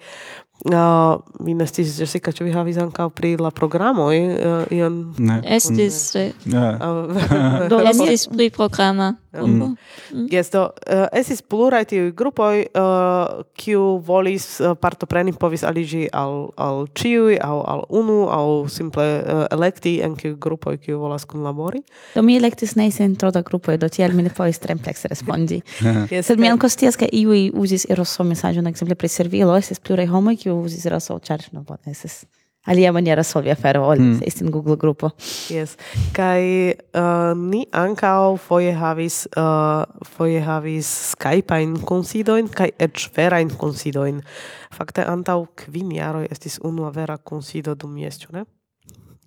Uh, 0.62 1.18
mi 1.40 1.56
nestis 1.58 1.96
Jessica, 2.00 2.30
ĉu 2.32 2.46
vi 2.46 2.52
havis 2.54 2.78
ankaŭ 2.78 3.08
pri 3.18 3.32
la 3.42 3.50
programoj 3.50 4.18
uh, 4.22 4.70
ion? 4.70 5.00
Ne. 5.18 5.40
Estis. 5.58 6.14
Mm. 6.14 6.20
Eh, 6.22 6.34
ne. 6.54 7.70
Do 7.72 7.80
estis 7.90 8.28
pri 8.30 8.52
programa. 8.54 9.16
Mm. 9.34 9.78
Mm. 10.12 10.28
Yes, 10.28 10.52
do 10.52 10.66
uh, 10.68 11.06
estis 11.16 11.40
pluraj 11.42 11.86
tiuj 11.88 12.10
grupoj 12.12 12.66
uh, 12.76 13.42
kiu 13.56 13.82
volis 14.04 14.60
uh, 14.60 14.76
partopreni 14.76 15.32
povis 15.34 15.64
aliĝi 15.64 16.10
al 16.12 16.50
al 16.60 16.84
ĉiuj 17.00 17.38
aŭ 17.40 17.58
al 17.74 17.86
unu 17.96 18.18
aŭ 18.28 18.68
simple 18.70 19.06
uh, 19.24 19.46
elekti 19.56 19.96
en 20.04 20.18
kiuj 20.20 20.36
grupoj 20.36 20.76
kiu 20.84 21.00
volas 21.00 21.24
kunlabori. 21.26 21.80
Do 22.16 22.26
mi 22.28 22.36
elektis 22.36 22.76
ne 22.76 22.90
centro 22.92 23.32
da 23.32 23.42
grupoj, 23.42 23.78
do 23.80 23.88
tiel 23.90 24.12
mi 24.14 24.28
ne 24.28 24.34
povis 24.36 24.60
tre 24.60 24.76
amplekse 24.76 25.08
respondi. 25.08 25.62
yes, 26.12 26.28
Sed 26.28 26.44
mi 26.44 26.52
ankaŭ 26.52 26.70
scias 26.76 27.00
ke 27.00 27.08
iuj 27.08 27.54
uzis 27.56 27.88
eroso 27.90 28.28
mesaĝon 28.28 28.68
ekzemple 28.68 29.00
pri 29.00 29.08
servilo, 29.08 29.56
estis 29.56 29.80
pluraj 29.80 30.10
homoj 30.12 30.36
kiu 30.44 30.51
più 30.60 30.68
si 30.68 30.80
sarà 30.80 31.00
so 31.00 31.20
charge 31.20 31.50
no 31.52 31.64
pot 31.64 31.80
nesses 31.86 32.26
alia 32.66 32.92
maniera 32.92 33.24
solvi 33.24 33.50
afero 33.50 33.86
ol 33.86 34.00
mm. 34.00 34.20
in 34.42 34.50
Google 34.50 34.78
grupo 34.78 35.12
yes 35.50 35.76
kai 36.12 36.76
uh, 36.94 37.34
ni 37.36 37.66
ankaŭ 37.72 38.38
foje 38.38 38.74
havis 38.74 39.28
uh, 39.36 39.84
foje 40.02 40.42
havis 40.42 40.88
Skype 41.12 41.62
in 41.62 41.80
konsidoin 41.82 42.50
kai 42.50 42.72
eĉ 42.78 43.10
vera 43.16 43.40
in 43.40 43.50
konsidoin 43.50 44.22
fakte 44.70 45.02
antaŭ 45.04 45.46
kvin 45.56 45.92
jaroj 45.92 46.28
estis 46.32 46.60
unua 46.64 46.92
vera 46.92 47.18
konsido 47.18 47.76
dum 47.76 47.98
jesto 47.98 48.28
ne 48.32 48.46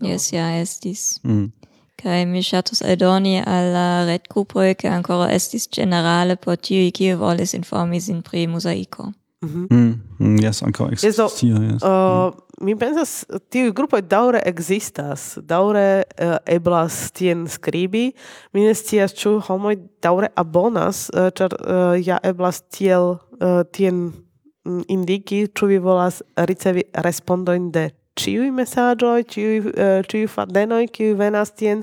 Yes, 0.01 0.33
ja, 0.33 0.51
estis. 0.61 1.21
Mm. 1.23 1.53
Kai 2.03 2.25
mi 2.27 2.43
shatus 2.43 2.83
aldoni 2.83 3.39
alla 3.47 4.05
red 4.05 4.27
grupoj, 4.29 4.75
ke 4.75 4.89
ancora 4.91 5.31
estis 5.33 5.69
generale 5.71 6.37
por 6.37 6.57
tiui, 6.57 6.91
kiu 6.93 7.17
volis 7.19 7.55
informi 7.55 8.01
sin 8.01 8.23
pri 8.23 8.47
mosaico. 8.51 9.13
Mhm. 9.45 9.67
Mm, 9.71 10.01
mm, 10.19 10.41
yes, 10.43 10.63
ankaŭ 10.63 10.89
ekzistas 10.93 11.39
tio. 11.41 11.61
Yes. 11.61 11.83
Uh. 11.83 12.33
Mm. 12.33 12.41
Mi 12.63 12.77
pensas, 12.79 13.25
tiuj 13.51 13.73
grupoj 13.75 13.99
daŭre 14.07 14.39
ekzistas, 14.47 15.25
daŭre 15.43 16.05
uh, 16.07 16.37
eblas 16.47 17.11
tien 17.11 17.49
skribi. 17.51 18.13
Mi 18.55 18.63
ne 18.63 18.75
scias, 18.79 19.15
ĉu 19.19 19.41
homoj 19.49 19.75
daŭre 20.05 20.31
abonas, 20.39 21.09
uh, 21.11 21.33
ĉar 21.35 21.57
uh, 21.59 21.97
ja 21.99 22.21
eblas 22.23 22.63
tiel 22.71 23.17
uh, 23.17 23.65
tien 23.75 24.07
mm, 24.07 24.87
indiki, 24.89 25.49
ĉu 25.51 25.73
vi 25.73 25.81
volas 25.83 26.23
ricevi 26.37 26.87
respondojn 26.95 27.73
de 27.75 27.89
ĉiuj 28.23 28.53
mesaĝoj, 28.55 29.25
ĉiuj 29.35 29.59
uh, 29.65 29.97
ĉiuj 30.07 30.31
fadenoj, 30.37 30.87
kiuj 30.95 31.19
venas 31.19 31.51
tien, 31.59 31.83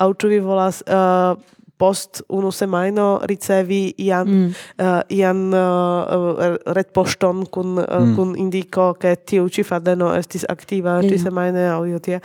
aŭ 0.00 0.14
ĉu 0.16 0.32
vi 0.32 0.40
volas 0.48 0.80
uh, 0.88 1.36
post 1.76 2.22
unu 2.28 2.50
semajno 2.52 3.20
ricevi 3.28 3.94
ian 3.98 4.28
mm. 4.28 4.54
uh, 4.80 5.00
ian 5.08 5.54
uh, 5.54 6.56
retpoŝton 6.66 7.46
kun 7.52 7.78
uh, 7.78 7.84
mm. 7.84 8.16
kun 8.16 8.34
indiko 8.40 8.92
ke 9.00 9.16
tiu 9.16 9.48
ĉi 9.48 9.64
fadeno 9.64 10.14
estis 10.16 10.46
aktiva 10.48 11.00
yeah. 11.00 11.12
Mm. 11.12 11.24
semajne 11.28 11.66
aŭ 11.74 11.80
io 11.90 12.02
tie 12.02 12.20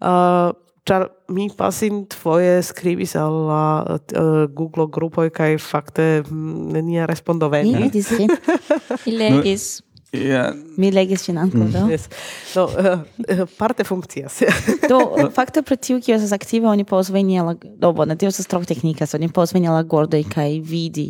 uh, 0.00 0.52
ĉar 0.84 1.06
mi 1.32 1.48
pasintfoje 1.56 2.58
skribis 2.66 3.14
al 3.16 3.38
la 3.48 3.64
uh, 3.84 4.44
Google 4.52 4.86
grupoj 4.92 5.30
kaj 5.32 5.56
fakte 5.62 6.22
mm, 6.22 6.72
nenia 6.76 7.06
respondo 7.08 7.48
venis. 7.48 8.12
Mi 9.06 9.16
legis. 9.16 9.83
Ja. 10.14 10.44
Mi 10.78 10.90
legis 10.94 11.24
ĝin 11.26 11.38
ankaŭ 11.42 11.60
mm. 11.64 11.70
do. 11.74 11.84
Yes. 11.90 12.06
Do 12.54 12.66
uh, 12.68 13.44
parte 13.58 13.86
funkcias. 13.86 14.40
do 14.90 15.00
fakte 15.34 15.64
pro 15.66 15.76
tiu 15.76 16.00
kio 16.04 16.16
estas 16.16 16.34
aktiva 16.36 16.70
oni 16.70 16.86
povas 16.88 17.10
veni 17.14 17.38
al 17.40 17.54
do 17.58 17.92
bone 17.96 18.16
tio 18.20 18.30
estas 18.32 18.48
tro 18.50 18.62
teknika, 18.64 19.08
oni 19.18 19.30
povas 19.32 19.54
veni 19.54 19.70
al 19.70 19.82
gordoj 19.84 20.22
kaj 20.30 20.60
vidi 20.64 21.08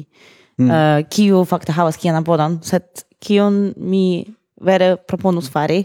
mm. 0.59 0.71
uh, 0.71 1.03
kiu 1.11 1.45
fakte 1.49 1.75
havas 1.77 2.01
kian 2.01 2.17
abonon, 2.19 2.61
sed 2.65 3.05
kion 3.25 3.75
mi 3.77 4.25
vere 4.65 4.95
proponus 4.97 5.51
fari 5.53 5.85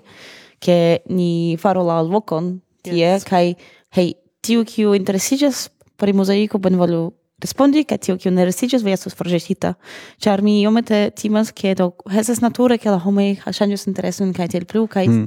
ke 0.63 0.99
ni 1.09 1.57
faru 1.59 1.83
la 1.87 1.99
alvokon 2.03 2.57
tie 2.83 3.15
yes. 3.15 3.27
kaj 3.27 3.55
hej 3.95 4.13
tiu 4.45 4.63
kiu 4.67 4.95
interesiĝas 4.95 5.67
pri 5.99 6.13
mozaiko 6.15 6.59
bonvolu 6.63 7.09
respondi 7.39 7.85
che 7.85 7.97
tio 7.97 8.15
che 8.15 8.29
ne 8.29 8.43
residios 8.43 8.81
via 8.81 8.95
sus 8.95 9.13
progetita 9.13 9.77
char 10.17 10.41
mi 10.41 10.59
io 10.59 10.71
mette 10.71 11.11
timas 11.13 11.51
che 11.53 11.73
do 11.73 11.95
hesas 12.09 12.39
nature 12.39 12.77
che 12.77 12.89
la 12.89 13.01
homo 13.03 13.21
ha 13.21 13.51
changes 13.51 13.85
intereso 13.85 14.23
in 14.23 14.31
kai 14.31 14.47
tel 14.47 14.65
plu 14.65 14.87
kai 14.87 15.07
mm. 15.07 15.25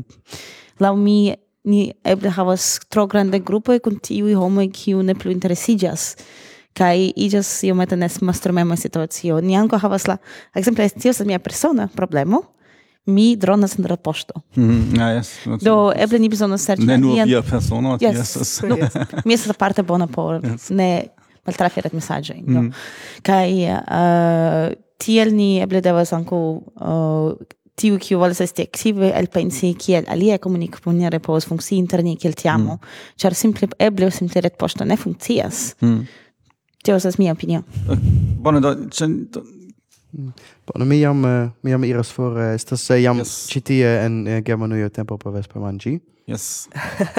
la 0.78 0.94
mi 0.94 1.34
ni 1.64 1.92
eble 2.02 2.28
havas 2.28 2.78
tro 2.88 3.06
grande 3.06 3.40
grupo 3.40 3.78
kun 3.80 4.00
tiu 4.00 4.26
homo 4.38 4.68
che 4.70 4.94
ne 4.94 5.14
plu 5.14 5.30
interesigas 5.30 6.14
kai 6.72 7.12
igas 7.16 7.62
io 7.62 7.74
mette 7.74 7.96
nes 7.96 8.20
mastromema 8.20 8.76
situazio 8.76 9.40
ni 9.40 9.56
anco 9.56 9.76
havas 9.76 10.06
la 10.06 10.18
exemple 10.54 10.88
tio 10.90 11.12
sa 11.12 11.24
mia 11.24 11.38
persona 11.38 11.88
problemo 11.94 12.52
mi 13.04 13.36
dronas 13.36 13.78
en 13.78 13.84
rapoŝto. 13.84 14.42
Mm, 14.56 15.00
ah, 15.00 15.08
yes, 15.16 15.32
Do 15.62 15.90
eble 15.96 16.20
ni 16.22 16.28
bezonas 16.30 16.62
serĉi 16.68 16.86
Ne 16.86 16.98
nur 17.02 17.24
via 17.26 17.42
persono, 17.42 17.96
yes, 18.00 18.36
yes. 18.36 18.60
yes. 18.62 18.98
mi 19.26 19.34
estas 19.34 19.56
parte 19.58 19.82
bona 19.82 20.06
por 20.06 20.38
yes. 20.44 20.68
ne 20.70 21.08
maltrafi 21.46 21.82
ret 21.84 21.96
mesaĝojn. 21.96 22.44
Mm. 22.46 22.54
No? 22.54 22.84
Kaj 23.26 23.50
uh, 23.72 24.68
tiel 25.02 25.34
ni 25.34 25.56
eble 25.62 25.82
devas 25.84 26.12
ankaŭ 26.16 26.42
uh, 26.52 27.58
tiu 27.78 27.98
kiu 27.98 28.20
volas 28.20 28.40
esti 28.44 28.66
aktive 28.68 29.10
elpensi 29.16 29.72
kiel 29.80 30.06
alia 30.12 30.38
komunikponiere 30.42 31.18
povas 31.24 31.48
funkcii 31.48 31.78
interne 31.80 32.14
kiel 32.20 32.36
teamo, 32.38 32.76
mm. 32.76 32.98
ĉar 33.22 33.36
simple 33.38 33.70
eble 33.82 34.10
simple 34.14 34.44
retpoŝto 34.44 34.86
ne 34.88 34.98
funkcias. 35.00 35.72
Mm. 35.82 36.04
Tio 36.82 36.98
estas 36.98 37.18
mia 37.18 37.32
opinio. 37.32 37.62
Bone, 38.44 38.60
do, 38.60 38.74
mm. 38.74 40.30
Bone, 40.68 40.86
mi 40.86 40.98
jam, 41.00 41.24
eh, 41.24 41.50
mi 41.62 41.70
jam 41.74 41.84
iras 41.86 42.10
for, 42.12 42.38
estas 42.52 42.88
jam 42.90 43.22
yes. 43.22 43.36
ĉi 43.50 43.64
tie 43.70 43.92
en 44.04 44.24
Germanujo 44.44 44.90
tempo 44.90 45.18
por 45.18 45.34
vespermanĝi. 45.34 45.98
Yes. 46.26 46.68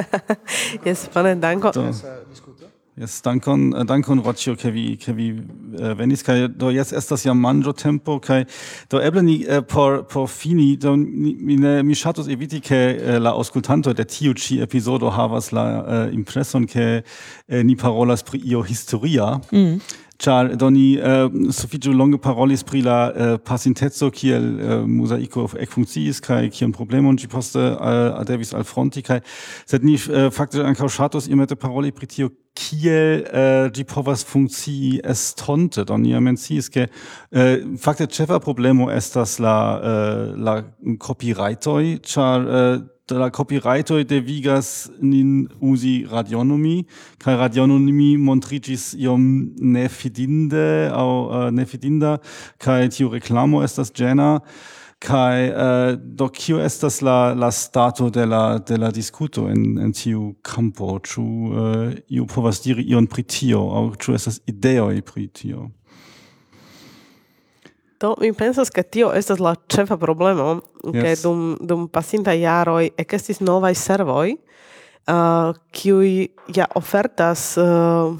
yes, 0.87 1.09
bone, 1.13 1.35
danko. 1.35 1.71
Do. 1.75 1.87
Yes, 1.89 2.03
uh, 2.03 2.69
Yes, 2.95 3.23
dankon, 3.23 3.73
eh, 3.73 3.85
dankon 3.85 4.19
Rocio, 4.19 4.55
ke 4.55 4.69
vi, 4.69 4.97
ke 5.01 5.15
vi 5.17 5.31
uh, 5.33 5.95
venis, 5.97 6.21
kai 6.21 6.45
do 6.47 6.69
jes 6.69 6.91
estas 6.93 7.23
jam 7.25 7.39
manjo 7.41 7.73
tempo, 7.73 8.19
kai 8.21 8.43
do 8.91 8.99
eble 9.01 9.23
ni 9.25 9.47
uh, 9.47 9.63
por, 9.65 10.03
por 10.03 10.27
fini, 10.29 10.77
do 10.77 10.95
ni, 10.95 11.33
mi, 11.33 11.55
ne, 11.57 11.81
mi 11.81 11.95
shatus 11.97 12.29
eviti, 12.29 12.61
ke 12.61 12.81
uh, 12.93 13.17
la 13.17 13.33
aŭskultanto 13.33 13.95
de 13.97 14.05
tiu 14.05 14.35
ci 14.37 14.59
episodo 14.61 15.09
havas 15.09 15.49
la 15.51 15.65
uh, 15.81 16.13
impreson, 16.13 16.67
ke 16.69 17.01
uh, 17.01 17.63
ni 17.65 17.73
parolas 17.75 18.21
pri 18.21 18.43
io 18.45 18.61
historia, 18.61 19.39
mm 19.49 19.81
char 20.23 20.55
doni 20.55 20.95
äh, 20.97 21.25
uh, 21.27 21.51
sufiĉu 21.51 21.91
longe 21.91 22.17
parolis 22.17 22.63
pri 22.63 22.81
la 22.81 22.99
uh, 23.11 23.37
pasinteco 23.43 24.09
kiel 24.11 24.45
äh, 24.59 24.69
eh, 24.73 24.85
mozaiko 24.87 25.49
ekfunkciis 25.65 26.21
kaj 26.23 26.47
kian 26.55 26.71
problemon 26.71 27.17
ĝi 27.19 27.27
poste 27.27 27.59
eh, 27.59 28.23
devis 28.29 28.53
alfronti 28.55 29.03
kaj 29.03 29.19
sed 29.65 29.83
ni 29.83 29.97
uh, 29.99 30.29
fakte 30.31 30.63
ankaŭ 30.63 30.87
ŝatus 30.97 31.27
iomete 31.27 31.59
paroli 31.59 31.91
pri 31.91 32.07
tio 32.07 32.31
kiel 32.53 33.23
eh, 33.25 33.67
ĝi 33.73 33.83
povas 33.89 34.23
funkcii 34.29 34.99
estonte. 35.09 35.83
Do 35.89 35.97
ni 35.97 36.13
ja 36.13 36.21
menciis 36.21 36.69
ke 36.73 36.87
eh, 36.87 37.55
fakte 37.81 38.07
ĉefa 38.07 38.39
problemo 38.43 38.91
estas 38.93 39.39
la 39.43 39.57
eh, 39.81 40.25
la 40.37 40.59
copyrightoj 41.01 41.97
ĉar 42.13 42.47
eh, 42.47 42.83
la 43.11 43.29
copyrightoj 43.29 44.05
devigas 44.07 44.89
nin 45.01 45.47
uzi 45.59 46.05
radionomi, 46.11 46.85
kaj 47.19 47.35
radionomi 47.41 48.13
montriĝis 48.17 48.93
iom 48.95 49.25
nefidinde 49.59 50.87
aŭ 50.93 51.09
uh, 51.09 51.33
äh, 51.41 51.49
nefidinda, 51.51 52.17
kaj 52.63 52.87
tiu 52.95 53.11
reklamo 53.11 53.63
estas 53.63 53.91
ĝena, 53.91 54.39
Kai 55.03 55.49
uh, 55.51 55.57
äh, 55.59 55.97
do 55.99 56.29
kio 56.29 56.61
estas 56.63 57.01
la, 57.01 57.33
la 57.35 57.51
stato 57.51 58.09
de 58.09 58.23
la, 58.23 58.59
de 58.59 58.77
la 58.77 58.89
diskuto 58.89 59.49
en, 59.49 59.77
en 59.77 59.91
tiu 59.91 60.29
campo, 60.41 60.95
ĉu 61.03 61.23
uh, 61.23 61.91
iu 62.07 62.23
povas 62.31 62.61
diri 62.63 62.85
ion 62.87 63.09
pri 63.11 63.25
tio, 63.27 63.65
aŭ 63.75 63.81
ĉu 63.99 64.15
estas 64.15 64.39
ideoj 64.47 65.01
pri 65.03 65.27
tio? 65.27 65.67
Do 68.03 68.17
mi 68.19 68.33
pensas 68.33 68.69
che 68.69 68.83
tio 68.83 69.13
estas 69.13 69.39
la 69.39 69.55
cefa 69.67 69.95
problemo, 69.97 70.61
che 70.91 71.15
yes. 71.15 71.21
dum 71.21 71.55
dum 71.61 71.87
pasinta 71.87 72.33
jaroi 72.35 72.91
ekestis 72.99 73.39
novaj 73.39 73.77
servoj, 73.79 74.33
uh, 75.07 75.53
kiuj 75.71 76.27
ja 76.51 76.67
ofertas 76.75 77.55
uh, 77.55 78.11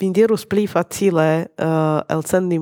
mi 0.00 0.10
dirus 0.10 0.48
pli 0.50 0.66
facile 0.66 1.46
uh, 1.62 2.02
elsendi 2.10 2.58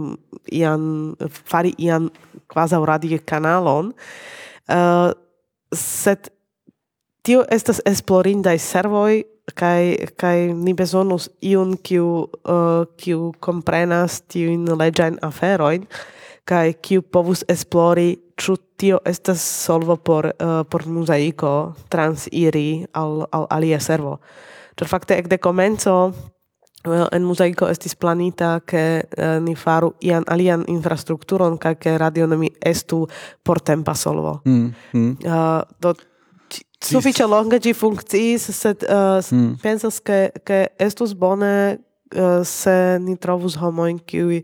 ian, 0.53 1.17
fari 1.49 1.73
ian 1.79 2.11
quasau 2.53 2.85
radio 2.85 3.17
canalon, 3.25 3.95
uh, 4.69 5.09
sed 5.73 6.29
tio 7.25 7.47
estas 7.49 7.81
esplorindai 7.89 8.59
servoi 8.61 9.23
kai 9.55 9.97
kai 10.17 10.53
ni 10.53 10.75
bezonus 10.75 11.31
iun 11.43 11.77
kiu 11.83 12.29
uh, 12.49 12.85
kiu 12.97 13.33
komprenas 13.41 14.23
tiujn 14.29 14.69
leĝajn 14.69 15.19
aferojn 15.23 15.87
kai 16.49 16.73
kiu 16.83 17.03
povus 17.03 17.45
esplori 17.49 18.17
ĉu 18.39 18.57
tio 18.81 19.01
estas 19.05 19.43
solvo 19.43 19.97
por 19.97 20.31
uh, 20.31 20.63
por 20.71 20.87
muzaiko 20.87 21.75
transiri 21.89 22.87
al 22.93 23.27
al 23.33 23.47
alia 23.51 23.81
servo. 23.81 24.19
Ĉar 24.79 24.89
fakte 24.89 25.19
ekde 25.19 25.39
komenco 25.43 25.95
uh, 26.09 27.07
en 27.13 27.25
muzaiko 27.27 27.69
estis 27.69 27.97
planita 27.97 28.61
ke 28.61 28.85
uh, 29.03 29.39
ni 29.43 29.57
faru 29.57 29.93
ian 30.01 30.25
alian 30.29 30.65
infrastrukturon 30.69 31.59
kaj 31.59 31.75
ke 31.75 31.99
radio 31.99 32.29
estu 32.61 33.07
por 33.45 33.61
tempa 33.61 33.95
solvo. 33.95 34.41
Mm, 34.45 34.73
mm. 34.93 35.17
Uh, 35.25 35.63
do 35.81 35.95
sufiĉe 36.85 37.27
longe 37.27 37.59
ĝi 37.63 37.75
funkciis, 37.77 38.49
sed 38.55 38.85
uh, 38.87 39.19
mm. 39.33 39.59
pensas 39.63 40.01
ke 40.01 40.29
ke 40.47 40.67
estus 40.79 41.15
bone 41.19 41.53
uh, 42.15 42.43
se 42.47 42.99
ni 43.03 43.17
trovus 43.17 43.59
homojn 43.59 43.99
kiuj 43.99 44.43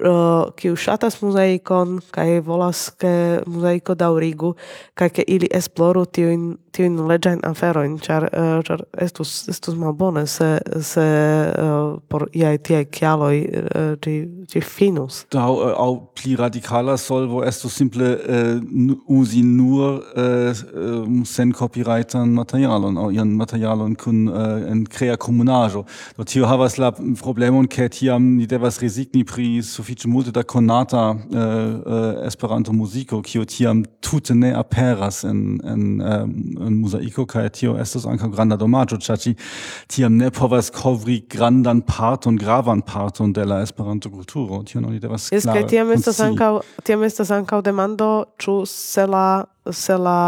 uh, 0.00 0.52
kiu 0.56 0.76
ŝatas 0.76 1.20
muzeikon 1.22 2.00
kaj 2.14 2.40
volas 2.46 2.88
ke 3.00 3.42
muzeiko 3.46 3.96
daŭrigu 3.98 4.54
kaj 4.98 5.10
ke 5.18 5.24
ili 5.26 5.48
esploru 5.54 6.04
tiujn 6.06 6.56
tiujn 6.76 6.98
leĝajn 7.08 7.40
aferojn 7.48 7.96
ĉar 8.04 8.28
uh, 8.28 8.58
ĉar 8.66 8.82
estus 9.06 9.32
estus 9.52 9.76
malbone 9.80 10.26
se 10.28 10.48
se 10.84 11.06
uh, 11.06 11.96
por 12.08 12.26
iaj 12.36 12.56
tiaj 12.68 12.84
kialoj 12.92 13.36
uh, 13.46 13.92
ĝi 14.04 14.16
ĝi 14.52 14.62
finus. 14.62 15.22
Do 15.32 15.40
au, 15.42 15.56
aŭ 15.72 15.90
pli 16.18 16.36
radikala 16.38 16.96
solvo 17.00 17.42
estus 17.46 17.78
simple 17.80 18.12
uh, 18.16 18.92
uzi 19.18 19.42
nur 19.42 20.00
uh, 20.00 20.62
um, 20.74 21.24
sen 21.24 21.52
copyrightan 21.56 22.34
materialon 22.36 22.98
au 23.00 23.10
ian 23.14 23.32
materialon 23.38 23.96
kun 23.96 24.26
uh, 24.28 24.60
en 24.70 24.84
krea 24.86 25.16
komunaĵo. 25.16 25.84
Do 26.18 26.24
tio 26.28 26.46
havas 26.46 26.78
la 26.78 26.92
problemon 27.22 27.66
ke 27.68 27.88
tiam 27.92 28.36
ni 28.36 28.46
devas 28.46 28.80
resigni 28.82 29.24
pri 29.24 29.48
sufiĉe 29.86 30.08
multe 30.08 30.32
da 30.34 30.42
konata 30.42 31.14
eh, 31.14 31.38
eh, 31.38 32.26
Esperanto 32.26 32.72
muziko 32.72 33.22
kio 33.22 33.44
tiam 33.44 33.84
tute 34.00 34.34
ne 34.34 34.52
aperas 34.54 35.24
en 35.24 35.60
en 35.64 36.00
eh, 36.00 36.24
en 36.66 36.80
mozaiko 36.80 37.26
kaj 37.26 37.48
tio 37.48 37.76
estas 37.78 38.06
ankaŭ 38.06 38.30
granda 38.34 38.56
domaĝo 38.56 38.98
ĉar 38.98 39.18
ĝi 39.18 39.34
tiam 39.86 40.16
ne 40.16 40.30
povas 40.30 40.70
kovri 40.70 41.20
grandan 41.30 41.82
parton 41.86 42.36
gravan 42.36 42.82
parton 42.82 43.32
de 43.32 43.44
la 43.44 43.60
Esperanto 43.62 44.10
kulturo 44.10 44.62
tio 44.62 44.80
oni 44.80 44.98
devas 44.98 45.28
klare. 45.30 45.60
Jes 45.60 45.70
tiam 45.70 45.92
estas 45.92 46.20
ankaŭ 46.20 46.60
tiam 46.82 47.02
estas 47.02 47.30
ankaŭ 47.30 47.62
demando 47.62 48.24
ĉu 48.38 48.64
se 48.66 49.06
la 49.06 49.44
se 49.70 49.96
la 49.98 50.18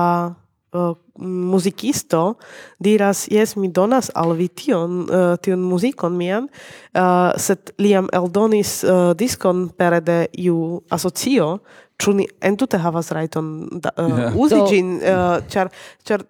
uh, 0.73 0.95
muzikisto 1.19 2.39
diras 2.79 3.27
jes 3.31 3.57
mi 3.57 3.69
donas 3.69 4.11
al 4.15 4.35
vi 4.39 4.49
tion 4.49 5.07
eh, 5.11 5.17
uh, 5.17 5.37
tion 5.43 5.61
muzikon 5.61 6.17
mian 6.17 6.49
uh, 6.95 7.35
sed 7.37 7.73
liam 7.79 8.09
eldonis 8.13 8.85
uh, 8.85 9.13
diskon 9.19 9.69
pere 9.69 10.01
de 10.01 10.19
iu 10.39 10.83
asocio 10.91 11.59
ĉu 11.99 12.15
ni 12.15 12.29
entute 12.41 12.79
havas 12.79 13.11
rajton 13.11 13.53
uh, 13.67 13.91
yeah. 13.99 14.37
uzi 14.39 14.63
ĝin 14.71 14.97
uh, 15.03 15.39
ĉar 15.51 15.73
ĉar 16.07 16.25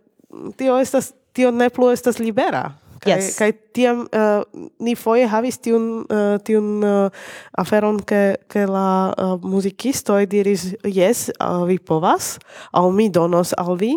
tio 0.56 0.78
estas 0.80 1.12
tio 1.32 1.50
ne 1.50 1.68
plu 1.70 1.92
estas 1.92 2.18
libera 2.18 2.70
Kaj 2.98 3.14
yes. 3.14 3.36
kaj 3.38 3.52
tiam 3.76 4.00
uh, 4.10 4.42
ni 4.82 4.96
foje 4.98 5.26
havis 5.30 5.60
tiun 5.62 5.84
uh, 6.02 6.38
tiun 6.42 6.82
uh, 6.82 7.26
aferon 7.54 8.00
ke 8.02 8.40
ke 8.50 8.64
la 8.66 9.14
uh, 9.14 9.36
muzikisto 9.38 10.18
diris 10.26 10.72
jes 10.82 11.28
uh, 11.38 11.62
vi 11.68 11.78
povas 11.78 12.38
aŭ 12.74 12.88
mi 12.90 13.06
donos 13.08 13.54
al 13.54 13.76
vi 13.78 13.94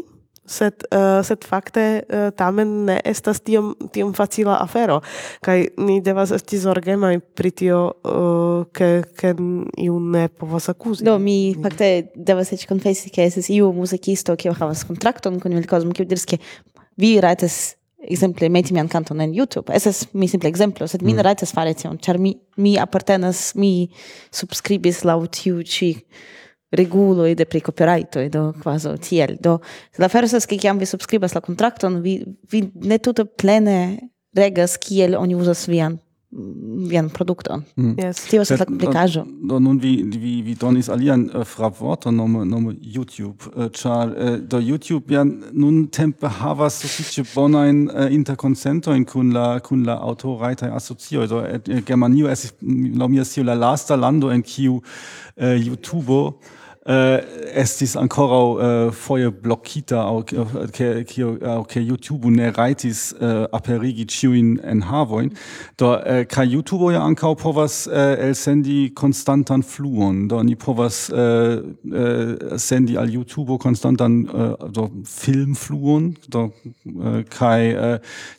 sed 0.51 0.85
uh, 0.91 1.19
sed 1.25 1.45
fakte 1.47 1.85
uh, 2.01 2.29
tamen 2.37 2.73
ne 2.89 2.99
estas 3.05 3.41
tiom 3.47 3.73
tiom 3.95 4.13
facila 4.17 4.59
afero 4.63 4.99
kaj 5.45 5.67
ni 5.81 5.99
devas 6.05 6.33
esti 6.35 6.59
zorgemaj 6.61 7.19
pri 7.37 7.51
tio 7.63 7.81
uh, 7.91 8.67
ke 8.75 8.91
ke 9.17 9.33
iu 9.81 9.99
ne 9.99 10.27
povas 10.29 10.69
akuzi 10.73 11.07
do 11.07 11.17
mi 11.19 11.55
fakte 11.63 11.91
devas 12.15 12.53
eĉ 12.55 12.67
konfesi 12.69 13.13
ke 13.13 13.27
estas 13.29 13.49
iu 13.49 13.71
muzikisto 13.75 14.35
kiu 14.35 14.55
havas 14.57 14.85
kontrakton 14.87 15.39
kun 15.39 15.59
Vilkozmo 15.61 15.95
kiu 15.95 16.07
diris 16.07 16.27
ke 16.27 16.41
vi 16.97 17.15
rajtas 17.21 17.77
exemple 18.01 18.49
meti 18.49 18.73
mian 18.73 18.87
kanton 18.87 19.21
en 19.21 19.33
YouTube. 19.33 19.73
estas 19.73 20.07
mi 20.13 20.27
simple 20.27 20.49
ekzemplo, 20.49 20.87
sed 20.87 21.01
mi 21.01 21.13
ne 21.13 21.21
mm. 21.21 21.25
rajtas 21.25 21.53
fari 21.53 21.73
tion, 21.77 21.97
ĉar 21.97 22.17
mi 22.17 22.35
mi 22.57 22.77
apartenas, 22.79 23.51
mi 23.55 23.89
subskribis 24.33 25.03
laŭ 25.07 25.19
tiu 25.31 25.61
ĉi 25.63 25.91
reguloj 26.71 27.35
de 27.35 27.45
pri 27.45 27.61
copyrightoj 27.61 28.29
do 28.31 28.43
kvazaŭ 28.61 28.95
tiel 29.03 29.35
do 29.39 29.57
la 29.99 30.07
afero 30.07 30.25
estas 30.29 30.47
ke 30.47 30.57
kiam 30.57 30.79
vi 30.79 30.85
subskribas 30.85 31.35
la 31.35 31.41
kontrakton 31.41 32.01
vi 32.01 32.21
vi 32.51 32.63
ne 32.75 32.97
tute 32.97 33.25
plene 33.25 33.99
regas 34.35 34.77
kiel 34.77 35.15
oni 35.19 35.35
uzas 35.35 35.67
vian 35.67 35.99
vian 36.87 37.09
produkton. 37.09 37.63
Mm. 37.75 37.95
Yes. 37.99 38.23
Tio 38.29 38.41
estas 38.41 38.59
la 38.59 38.65
komplikaĵo. 38.65 39.25
Do, 39.49 39.59
nun 39.59 39.79
vi 39.79 39.91
vi 40.07 40.41
vi 40.41 40.55
donis 40.55 40.89
alian 40.89 41.25
eh, 41.25 41.33
fra 41.33 41.43
fravvorton 41.43 42.15
nome 42.15 42.45
nome 42.45 42.75
YouTube, 42.81 43.51
uh, 43.55 43.67
ĉar 43.71 44.07
uh, 44.07 44.37
do 44.39 44.59
YouTube 44.59 45.13
ja 45.13 45.25
nun 45.51 45.87
tempe 45.87 46.27
havas 46.27 46.79
sufiĉe 46.81 47.25
bonajn 47.35 47.89
äh, 47.89 48.13
interkonsentojn 48.15 49.05
kun 49.05 49.33
la 49.33 49.59
kun 49.59 49.83
la 49.85 49.99
aŭtorajtaj 50.07 50.71
asocioj. 50.75 51.27
Do 51.27 51.43
uh, 51.43 51.83
Germanio 51.87 52.31
estis 52.31 52.55
laŭ 52.61 53.07
mi 53.11 53.19
la 53.43 53.53
lasta 53.53 53.95
lando 53.95 54.31
en 54.31 54.41
kiu 54.41 54.79
uh, 54.79 54.83
YouTubo 55.67 56.39
Äh, 56.81 57.21
estis 57.53 57.93
ankoraŭ 57.93 58.45
äh, 58.57 58.91
foje 58.91 59.29
blokita 59.29 59.99
aŭ 60.01 60.23
ke 60.73 60.87
kio 61.05 61.35
aŭ 61.45 61.59
ke 61.69 61.77
YouTube 61.77 62.31
ne 62.33 62.47
rajtis 62.55 63.11
äh, 63.21 63.43
aperigi 63.53 64.07
ĉiujn 64.09 64.55
enhavojn. 64.65 65.29
Do 65.77 65.91
kaj 66.25 66.47
YouTube 66.49 66.89
ja 66.95 67.03
ankaŭ 67.05 67.35
povas 67.37 67.83
elsendi 67.91 68.95
konstantan 68.97 69.61
fluon. 69.61 70.25
Do 70.31 70.41
ni 70.41 70.55
povas 70.55 71.03
sendi 72.65 72.97
al 72.97 73.13
YouTube 73.13 73.59
konstantan 73.61 74.23
do 74.73 74.89
filmfluon. 75.05 76.15
Do 76.33 76.47
kaj 77.29 77.61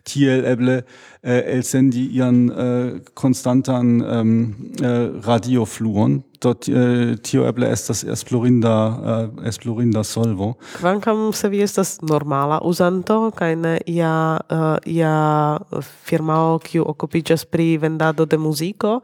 tiel 0.03 0.51
eble 0.51 0.81
äh, 1.23 1.39
elsendi 1.41 2.07
ihren 2.07 2.51
äh, 2.51 3.01
konstantan 3.15 4.05
ähm, 4.07 4.75
äh, 4.81 5.11
radiofluon. 5.27 6.25
Dort 6.41 6.67
äh, 6.67 7.17
tio 7.23 7.47
eble 7.47 7.69
estas 7.69 8.03
esplorinda 8.03 9.31
äh, 9.39 9.47
esplorinda 9.47 10.03
solvo. 10.03 10.57
Kvankam 10.79 11.33
se 11.33 11.51
vi 11.51 11.63
estas 11.63 12.03
normala 12.03 12.59
uzanto 12.67 13.31
kaj 13.31 13.55
ne 13.57 13.79
ia 13.87 14.41
uh, 14.51 14.77
ia 14.85 15.61
firmao 15.81 16.59
kiu 16.59 16.83
okupiĝas 16.83 17.47
pri 17.47 17.79
vendado 17.79 18.27
de 18.27 18.39
muziko 18.39 19.01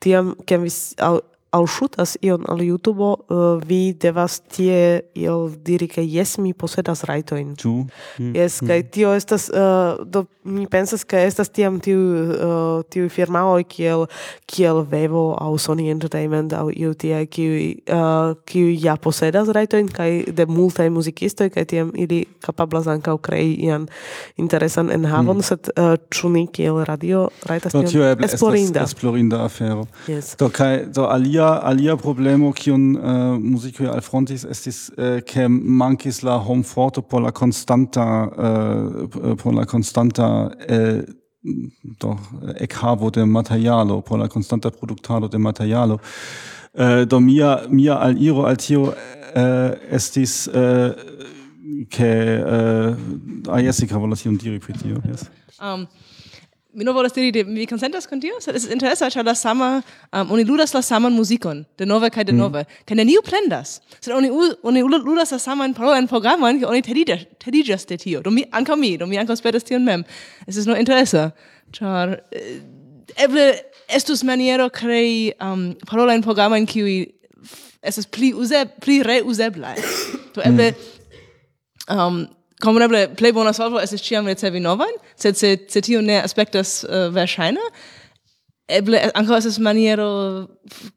tiam 0.00 0.36
kiam 0.46 0.62
vi 0.62 0.70
alŝutas 1.56 2.16
ion 2.24 2.46
al 2.50 2.62
YouTube, 2.64 3.02
uh, 3.02 3.58
vi 3.66 3.92
devas 3.92 4.40
tie 4.52 5.02
iel 5.16 5.50
diri 5.66 5.88
ke 5.90 6.04
jes 6.04 6.36
mi 6.42 6.52
posedas 6.54 7.04
rajtojn. 7.08 7.54
Ĉu? 7.60 7.74
Hm, 8.16 8.22
mm. 8.22 8.32
Jes, 8.36 8.60
hm. 8.60 8.70
kaj 8.70 8.80
tio 8.96 9.14
estas 9.16 9.50
uh, 9.50 10.00
do 10.04 10.26
mi 10.46 10.66
pensas 10.70 11.02
ke 11.04 11.18
estas 11.26 11.50
tiam 11.50 11.80
tiu 11.82 11.98
uh, 11.98 12.82
tiu 12.90 13.08
firmaoj 13.10 13.64
kiel 13.68 14.06
kiel 14.46 14.84
Vevo 14.86 15.34
aŭ 15.34 15.50
Sony 15.58 15.88
Entertainment 15.90 16.54
aŭ 16.54 16.68
iu 16.70 16.94
tie 16.94 17.24
kiu 17.26 17.56
uh, 17.90 18.36
kiu 18.46 18.70
ja 18.70 18.94
posedas 18.96 19.50
rajtojn 19.56 19.90
kaj 19.90 20.10
de 20.38 20.46
multaj 20.46 20.88
muzikistoj 20.94 21.50
kaj 21.50 21.66
tiam 21.72 21.90
ili 21.98 22.22
kapablas 22.44 22.86
ankaŭ 22.86 23.16
krei 23.18 23.56
ian 23.66 23.88
interesan 24.38 24.92
enhavon, 24.94 25.42
mm. 25.42 25.46
sed 25.48 25.70
uh, 25.74 25.96
ĉu 26.14 26.30
ni 26.36 26.44
kiel 26.46 26.84
radio 26.86 27.26
rajtas 27.48 27.74
tion 27.74 28.24
esplorinda. 28.28 28.86
Esplorinda 28.86 29.42
afero. 29.44 29.86
Yes. 30.06 30.34
Do 30.38 30.50
kaj 30.52 30.86
do 30.94 31.08
alia 31.10 31.45
alia 31.46 31.68
alia 31.68 31.96
problemo 31.96 32.52
kiun 32.52 32.96
uh, 32.96 33.02
eh, 33.02 33.38
muziko 33.40 33.84
alfrontis 33.92 34.44
estis 34.44 34.90
uh, 34.98 35.20
ke 35.20 35.48
mankis 35.48 36.22
la 36.22 36.38
homforto 36.38 37.02
por 37.02 37.22
la 37.22 37.30
constanta 37.30 38.04
uh, 38.26 39.04
eh, 39.30 39.36
por 39.36 39.54
la 39.54 39.64
constanta 39.64 40.50
uh, 40.70 41.02
do 42.00 42.18
ekhavo 42.60 43.10
de 43.10 43.24
materialo 43.24 44.02
por 44.02 44.18
la 44.18 44.28
konstanta 44.28 44.70
produktado 44.70 45.28
de 45.28 45.38
materialo. 45.38 46.00
Uh, 46.74 47.04
do 47.04 47.20
mia 47.20 47.66
mia 47.70 47.94
al 47.94 48.16
iro 48.18 48.46
al 48.46 48.56
tio 48.56 48.82
uh, 48.82 48.94
estis 49.90 50.48
uh, 50.48 50.92
ke 51.88 52.42
uh, 52.42 52.96
ah 53.48 53.60
yes, 53.60 53.84
volas 53.92 54.24
ion 54.24 54.36
diri 54.36 54.58
pri 54.58 54.72
tio 54.72 55.00
yes. 55.08 55.30
Um 55.60 55.86
mi 56.76 56.84
no 56.84 56.92
volas 56.92 57.14
diri, 57.16 57.44
mi 57.44 57.66
consentas 57.66 58.06
con 58.06 58.20
tio, 58.20 58.36
sed 58.44 58.56
es 58.58 58.66
interesa, 58.68 59.08
ĉar 59.08 59.24
la 59.24 59.32
sama, 59.34 59.68
um, 60.12 60.32
oni 60.36 60.44
ludas 60.44 60.74
la 60.76 60.82
saman 60.84 61.14
muzikon, 61.16 61.62
de 61.80 61.86
nove 61.88 62.10
kaj 62.12 62.26
de 62.28 62.34
nove, 62.36 62.66
mm. 62.66 62.84
kaj 62.88 62.98
neniu 63.00 63.22
plendas, 63.24 63.78
sed 63.96 64.12
oni, 64.12 64.28
oni 64.62 64.82
ludas 64.84 65.32
la 65.32 65.38
saman 65.40 65.72
parolan 65.74 66.08
programon, 66.10 66.60
ke 66.60 66.68
oni 66.68 66.84
tediĝas 66.84 67.88
de 67.88 67.96
tio, 67.96 68.20
do 68.20 68.30
mi, 68.30 68.44
ankaŭ 68.52 68.76
mi, 68.76 68.92
do 69.00 69.08
mi 69.08 69.16
ankaŭ 69.16 69.38
spertas 69.40 69.64
tion 69.64 69.88
mem. 69.88 70.04
Es 70.46 70.60
ist 70.60 70.68
nur 70.68 70.76
interesa, 70.76 71.30
ĉar 71.72 72.18
eh, 72.36 72.60
eble 73.24 73.48
estus 73.88 74.24
maniero 74.24 74.68
krei 74.68 75.32
um, 75.40 75.70
parolajn 75.88 76.24
programojn, 76.28 76.68
kiuj 76.68 77.06
estas 77.80 78.04
pli, 78.04 78.34
uze, 78.36 78.66
pli 78.84 79.00
reuzeblaj. 79.06 79.80
do 80.36 80.44
eble... 80.44 80.74
Mm. 80.76 80.92
Um, 81.86 82.26
kompreneble 82.66 83.06
plej 83.18 83.34
bona 83.36 83.54
solvo 83.56 83.80
estas 83.82 84.02
ĉiam 84.04 84.26
ricevi 84.30 84.62
novajn, 84.62 84.98
sed 85.18 85.38
se, 85.38 85.54
se 85.70 85.82
tio 85.86 86.02
ne 86.04 86.18
aspektas 86.22 86.80
uh, 86.84 86.90
eh, 86.90 87.08
verŝajne, 87.14 87.70
eble 88.78 89.00
ankaŭ 89.14 89.40
estas 89.40 89.58
maniero 89.62 90.08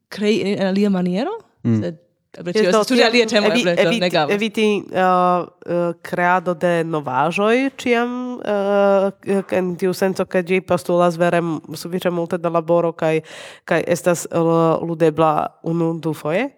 krei 0.10 0.40
en 0.56 0.70
alia 0.72 0.90
maniero, 0.94 1.36
mm. 1.64 1.82
sed 1.84 2.00
eble 2.40 2.54
tio 2.54 2.70
estas 2.70 2.90
tute 2.90 3.06
alia 3.06 3.28
temo, 3.30 3.50
evi, 3.52 3.64
eble 3.66 3.86
evi, 3.86 4.00
ne 4.02 4.10
gravas. 4.14 4.36
Eviti 4.36 4.68
uh, 4.80 5.46
uh, 5.46 5.88
kreado 6.06 6.54
de 6.58 6.74
novaĵoj 6.86 7.70
ĉiam 7.82 8.16
uh, 8.38 9.42
en 9.58 9.74
tiu 9.80 9.94
senco 9.98 10.26
ke 10.30 10.44
ĝi 10.46 10.62
postulas 10.66 11.18
vere 11.22 11.42
sufiĉe 11.74 12.14
multe 12.14 12.38
da 12.42 12.52
laboro 12.54 12.94
kaj 12.94 13.20
kaj 13.70 13.84
estas 13.88 14.28
uh, 14.30 14.82
ludebla 14.86 15.34
unu 15.70 15.96
dufoje 16.02 16.50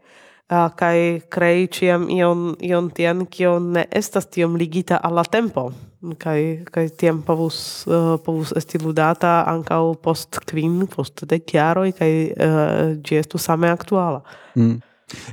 uh, 0.51 0.67
kai 0.75 1.21
crei 1.31 1.67
ciam 1.71 2.09
ion 2.09 2.51
ion 2.59 2.91
tian 2.91 3.25
kio 3.25 3.57
ne 3.59 3.85
estas 3.91 4.27
tiom 4.27 4.57
ligita 4.59 4.99
alla 5.03 5.23
tempo 5.23 5.71
kai 6.17 6.63
kai 6.71 6.87
tiam 6.89 7.21
povus 7.21 7.85
uh, 7.87 8.17
povus 8.25 8.53
esti 8.57 8.81
ludata 8.81 9.41
ankaŭ 9.47 9.83
post 10.03 10.39
kvin 10.49 10.87
post 10.95 11.25
dek 11.29 11.53
jaroj 11.53 11.91
kaj 11.97 12.13
uh, 12.13 12.47
eh, 12.47 12.95
ĝi 13.05 13.21
estu 13.21 13.37
same 13.37 13.69
aktuala 13.69 14.23
mm. 14.55 14.79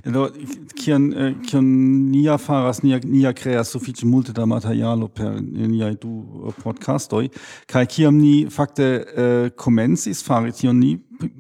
Do, 0.05 0.25
kion, 0.75 1.05
eh, 1.15 1.35
kion 1.47 1.67
nia 2.11 2.35
faras, 2.43 2.81
nia, 2.83 2.99
nia 3.05 3.33
creas 3.37 3.71
sufiĉe 3.71 4.07
multe 4.11 4.33
da 4.35 4.47
materialo 4.49 5.07
per 5.09 5.37
niaj 5.39 5.93
du 6.03 6.53
podcastoj, 6.65 7.29
kai 7.71 7.85
kiam 7.87 8.19
ni 8.19 8.49
fakte 8.51 8.89
uh, 8.99 9.51
komencis 9.55 10.25
fari 10.27 10.51
tion 10.53 10.81
ni 10.83 10.97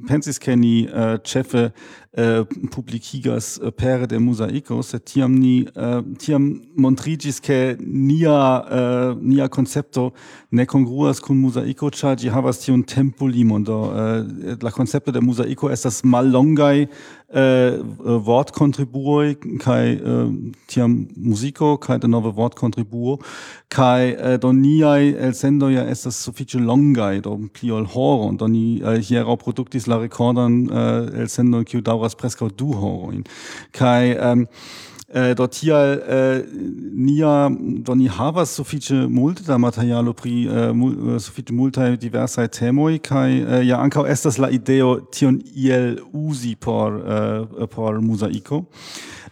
pensis 0.06 0.38
che 0.38 0.56
ni 0.56 0.88
uh, 0.88 1.18
cefe 1.22 1.72
uh, 2.16 2.44
publicigas 2.70 3.60
eh, 3.62 3.70
pere 3.70 4.06
de 4.06 4.18
mosaico 4.18 4.82
se 4.82 4.98
tiam 4.98 5.34
ni 5.34 5.66
uh, 5.76 6.02
tiam 6.18 6.60
montrigis 6.76 7.40
che 7.40 7.76
nia 7.80 8.64
uh, 8.64 9.18
nia 9.20 9.48
concepto 9.48 10.12
ne 10.50 10.64
congruas 10.66 11.20
kun 11.20 11.38
mosaico 11.38 11.90
ĉar 11.90 12.16
ĝi 12.16 12.32
havas 12.32 12.58
tiun 12.64 12.82
tempo 12.82 13.26
limon 13.26 13.64
do 13.64 13.78
uh, 13.90 14.24
la 14.62 14.70
koncepto 14.70 15.12
de 15.12 15.20
mosaico 15.20 15.70
estas 15.70 16.02
mallongaj 16.02 16.86
uh, 17.28 18.18
vortkontribuoj 18.24 19.36
kai 19.60 19.98
uh, 20.00 20.32
tiam 20.66 21.06
muziko 21.16 21.76
de 22.00 22.08
nove 22.08 22.32
vortkontribuo 22.32 23.18
kai 23.68 24.14
uh, 24.16 24.36
do 24.40 24.52
niaj 24.52 25.12
elsendoj 25.28 25.74
estas 25.90 26.16
sufiĉe 26.24 26.58
longaj 26.58 27.20
do 27.20 27.36
pli 27.52 27.70
ol 27.70 27.84
horo. 27.84 28.32
Do 28.32 28.48
ni 28.48 28.80
uh, 28.82 28.96
hieraŭ 28.96 29.36
produkto 29.36 29.67
produktis 29.68 29.86
la 29.86 29.98
rekordon 29.98 30.70
uh, 30.70 31.20
el 31.20 31.28
sendon 31.28 31.64
kiu 31.64 31.80
daŭras 31.80 32.16
preskaŭ 32.16 32.48
du 32.56 32.72
horojn. 32.72 33.24
Kaj 33.72 34.16
um, 34.16 34.46
äh, 35.12 35.34
dort 35.34 35.54
hier 35.54 36.02
äh, 36.08 36.42
nia 36.92 37.50
doni 37.84 38.08
havas 38.08 38.56
sufiĉe 38.56 39.08
multe 39.08 39.42
da 39.44 39.58
materialo 39.58 40.12
pri 40.12 40.46
äh, 40.46 40.72
mul, 40.72 41.16
äh, 41.16 41.20
sufiĉe 41.20 41.52
multaj 41.52 41.96
diversaj 41.96 42.48
temoj 42.48 42.98
kaj 42.98 43.30
äh, 43.32 43.66
ja 43.68 43.80
ankaŭ 43.82 44.06
estas 44.08 44.38
la 44.38 44.50
ideo 44.50 45.00
tion 45.12 45.40
iel 45.54 46.00
uzi 46.12 46.56
por 46.56 47.00
äh, 47.00 47.66
por 47.66 48.00
mosaico 48.00 48.64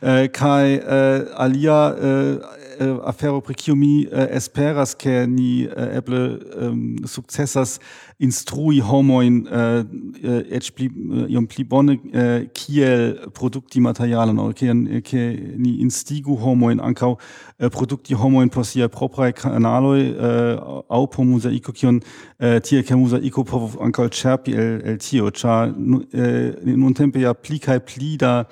äh, 0.03 0.28
kaj 0.28 0.76
äh, 0.76 1.24
alia 1.37 1.95
äh, 1.97 2.57
äh, 2.81 2.99
afero 3.05 3.41
pri 3.41 3.55
kiu 3.55 3.74
mi 3.74 4.07
äh, 4.07 4.29
esperas 4.31 4.97
ke 4.99 5.27
ni 5.27 5.64
äh, 5.64 5.97
eble 5.97 6.41
ähm, 6.61 6.97
sukcesas 7.05 7.81
instrui 8.18 8.81
homojn 8.81 9.47
äh, 9.47 9.81
äh, 10.22 10.57
eĉ 10.57 10.72
pli 10.74 10.87
äh, 10.87 11.27
iom 11.33 11.47
pli 11.49 11.64
bone 11.64 11.99
äh, 12.12 12.47
kiel 12.55 13.29
produkti 13.35 13.81
materialon 13.81 14.39
aŭ 14.39 14.53
ke, 14.57 14.72
ke 15.03 15.22
ni 15.57 15.77
instigu 15.85 16.39
homojn 16.41 16.81
ankaŭ 16.81 17.16
äh, 17.59 17.68
produkti 17.68 18.14
homojn 18.14 18.51
por 18.51 18.64
siaj 18.64 18.89
propraj 18.89 19.33
kanaloj 19.43 20.01
äh, 20.01 20.57
aŭ 20.89 21.03
por 21.12 21.24
muzaiko 21.29 21.72
kion 21.72 22.01
äh, 22.39 22.61
tie 22.61 22.83
ke 22.83 22.97
muzaiko 22.97 23.45
povus 23.45 23.77
ankaŭ 23.81 24.09
ĉerpi 24.09 24.57
el, 24.57 24.74
el 24.85 24.99
tio 24.99 25.31
ĉar 25.31 25.72
uh, 25.77 26.77
nuntempe 26.77 27.20
ja 27.20 27.35
pli 27.35 27.59
kaj 27.61 27.81
pli 27.85 28.16
da 28.20 28.45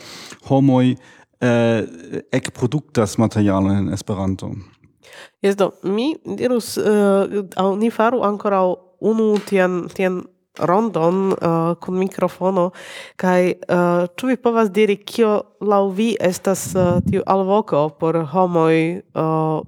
homoj 0.48 0.96
eh, 1.44 2.22
ekproduktas 2.32 3.18
materiale 3.18 3.78
en 3.78 3.92
Esperanto. 3.92 4.52
Jes 5.44 5.56
do, 5.60 5.72
mi 5.82 6.14
dirus, 6.38 6.76
eh, 6.78 7.42
au 7.56 7.74
ni 7.76 7.90
faru 7.90 8.22
ancora 8.24 8.62
unu 9.00 9.34
tian, 9.48 9.84
tian 9.92 10.22
rondon 10.58 11.32
eh, 11.32 11.48
uh, 11.48 11.74
kun 11.80 11.98
mikrofono 11.98 12.70
kaj 13.16 13.46
uh, 13.46 13.54
eh, 13.68 14.06
ĉu 14.16 14.26
vi 14.30 14.36
povas 14.36 14.70
diri 14.70 14.96
kio 14.96 15.40
laŭ 15.60 15.88
vi 15.90 16.14
estas 16.20 16.74
uh, 16.74 17.00
tiu 17.10 17.22
alvoko 17.26 17.88
por 17.98 18.16
homoj 18.32 19.00
uh, 19.14 19.62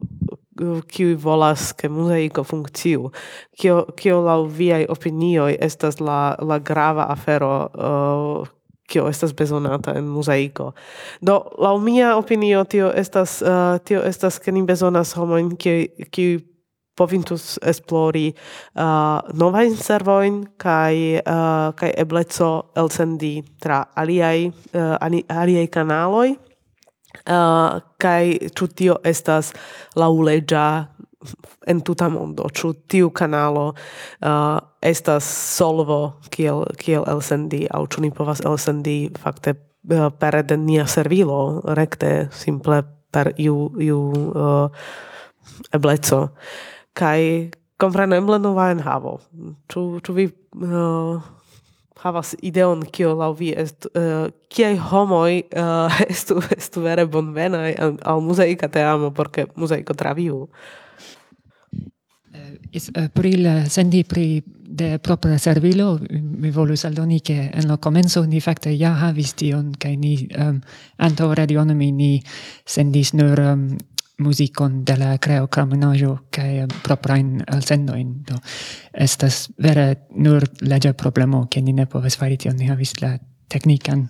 kiu 0.88 1.16
volas 1.20 1.72
ke 1.76 1.88
muzeiko 1.88 2.44
funkciu 2.44 3.10
kio 3.60 3.84
kio 3.96 4.20
laŭ 4.24 4.44
viaj 4.46 4.86
opinioj 4.88 5.56
estas 5.60 6.00
la 6.00 6.36
la 6.40 6.58
grava 6.58 7.10
afero 7.10 7.52
uh, 7.66 8.55
kio 8.87 9.09
estas 9.09 9.34
bezonata 9.34 9.95
en 9.99 10.09
muzaico. 10.09 10.72
Do, 11.20 11.41
la 11.59 11.76
mia 11.78 12.16
opinio, 12.16 12.64
tio 12.64 12.93
estas, 12.95 13.43
uh, 13.43 13.78
tio 13.84 14.03
estas 14.07 14.39
ke 14.41 14.53
ni 14.53 14.62
bezonas 14.62 15.16
homoin, 15.16 15.57
kiu 15.57 16.39
povintus 16.97 17.59
esplori 17.62 18.30
uh, 18.32 19.20
novajn 19.37 19.76
servojn 19.76 20.41
kai 20.61 21.20
uh, 21.20 21.74
kai 21.76 21.93
ebleco 21.97 22.72
elsendi 22.76 23.34
tra 23.61 23.82
aliai 23.97 24.49
uh, 24.49 24.97
aliai 25.28 25.68
kanaloi 25.68 26.30
uh, 26.32 27.80
kai 28.01 28.39
ĉu 28.57 28.68
tio 28.78 28.97
estas 29.05 29.53
laŭleĝa 29.97 30.66
en 31.66 31.80
tuta 31.84 32.08
mondo, 32.12 32.48
ĉu 32.52 32.72
tiu 32.90 33.10
kanalo 33.10 33.68
uh, 33.72 34.58
estas 34.82 35.26
solvo 35.56 36.00
kiel, 36.30 36.64
kiel 36.80 37.06
elsendi, 37.10 37.66
aŭ 37.70 37.84
ĉu 37.92 38.06
ni 38.06 38.10
povas 38.14 38.42
elsendi 38.46 38.98
fakte 39.20 39.56
uh, 39.56 40.08
pere 40.18 40.42
de 40.42 40.56
nia 40.56 40.86
servilo, 40.86 41.62
rekte, 41.78 42.28
simple 42.32 42.82
per 43.12 43.32
iu, 43.40 43.70
iu 43.80 44.00
uh, 44.32 44.88
ebleco. 45.74 46.26
Kaj 46.96 47.20
kompreneble 47.80 48.38
nova 48.40 48.70
enhavo. 48.72 49.18
Ĉu, 49.72 49.86
ĉu 50.04 50.16
vi 50.16 50.28
uh, 50.28 51.24
havas 52.02 52.34
ideon 52.44 52.84
kio 52.92 53.14
lau 53.16 53.32
vi 53.36 53.52
est 53.56 53.88
uh, 53.94 54.28
kiai 54.52 54.76
homoi 54.76 55.42
uh, 55.56 56.00
estu 56.12 56.40
estu 56.56 56.84
vere 56.84 57.06
bonvenai 57.06 57.74
al, 57.74 57.96
al 58.04 58.20
muzeika 58.24 58.68
te 58.68 58.84
amo, 58.84 59.10
porque 59.10 59.46
muzeiko 59.56 59.94
traviu. 59.94 60.46
Is, 62.76 62.90
uh, 62.92 63.08
pri 63.08 63.40
la 63.40 63.64
sendi 63.72 64.04
pri 64.04 64.42
de 64.76 64.98
propra 64.98 65.38
servilo, 65.38 65.98
mi 66.10 66.50
volus 66.50 66.84
aldoni 66.84 67.20
che 67.20 67.50
en 67.52 67.66
lo 67.66 67.78
comenzo 67.78 68.24
ni 68.24 68.40
facte 68.40 68.70
ja 68.76 68.92
havis 68.92 69.34
tion, 69.34 69.72
cae 69.78 69.96
ni 69.96 70.28
um, 70.36 70.60
anto 70.96 71.32
radionomi 71.32 71.92
ni 71.92 72.22
sendis 72.64 73.12
nur 73.12 73.40
um, 73.40 73.76
musicon 74.18 74.84
de 74.84 74.96
la 74.96 75.16
creo 75.18 75.46
craminajo 75.48 76.26
cae 76.30 76.64
um, 76.64 76.68
ehm, 76.68 76.82
proprain 76.82 77.42
alsendoin. 77.46 78.22
Do, 78.28 78.36
estas 78.92 79.48
vere 79.56 80.06
nur 80.10 80.44
lege 80.60 80.92
problemo, 80.92 81.46
che 81.48 81.60
ni 81.60 81.72
ne 81.72 81.86
poves 81.86 82.16
fari 82.16 82.36
tion, 82.36 82.56
ni 82.56 82.68
havis 82.68 82.92
la 83.00 83.16
technican 83.48 84.08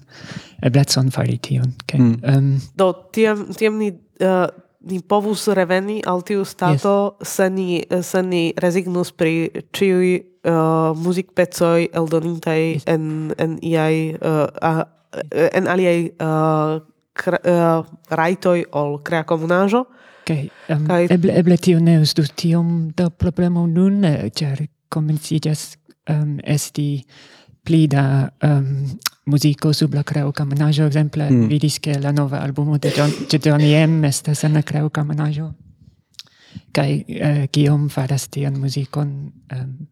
eblezon 0.63 1.11
fari 1.11 1.39
tion. 1.39 1.75
Cae, 1.87 2.01
mm. 2.01 2.19
um, 2.35 2.61
Do, 2.75 2.93
tiam, 3.13 3.47
tiam 3.55 3.79
ni... 3.79 3.93
Uh, 4.21 4.49
ni 4.87 5.01
povus 5.03 5.47
reveni 5.55 6.01
al 6.07 6.23
tiu 6.27 6.45
stato 6.45 7.17
yes. 7.21 7.29
se, 7.37 7.49
ni, 7.51 7.83
se 8.03 8.23
ni 8.23 8.53
resignus 8.57 9.13
pri 9.13 9.51
ciui 9.75 10.17
uh, 10.47 11.23
pecoi 11.35 11.89
eldonintaj 11.93 12.61
yes. 12.61 12.87
en, 12.87 13.33
en 13.39 13.59
iai 13.63 14.15
uh, 14.15 14.47
uh, 14.63 14.85
en 15.53 15.69
aliai 15.69 16.11
uh, 16.21 16.79
cre, 17.17 17.41
uh, 17.45 17.85
raitoi 18.11 18.65
ol 18.73 19.01
crea 19.03 19.25
comunajo. 19.25 19.87
Okay. 20.23 20.51
um, 20.69 20.87
kai... 20.87 21.07
eble, 21.11 21.35
eble 21.39 21.57
tio 21.57 21.79
ne 21.79 22.01
estus 22.03 22.33
tiom 22.35 22.91
da 22.97 23.11
problemo 23.11 23.67
nun, 23.71 24.03
ĉar 24.35 24.65
komenciĝas 24.91 25.77
um, 26.11 26.39
esti 26.43 27.05
pli 27.67 27.87
da 27.91 28.27
um, 28.43 28.99
muziko 29.27 29.73
sub 29.73 29.95
la 29.95 30.05
creo 30.05 30.33
menaggio, 30.45 30.87
exemple, 30.87 31.31
mm. 31.31 31.47
vidis 31.49 31.81
che 31.81 31.99
la 31.99 32.13
nova 32.13 32.41
albumo 32.41 32.79
de, 32.79 32.93
John, 32.97 33.11
de 33.29 33.39
Johnny 33.39 33.75
M. 33.75 34.05
estes 34.05 34.45
en 34.45 34.55
la 34.55 34.63
creo 34.63 34.91
menaggio, 35.05 35.55
kai 36.73 37.05
eh, 37.09 37.49
kiom 37.51 37.89
faras 37.89 38.29
tian 38.29 38.59
muzikon. 38.61 39.33
Um, 39.53 39.59
ehm, 39.59 39.89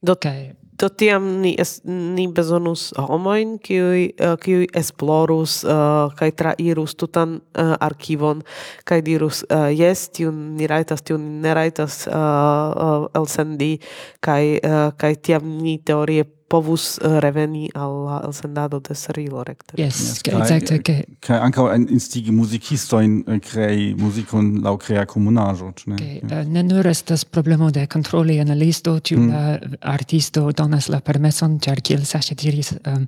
Do, 0.00 0.14
kai, 0.14 0.54
do 0.78 0.86
tiam 0.88 1.40
ni, 1.42 1.56
es, 1.58 1.80
ni 1.82 2.28
besonus 2.30 2.92
homoin, 2.94 3.56
kiui, 3.58 4.12
uh, 4.14 4.28
eh, 4.28 4.36
kiui 4.38 4.68
esplorus 4.78 5.64
eh, 5.64 5.74
uh, 5.74 6.12
kai 6.14 6.30
trairus 6.30 6.94
tutan 6.94 7.40
eh, 7.40 7.64
uh, 7.64 7.74
arkivon, 7.82 8.44
kai 8.86 9.00
dirus, 9.02 9.42
uh, 9.50 9.66
yes, 9.74 10.06
tiun 10.14 10.54
ni 10.54 10.70
raitas, 10.70 11.02
tiun 11.02 11.24
ni 11.24 11.42
ne 11.42 11.54
raitas 11.58 12.04
uh, 12.06 12.14
uh, 12.14 13.08
elsendi, 13.18 13.80
kai, 14.22 14.60
uh, 14.62 14.92
kai 14.94 15.16
tiam 15.18 15.58
ni 15.58 15.80
teorie 15.82 16.28
povus 16.48 16.98
eh, 16.98 17.20
reveni 17.20 17.68
al 17.74 18.32
sendado 18.32 18.80
de 18.80 18.94
serilo 18.94 19.42
recte. 19.44 19.74
Yes, 19.76 20.00
yes 20.00 20.22
exacte. 20.26 20.74
Eh, 20.74 20.82
kai, 20.82 21.04
kai 21.20 21.38
ankaŭ 21.44 21.68
en 21.74 21.84
instigi 21.92 22.32
muzikistojn 22.32 23.18
eh, 23.26 23.40
krei 23.44 23.92
muzikon 23.98 24.50
laŭ 24.64 24.74
krea 24.80 25.04
komunaĵo, 25.08 25.70
ĉu 25.76 25.92
ne? 25.92 26.00
Kai, 26.00 26.10
yeah. 26.22 26.48
ne 26.48 26.64
nur 26.64 26.88
estas 26.88 27.26
problemo 27.28 27.70
de 27.70 27.86
kontroli 27.86 28.38
en 28.40 28.54
listo, 28.58 28.96
ĉu 28.98 29.20
mm. 29.20 29.28
la 29.30 29.78
artisto 29.92 30.48
donas 30.56 30.88
la 30.88 31.02
permeson, 31.04 31.60
ĉar 31.64 31.84
kiel 31.84 32.04
Sasha 32.08 32.36
diris, 32.38 32.72
um, 32.80 33.06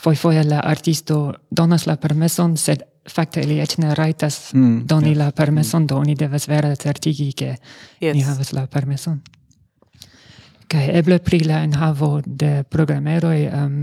fojfoje 0.00 0.44
la 0.44 0.60
artisto 0.60 1.24
donas 1.50 1.88
la 1.88 1.96
permeson, 1.96 2.56
sed 2.60 2.84
fakte 3.08 3.42
li 3.48 3.56
eĉ 3.62 3.78
ne 3.82 3.96
rajtas 3.98 4.52
mm, 4.54 4.82
doni 4.86 5.14
yes. 5.14 5.22
la 5.24 5.30
permeson, 5.32 5.82
mm. 5.82 5.90
do 5.90 6.02
oni 6.04 6.14
devas 6.18 6.46
vere 6.48 6.76
certigi, 6.76 7.32
ke 7.32 7.54
yes. 7.56 8.12
ni 8.12 8.20
havas 8.26 8.52
la 8.52 8.68
permeson 8.70 9.22
kaj 10.72 10.88
eble 10.98 11.18
pri 11.20 11.42
la 11.44 11.60
enhavo 11.66 12.20
de 12.26 12.62
programeroj 12.72 13.38
um, 13.48 13.76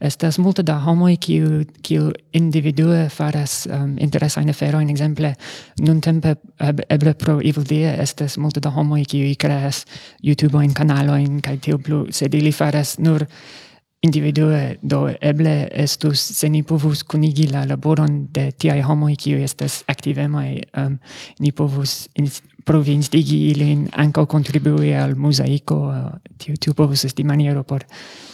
estas 0.00 0.38
multe 0.42 0.64
da 0.66 0.78
homoj 0.82 1.16
kiu 1.22 1.62
kiu 1.82 2.10
individue 2.32 3.08
faras 3.14 3.66
um, 3.66 3.96
interesajn 3.98 4.50
aferojn. 4.50 4.90
Ekzemple 4.90 5.34
nuntempe 5.86 6.34
eble 6.88 7.14
pro 7.14 7.38
Evildea 7.40 7.94
estas 8.02 8.38
multe 8.38 8.60
da 8.60 8.72
homoj 8.74 9.04
kiuj 9.14 9.34
kreas 9.38 9.84
YouTube-ojn 10.22 10.74
kanalojn 10.74 11.40
kaj 11.44 11.58
tio 11.66 11.78
plu 11.78 12.06
sed 12.10 12.34
ili 12.34 12.52
faras 12.52 12.98
nur 12.98 13.26
individue 14.02 14.76
do 14.82 15.06
eble 15.20 15.68
estus 15.70 16.20
se 16.38 16.48
ni 16.48 16.62
povus 16.62 17.02
kunigi 17.02 17.46
la 17.46 17.64
laboron 17.64 18.26
de 18.34 18.50
tiaj 18.50 18.80
homoj 18.82 19.14
kiuj 19.16 19.44
estas 19.46 19.82
aktivemaj 19.86 20.48
um, 20.76 20.98
ni 21.38 21.52
povus 21.52 22.08
provinstigi 22.64 23.38
ilin 23.50 23.86
ankaŭ 23.98 24.26
kontribui 24.30 24.92
al 24.94 25.16
muzaico, 25.18 25.78
tio, 26.38 26.54
tio 26.60 26.74
povus 26.74 27.04
esti 27.08 27.24
maniero 27.24 27.62
por 27.66 27.84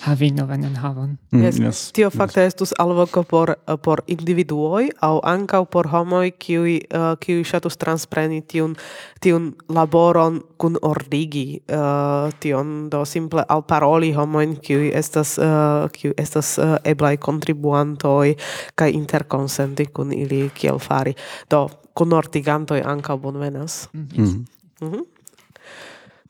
havi 0.05 0.31
novan 0.31 0.64
enhavon. 0.64 1.16
Mm, 1.31 1.43
yes. 1.43 1.59
yes. 1.59 1.81
Tio 1.93 2.11
fakte 2.11 2.43
yes. 2.43 2.55
estus 2.55 2.74
alvoco 2.79 3.22
por, 3.22 3.51
eh, 3.51 3.76
por 3.83 4.03
individuoi, 4.07 4.91
au 5.01 5.20
ankaŭ 5.24 5.64
por 5.70 5.89
homoi 5.93 6.33
qui 6.39 6.59
uh, 6.59 6.68
eh, 6.68 7.16
kiui 7.20 7.45
shatus 7.45 7.76
transpreni 7.76 8.43
tiun, 8.43 8.76
tiun 9.20 9.53
laboron 9.68 10.41
kun 10.59 10.79
ordigi, 10.83 11.61
uh, 11.72 12.31
tion 12.41 12.89
do 12.91 13.05
simple 13.05 13.45
al 13.49 13.62
paroli 13.62 14.12
homoi 14.12 14.59
qui 14.62 14.93
estas, 14.95 15.39
uh, 15.39 15.89
kiui 15.93 16.14
estas 16.16 16.57
uh, 16.59 16.76
eblai 16.85 17.16
contribuantoi 17.16 18.37
kai 18.74 18.93
interconsenti 18.95 19.91
kun 19.93 20.12
ili 20.12 20.51
kiel 20.55 20.79
fari. 20.79 21.14
Do, 21.51 21.68
kunortigantoj 21.99 22.80
ankaŭ 22.94 23.16
bonvenas. 23.22 23.88
Mm 23.92 24.09
Mhm. 24.16 24.44
Mm. 24.80 25.05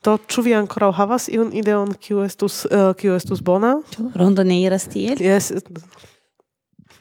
Do 0.03 0.17
ĉu 0.31 0.41
vi 0.45 0.53
ankoraŭ 0.55 0.91
havas 0.95 1.27
iun 1.27 1.49
ideon 1.53 1.91
kiu 1.99 2.21
estus 2.23 2.63
uh, 2.65 2.93
kiu 2.97 3.13
estus 3.17 3.41
bona? 3.43 3.73
Rondo 4.15 4.43
ne 4.43 4.61
iras 4.61 4.87
tiel? 4.87 5.19
Yes. 5.21 5.51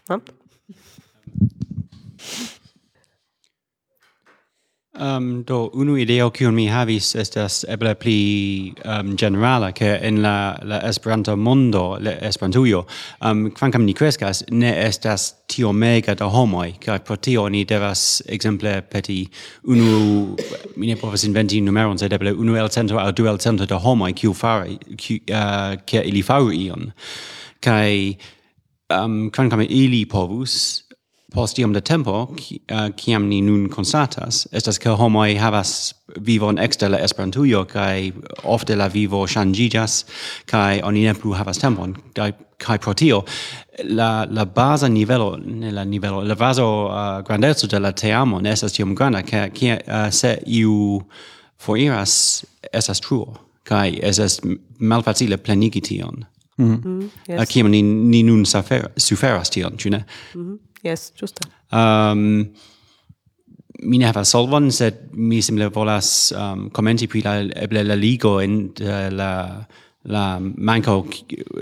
Ha? 0.09 0.19
Um, 5.01 5.45
do 5.45 5.71
unu 5.75 5.95
ideo 5.95 6.31
kiun 6.35 6.55
mi 6.55 6.65
havis 6.67 7.13
estas 7.15 7.61
eble 7.71 7.93
pli 7.95 8.75
um, 8.83 9.13
generala 9.17 9.69
ke 9.71 9.93
en 10.03 10.17
la, 10.25 10.57
la 10.67 10.81
Esperanto 10.89 11.37
mondo, 11.37 11.99
la 12.03 12.17
Esperantujo, 12.27 12.81
um, 13.23 13.45
kvankam 13.55 13.85
ni 13.87 13.95
kreskas, 13.95 14.43
ne 14.51 14.73
estas 14.89 15.29
tio 15.47 15.71
mega 15.73 16.17
da 16.19 16.27
homoj, 16.27 16.73
kaj 16.83 16.99
pro 17.07 17.17
tio 17.17 17.47
ni 17.49 17.63
devas 17.65 18.25
ekzemple 18.27 18.73
peti 18.91 19.21
unu, 19.71 20.35
mi 20.77 20.91
ne 20.91 20.99
povas 20.99 21.23
inventi 21.29 21.61
numeron, 21.63 22.01
sed 22.03 22.19
eble 22.19 22.35
unu 22.35 22.59
el 22.59 22.73
cento 22.75 22.99
aŭ 22.99 23.13
du 23.15 23.31
el 23.31 23.39
cento 23.39 23.71
da 23.71 23.79
homoj 23.79 24.11
kiu 24.19 24.35
fari, 24.35 24.81
kiu, 24.97 25.23
uh, 25.31 25.39
eh, 25.39 25.79
ke 25.87 26.03
ili 26.11 26.25
faru 26.27 26.51
ion. 26.51 26.91
Kaj 27.63 28.19
um, 28.99 29.31
kvankam 29.31 29.63
ili 29.63 30.03
povus, 30.11 30.88
Post 31.35 31.59
iom 31.59 31.73
de 31.73 31.81
tempo, 31.81 32.29
eh, 32.69 32.89
kiam 32.97 33.23
uh, 33.23 33.29
ni 33.29 33.43
nun 33.45 33.67
constatas, 33.69 34.47
estas 34.53 34.79
ke 34.81 34.89
homoi 34.97 35.35
havas 35.37 35.95
vivon 36.25 36.59
exter 36.59 36.89
la 36.89 37.03
Esperantujo, 37.05 37.67
kai 37.69 38.13
ofte 38.49 38.77
la 38.77 38.87
vivo 38.89 39.27
ŝanĝiĝas 39.29 39.97
kai 40.49 40.81
oni 40.81 41.03
ne 41.05 41.13
plu 41.15 41.35
havas 41.37 41.61
tempon, 41.61 41.93
kai, 42.17 42.31
kai 42.57 42.79
pro 42.79 42.95
tio, 42.97 43.19
la, 43.85 44.25
la 44.31 44.47
baza 44.47 44.89
nivelo, 44.89 45.37
ne 45.37 45.71
la 45.71 45.85
nivelo, 45.85 46.23
la 46.25 46.35
vaso 46.35 46.69
uh, 46.87 46.95
eh, 46.95 47.23
grandezzo 47.29 47.69
de 47.69 47.79
la 47.81 47.93
teamo 47.93 48.41
ne 48.41 48.57
estas 48.57 48.73
tiom 48.73 48.95
granda, 48.95 49.23
ke, 49.23 49.51
ke 49.53 49.77
uh, 49.85 50.09
se 50.11 50.39
iu 50.47 51.03
foriras, 51.61 52.45
estas 52.73 53.05
truo, 53.05 53.37
kai 53.69 53.99
estas 54.01 54.41
malfacile 54.79 55.37
plenigi 55.37 55.81
tion. 55.81 56.25
Mm 56.59 56.75
-hmm. 56.75 56.87
mm, 56.87 57.11
yes. 57.29 57.49
Kiam 57.49 57.69
ni, 57.71 57.83
ni 57.83 58.23
nun 58.23 58.45
suferas 58.97 59.51
tion, 59.51 59.77
ĉu 59.77 59.91
ne? 59.91 60.05
Mm 60.35 60.41
-hmm. 60.41 60.59
Yes, 60.85 61.13
juste. 61.21 61.43
Um, 61.73 62.55
mi 63.83 63.99
ne 63.99 64.07
havas 64.07 64.31
solvon, 64.35 64.71
sed 64.75 65.09
mi 65.13 65.41
simple 65.43 65.69
volas 65.75 66.33
um, 66.37 66.69
commenti 66.71 67.07
pri 67.11 67.23
la, 67.25 67.35
eble 67.63 67.85
la 67.87 67.97
ligo 67.99 68.39
en 68.41 68.73
eh, 68.81 69.11
la 69.11 69.33
la 70.09 70.39
manco 70.41 71.07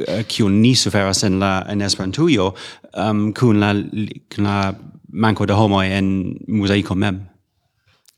eh, 0.06 0.22
kiu 0.28 0.48
ni 0.48 0.74
suferas 0.74 1.24
en 1.24 1.40
la 1.40 1.64
en 1.68 1.82
Esperantujo 1.82 2.54
um, 2.94 3.32
kun 3.32 3.60
la 3.60 3.72
kun 3.72 4.44
la 4.44 4.74
manco 5.12 5.46
de 5.46 5.52
homoj 5.52 5.86
en 5.90 6.36
muzeiko 6.48 6.94
mem. 6.94 7.20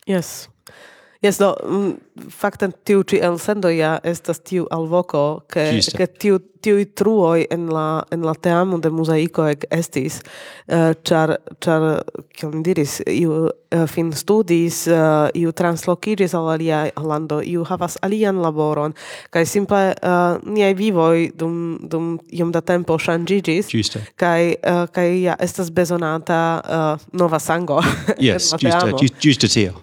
Yes. 0.07 0.49
Yes, 1.23 1.39
do, 1.39 1.51
mm, 1.67 1.95
fakte 2.31 2.69
tiu 2.87 3.03
ĉi 3.03 3.19
elsendo 3.27 3.73
ja 3.75 3.97
estas 4.07 4.39
tiu 4.39 4.69
alvoko, 4.71 5.41
ke, 5.51 5.65
Juste. 5.75 5.97
ke 5.99 6.07
tiu, 6.07 6.37
tiu 6.63 6.85
truoj 6.95 7.49
en 7.51 7.65
la, 7.75 8.05
en 8.15 8.23
la 8.23 8.37
teamo 8.39 8.79
de 8.79 8.93
muzaiko 8.95 9.49
ek 9.51 9.67
estis, 9.75 10.21
eh, 10.69 10.77
uh, 10.79 10.93
char, 11.03 11.35
char, 11.59 12.05
kiel 12.39 12.53
mi 12.55 12.63
diris, 12.63 13.01
iu 13.11 13.49
uh, 13.49 13.83
fin 13.91 14.13
studis, 14.15 14.85
uh, 14.87 15.27
iu 15.35 15.51
translokiris 15.51 16.37
al 16.39 16.53
alia 16.55 16.85
lando, 17.03 17.41
iu 17.43 17.67
havas 17.67 17.99
alian 18.07 18.39
laboron, 18.39 18.95
kaj 19.35 19.47
simple 19.51 19.83
uh, 19.99 20.39
niaj 20.47 20.71
vivoj 20.79 21.33
dum, 21.35 21.81
dum 21.83 22.13
iom 22.31 22.55
da 22.55 22.63
tempo 22.63 22.95
ŝanĝiĝis, 22.95 23.75
kaj, 24.15 24.55
uh, 24.63 24.85
kaj 24.95 25.11
ja 25.19 25.35
estas 25.43 25.75
bezonata 25.75 26.41
uh, 26.63 27.11
nova 27.11 27.43
sango. 27.43 27.83
Yes, 28.23 28.55
ĝuste 29.27 29.51
tio. 29.51 29.75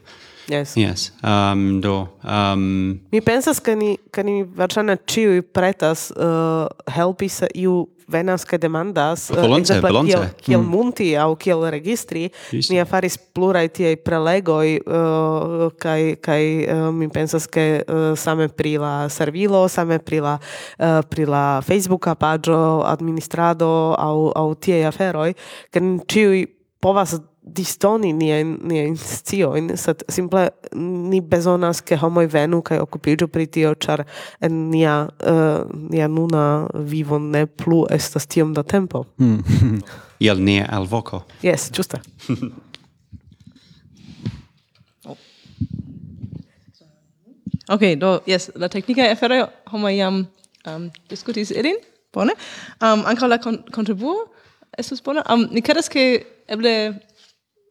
Yes. 0.47 0.77
Yes. 0.77 1.11
Um, 1.23 1.81
do. 1.81 2.07
Um, 2.23 3.01
mi 3.11 3.21
pensas 3.21 3.59
ke 3.59 3.73
ni 3.75 3.95
ke 4.13 4.23
ni 4.23 4.43
verŝajne 4.45 4.97
ĉiuj 5.09 5.41
pretas 5.55 6.11
uh, 6.13 6.69
helpi 6.93 7.29
se 7.29 7.49
iu 7.57 7.87
venas 8.07 8.45
kaj 8.45 8.59
demandas 8.61 9.31
uh, 9.31 9.39
volonte, 9.41 9.79
volonte. 9.81 10.13
Kiel, 10.13 10.25
kiel 10.45 10.61
mm. 10.61 10.69
munti 10.69 11.07
aŭ 11.17 11.31
kiel 11.41 11.65
registri. 11.73 12.27
Just. 12.53 12.69
Ni 12.69 12.83
faris 12.85 13.17
pluraj 13.17 13.67
tiaj 13.79 13.95
prelegoj 14.05 14.77
uh, 14.85 15.65
kaj 15.81 16.15
kaj 16.21 16.41
uh, 16.45 16.87
mi 16.93 17.09
pensas 17.09 17.49
ke 17.49 17.81
uh, 17.81 18.13
same 18.13 18.47
pri 18.53 18.77
la 18.81 19.09
servilo, 19.09 19.65
same 19.67 19.97
pri 19.97 20.21
la 20.21 20.37
uh, 20.37 21.01
pri 21.09 21.25
la 21.25 21.45
Facebooka 21.65 22.13
paĝo, 22.13 22.85
administrado 22.85 23.95
aŭ 23.97 24.17
aŭ 24.37 24.49
tiaj 24.61 24.85
aferoj, 24.93 25.31
ke 25.73 25.81
ni 25.81 25.97
ĉiuj 26.05 26.45
povas 26.85 27.17
distoni 27.45 28.09
niajn 28.13 28.55
niajn 28.65 28.95
sciojn, 28.97 29.69
sed 29.77 30.01
simple 30.09 30.47
ni 30.73 31.21
bezonas, 31.21 31.81
ke 31.85 31.97
homoj 32.01 32.25
venu 32.33 32.61
kaj 32.65 32.81
okupiĝu 32.81 33.27
pri 33.31 33.45
tio, 33.47 33.75
ĉar 33.77 34.05
en 34.43 34.57
nia, 34.71 34.95
uh, 35.05 35.61
nia 35.91 36.09
nuna 36.09 36.45
vivo 36.89 37.19
ne 37.21 37.45
plu 37.45 37.85
estas 37.93 38.25
tiom 38.27 38.53
da 38.57 38.63
tempo. 38.63 39.05
Mm. 39.21 39.81
Iel 40.25 40.41
nia 40.41 40.65
alvoko. 40.73 41.25
Yes, 41.45 41.69
ĝuste. 41.71 42.01
Oh. 45.05 45.17
Ok, 47.69 47.83
do, 48.01 48.15
yes, 48.25 48.47
la 48.57 48.71
teknika 48.73 49.05
afero 49.11 49.43
homo 49.69 49.89
iam 49.93 50.23
um, 50.65 50.87
discutis 51.09 51.51
ilin, 51.53 51.77
bone. 52.13 52.33
Um, 52.81 53.03
ankaŭ 53.05 53.29
la 53.29 53.37
kon 53.37 53.59
kontribuo 53.75 54.15
estus 54.81 55.03
bona. 55.05 55.21
Um, 55.29 55.45
ni 55.53 55.61
kredas, 55.61 55.91
ke 55.93 56.25
eble 56.49 56.73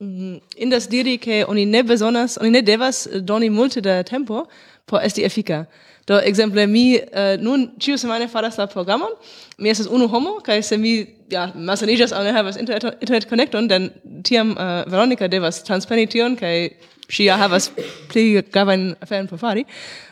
Mm, 0.04 0.40
indas 0.56 0.88
diri 0.88 1.18
che 1.18 1.44
oni 1.48 1.64
ne 1.64 1.82
besonas, 1.82 2.36
oni 2.40 2.50
ne 2.50 2.62
devas 2.62 3.08
doni 3.22 3.48
multe 3.48 3.80
da 3.80 4.02
tempo 4.02 4.46
por 4.84 5.00
esti 5.02 5.24
efika. 5.24 5.66
Do 6.06 6.18
exemple 6.18 6.66
mi 6.66 6.98
uh, 6.98 7.40
nun 7.40 7.70
ciu 7.80 7.96
semane 7.96 8.28
faras 8.28 8.58
la 8.58 8.66
programon, 8.66 9.12
mi 9.58 9.70
estas 9.70 9.86
unu 9.86 10.08
homo 10.08 10.40
kaj 10.44 10.62
se 10.62 10.76
mi 10.76 11.06
ja 11.30 11.46
malsaniĝas 11.54 12.12
aŭ 12.12 12.24
ne 12.24 12.32
havas 12.32 12.56
internet 12.56 12.84
internet 13.00 13.28
konekton, 13.28 13.68
den 13.68 13.90
tiam 14.24 14.50
eh, 14.50 14.60
uh, 14.60 14.92
Veronica 14.92 15.28
devas 15.28 15.62
transpreni 15.64 16.06
tion 16.06 16.36
kaj 16.36 16.68
ŝi 17.08 17.24
ja 17.28 17.36
havas 17.36 17.70
pli 18.08 18.42
gravajn 18.52 18.94
aferojn 19.00 19.28
por 19.28 19.38
fari. 19.38 19.64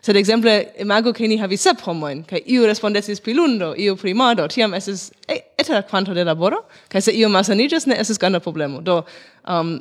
Sed 0.05 0.17
exemple, 0.17 0.53
imago 0.81 1.13
ke 1.13 1.29
ni 1.29 1.39
havis 1.41 1.65
sep 1.65 1.81
homojn 1.85 2.25
kaj 2.29 2.43
iu 2.47 2.67
respondecis 2.69 3.21
pri 3.21 3.35
lundo, 3.37 3.73
iu 3.77 3.97
pri 3.97 4.15
mardo, 4.15 4.49
tiam 4.49 4.75
estas 4.75 5.11
etera 5.29 5.83
kvanto 5.83 6.15
de 6.15 6.25
laboro 6.25 6.65
kaj 6.93 7.09
se 7.09 7.15
iu 7.17 7.29
malsaniĝas 7.33 7.87
ne 7.87 8.01
estas 8.01 8.21
granda 8.21 8.41
problemo. 8.41 8.81
Do 8.81 9.03
um, 9.47 9.81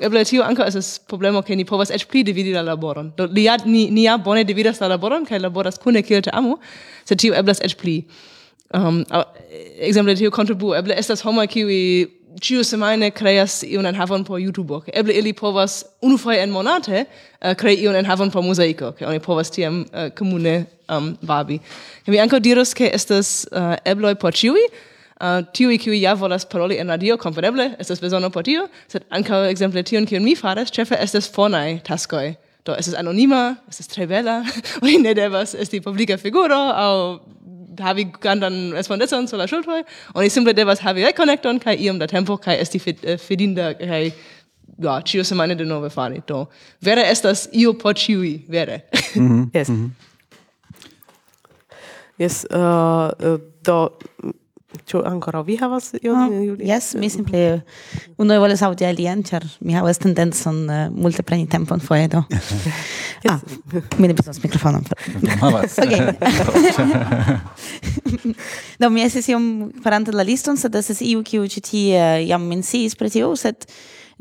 eble 0.00 0.24
tio 0.24 0.42
anca 0.44 0.66
esas 0.66 0.98
problemo 0.98 1.42
che 1.42 1.56
ni 1.56 1.64
povas 1.64 1.90
ec 1.90 2.06
pli 2.06 2.22
dividi 2.22 2.52
la 2.52 2.62
laboron. 2.62 3.12
Do 3.16 3.26
li 3.26 3.44
ja, 3.44 3.56
ni, 3.64 3.90
ni 3.90 4.04
ja 4.04 4.16
bone 4.18 4.44
dividas 4.44 4.80
la 4.80 4.88
laboron, 4.88 5.24
kai 5.24 5.38
laboras 5.38 5.78
cune 5.78 6.02
kiel 6.02 6.22
te 6.22 6.30
amo, 6.32 6.58
sed 7.04 7.18
tio 7.18 7.34
eblas 7.34 7.60
ec 7.60 7.76
pli. 7.76 8.04
Um, 8.74 9.04
exemple 9.78 10.14
tio 10.14 10.30
contribu, 10.30 10.74
eble 10.74 10.94
estas 10.98 11.22
homa 11.22 11.46
kiwi 11.46 12.10
ciu 12.40 12.64
semaine 12.64 13.10
creas 13.10 13.62
iun 13.62 13.86
enhavon 13.86 14.24
por 14.24 14.38
YouTube, 14.38 14.82
che 14.84 14.92
eble 14.92 15.14
ili 15.16 15.32
povas 15.32 15.84
unufoje 16.02 16.42
en 16.42 16.50
monate 16.50 16.98
eh, 16.98 17.06
uh, 17.50 17.54
crei 17.54 17.80
iun 17.82 17.94
enhavon 17.94 18.30
por 18.30 18.42
mosaico, 18.42 18.92
che 18.92 19.06
oni 19.06 19.18
povas 19.18 19.50
tiam 19.50 19.86
eh, 19.92 20.06
uh, 20.06 20.10
commune 20.10 20.66
um, 20.88 21.16
babi. 21.22 21.60
Che 22.04 22.10
mi 22.10 22.18
anca 22.18 22.38
diros 22.38 22.74
che 22.74 22.90
estas 22.92 23.46
eh, 23.52 23.58
uh, 23.58 23.76
ebloi 23.84 24.16
por 24.16 24.32
ciui, 24.32 24.68
Uh, 25.16 25.40
tiui 25.56 25.78
kiui 25.80 26.02
ja 26.02 26.12
volas 26.14 26.44
paroli 26.44 26.76
en 26.76 26.90
radio, 26.92 27.16
kompreneble, 27.16 27.70
estas 27.80 28.02
bezono 28.02 28.28
por 28.30 28.44
tio, 28.44 28.66
sed 28.92 29.06
ankaŭ 29.16 29.46
ekzemple 29.48 29.80
tion 29.88 30.04
kiun 30.04 30.24
mi 30.24 30.34
faras, 30.36 30.68
ĉefe 30.70 30.98
estas 31.00 31.30
fonaj 31.32 31.78
taskoj. 31.86 32.34
Do 32.66 32.74
estas 32.76 32.98
anonima, 32.98 33.56
estas 33.70 33.88
tre 33.88 34.04
bela, 34.10 34.42
oni 34.82 34.98
ne 35.00 35.14
devas 35.16 35.54
esti 35.54 35.80
publika 35.80 36.18
figuro 36.20 36.58
aŭ 36.58 36.92
havi 37.80 38.06
grandan 38.20 38.72
respondecon 38.72 39.28
sur 39.28 39.40
la 39.40 39.46
ŝultroj, 39.48 39.82
oni 40.14 40.30
simple 40.32 40.52
devas 40.56 40.80
havi 40.84 41.04
rekonekton 41.04 41.60
kaj 41.64 41.76
iom 41.86 41.98
da 42.00 42.08
tempo 42.10 42.36
kaj 42.36 42.60
esti 42.60 42.80
fid, 42.80 43.04
eh, 43.04 43.16
fidinda 43.16 43.72
kaj 43.78 44.10
ja, 44.82 45.00
ĉiu 45.00 45.24
semajne 45.24 45.56
denove 45.56 45.90
fari. 45.90 46.20
Do 46.28 46.46
vere 46.84 47.04
estas 47.10 47.48
io 47.52 47.72
por 47.72 47.94
ĉiuj, 47.96 48.40
vere. 48.48 48.80
Mm 49.16 49.28
-hmm. 49.28 49.58
yes. 49.58 49.68
Mm 49.68 49.76
-hmm. 49.76 49.90
Yes, 52.18 52.46
uh, 52.50 52.58
uh, 53.20 53.40
do 53.64 53.90
Ĉu 54.86 55.00
ankoraŭ 55.08 55.42
vi 55.46 55.56
havas 55.60 55.92
ah, 55.94 56.00
ion? 56.02 56.16
Oh, 56.16 56.60
yes, 56.62 56.94
mi 56.98 57.08
simple 57.12 57.62
uno 58.22 58.38
volas 58.42 58.62
aŭdi 58.66 58.86
alian, 58.88 59.22
ĉar 59.26 59.46
mi 59.64 59.76
havas 59.76 60.00
tendencon 60.02 60.62
uh, 60.68 60.86
multe 60.92 61.24
preni 61.26 61.46
tempon 61.50 61.80
foje 61.80 62.08
do. 62.12 62.22
ah, 63.30 63.40
mi 63.98 64.10
ne 64.10 64.16
bezonas 64.16 64.42
mikrofonon. 64.44 64.84
ok. 65.84 65.94
Do 68.80 68.90
mi 68.92 69.02
estis 69.04 69.28
iom 69.32 69.72
farante 69.84 70.12
la 70.14 70.24
liston, 70.26 70.58
sed 70.60 70.74
estas 70.76 71.00
iu 71.04 71.22
kiu 71.26 71.46
ĉi 71.48 71.62
tie 71.64 71.96
eh, 71.96 72.26
jam 72.28 72.44
menciis 72.50 72.96
pri 72.98 73.10
tio, 73.12 73.32
sed 73.38 73.66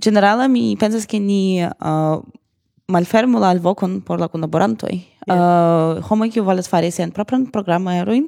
ĝenerale 0.02 0.48
mi 0.52 0.76
pensas 0.80 1.08
ke 1.10 1.20
ni 1.20 1.64
uh, 1.64 2.20
malfermu 2.92 3.40
la 3.42 3.52
alvokon 3.56 4.00
por 4.06 4.20
la 4.22 4.30
kunlaborantoj. 4.32 4.94
Yeah. 5.26 5.34
Uh, 5.34 6.04
homoj 6.10 6.30
kiu 6.34 6.46
volas 6.46 6.70
fari 6.70 6.92
sian 6.94 7.14
propran 7.16 7.48
programerojn, 7.52 8.28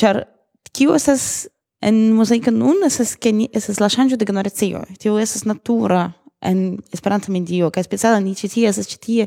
ĉar 0.00 0.24
Kiu 0.72 0.94
estas 0.94 1.48
en 1.80 2.12
muzaika 2.14 2.52
nun 2.52 2.84
estas 2.86 3.16
ke 3.16 3.32
ni 3.32 3.48
estas 3.56 3.80
la 3.80 3.88
ŝanĝo 3.88 4.18
de 4.20 4.28
generacio. 4.28 4.84
Tio 5.00 5.18
estas 5.18 5.46
natura 5.48 6.10
en 6.40 6.78
Esperanta 6.92 7.32
medio 7.32 7.70
kaj 7.70 7.84
speciale 7.88 8.20
ni 8.20 8.36
ĉi 8.36 8.52
tie 8.52 8.68
estas 8.68 8.88
ĉi 8.88 9.00
tie 9.00 9.26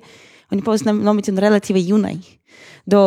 oni 0.53 0.61
povas 0.61 0.85
nomi 0.85 1.23
tion 1.25 1.39
relative 1.41 1.81
junaj. 1.81 2.17
Do 2.85 2.99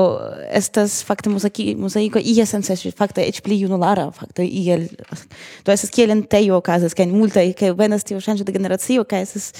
estas 0.51 0.99
fakte 1.07 1.30
muziki 1.30 1.74
muzaiko 1.78 2.18
ies 2.18 2.51
sense 2.51 2.91
fakte 2.97 3.22
eĉ 3.22 3.43
pli 3.45 3.61
junulara 3.61 4.09
fakte 4.11 4.45
iel 4.45 4.89
do 5.64 5.72
estas 5.72 5.93
kiel 5.95 6.14
entejo 6.14 6.59
okazas 6.59 6.97
kaj 6.97 7.07
multaj 7.12 7.53
kaj 7.59 7.74
venas 7.78 8.05
tio 8.05 8.18
ŝanĝo 8.20 8.47
de 8.47 8.57
generacio 8.57 9.05
kaj 9.05 9.22
estas 9.28 9.53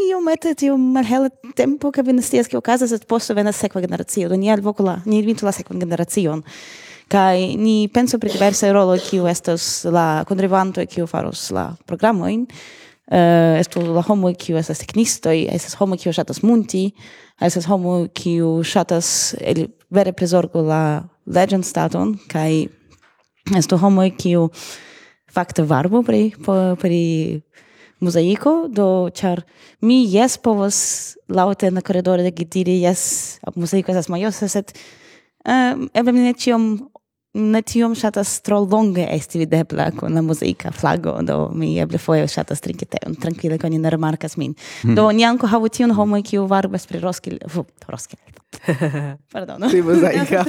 iomete 0.00 0.54
tio 0.54 0.76
malhela 0.76 1.30
tempo 1.56 1.92
kaj 1.94 2.04
vi 2.04 2.18
ne 2.18 2.22
scias 2.22 2.50
ke 2.50 2.58
okazas 2.58 2.92
sed 2.92 3.06
poste 3.08 3.34
venas 3.34 3.56
sekva 3.56 3.80
generacio 3.80 4.28
do 4.28 4.36
ni 4.36 4.50
alvoku 4.52 4.84
la 4.84 5.00
ni 5.06 5.22
inventu 5.22 5.46
la 5.46 5.52
sekvan 5.52 5.80
generacion. 5.80 6.44
Kai 7.10 7.56
ni 7.58 7.88
penso 7.90 8.20
pri 8.22 8.30
diversa 8.30 8.68
rolo 8.70 8.94
kiu 9.02 9.24
estas 9.26 9.82
la 9.90 10.22
kontrivanto 10.28 10.84
kiu 10.86 11.08
faros 11.10 11.48
la 11.50 11.72
programojn. 11.86 12.44
Uh, 13.10 13.58
estu 13.58 13.82
la 13.82 14.04
homo 14.06 14.30
kiu 14.38 14.54
estas 14.60 14.78
teknistoj, 14.84 15.48
estas 15.50 15.74
homo 15.74 15.96
kiu 15.98 16.12
ŝatas 16.14 16.44
munti, 16.46 16.92
estas 17.42 17.66
homo 17.66 18.04
kiu 18.14 18.60
ŝatas 18.62 19.34
vere 19.90 20.12
prizorgu 20.14 20.62
la 20.62 21.02
legend 21.26 21.66
staton 21.66 22.14
kaj 22.30 22.68
estu 23.58 23.80
homo 23.82 24.06
kiu 24.14 24.46
fakte 25.34 25.66
varbu 25.66 26.04
pri 26.06 26.22
pri 26.78 27.02
mozaiko, 28.00 28.68
do 28.70 29.10
ĉar 29.10 29.42
mi 29.82 30.04
jes 30.06 30.38
povas 30.38 30.78
laŭte 31.28 31.70
na 31.74 31.82
de 31.82 32.30
diri 32.30 32.80
jes, 32.80 33.40
mozaiko 33.56 33.90
estas 33.90 34.08
majosa, 34.08 34.48
sed 34.48 34.72
um, 35.44 35.90
eble 35.92 36.12
mi 36.12 36.20
ne 36.20 36.32
ĉiom 36.32 36.90
ne 37.34 37.62
tiom 37.62 37.94
ŝatas 37.94 38.32
tro 38.42 38.58
longe 38.64 39.04
esti 39.14 39.38
videbla 39.44 39.90
kun 39.94 40.16
la 40.18 40.22
muzika 40.22 40.72
flago, 40.74 41.14
do 41.22 41.50
mi 41.54 41.76
eble 41.78 41.98
foje 42.02 42.26
ŝatas 42.28 42.62
trinki 42.64 42.88
teon, 42.90 43.14
trankvile 43.22 43.58
oni 43.64 43.78
ne 43.78 43.90
rimarkas 43.94 44.36
min. 44.40 44.56
Hmm. 44.82 44.96
Do 44.98 45.06
ni 45.14 45.24
ankaŭ 45.26 45.52
havu 45.54 45.70
tiun 45.70 45.94
homoj 45.94 46.24
kiu 46.26 46.46
varbas 46.50 46.88
pri 46.90 47.02
roskil... 47.04 47.38
roskil... 47.86 48.18
Pardon. 49.32 49.62
Pri 49.70 49.82
mozaika. 49.86 50.42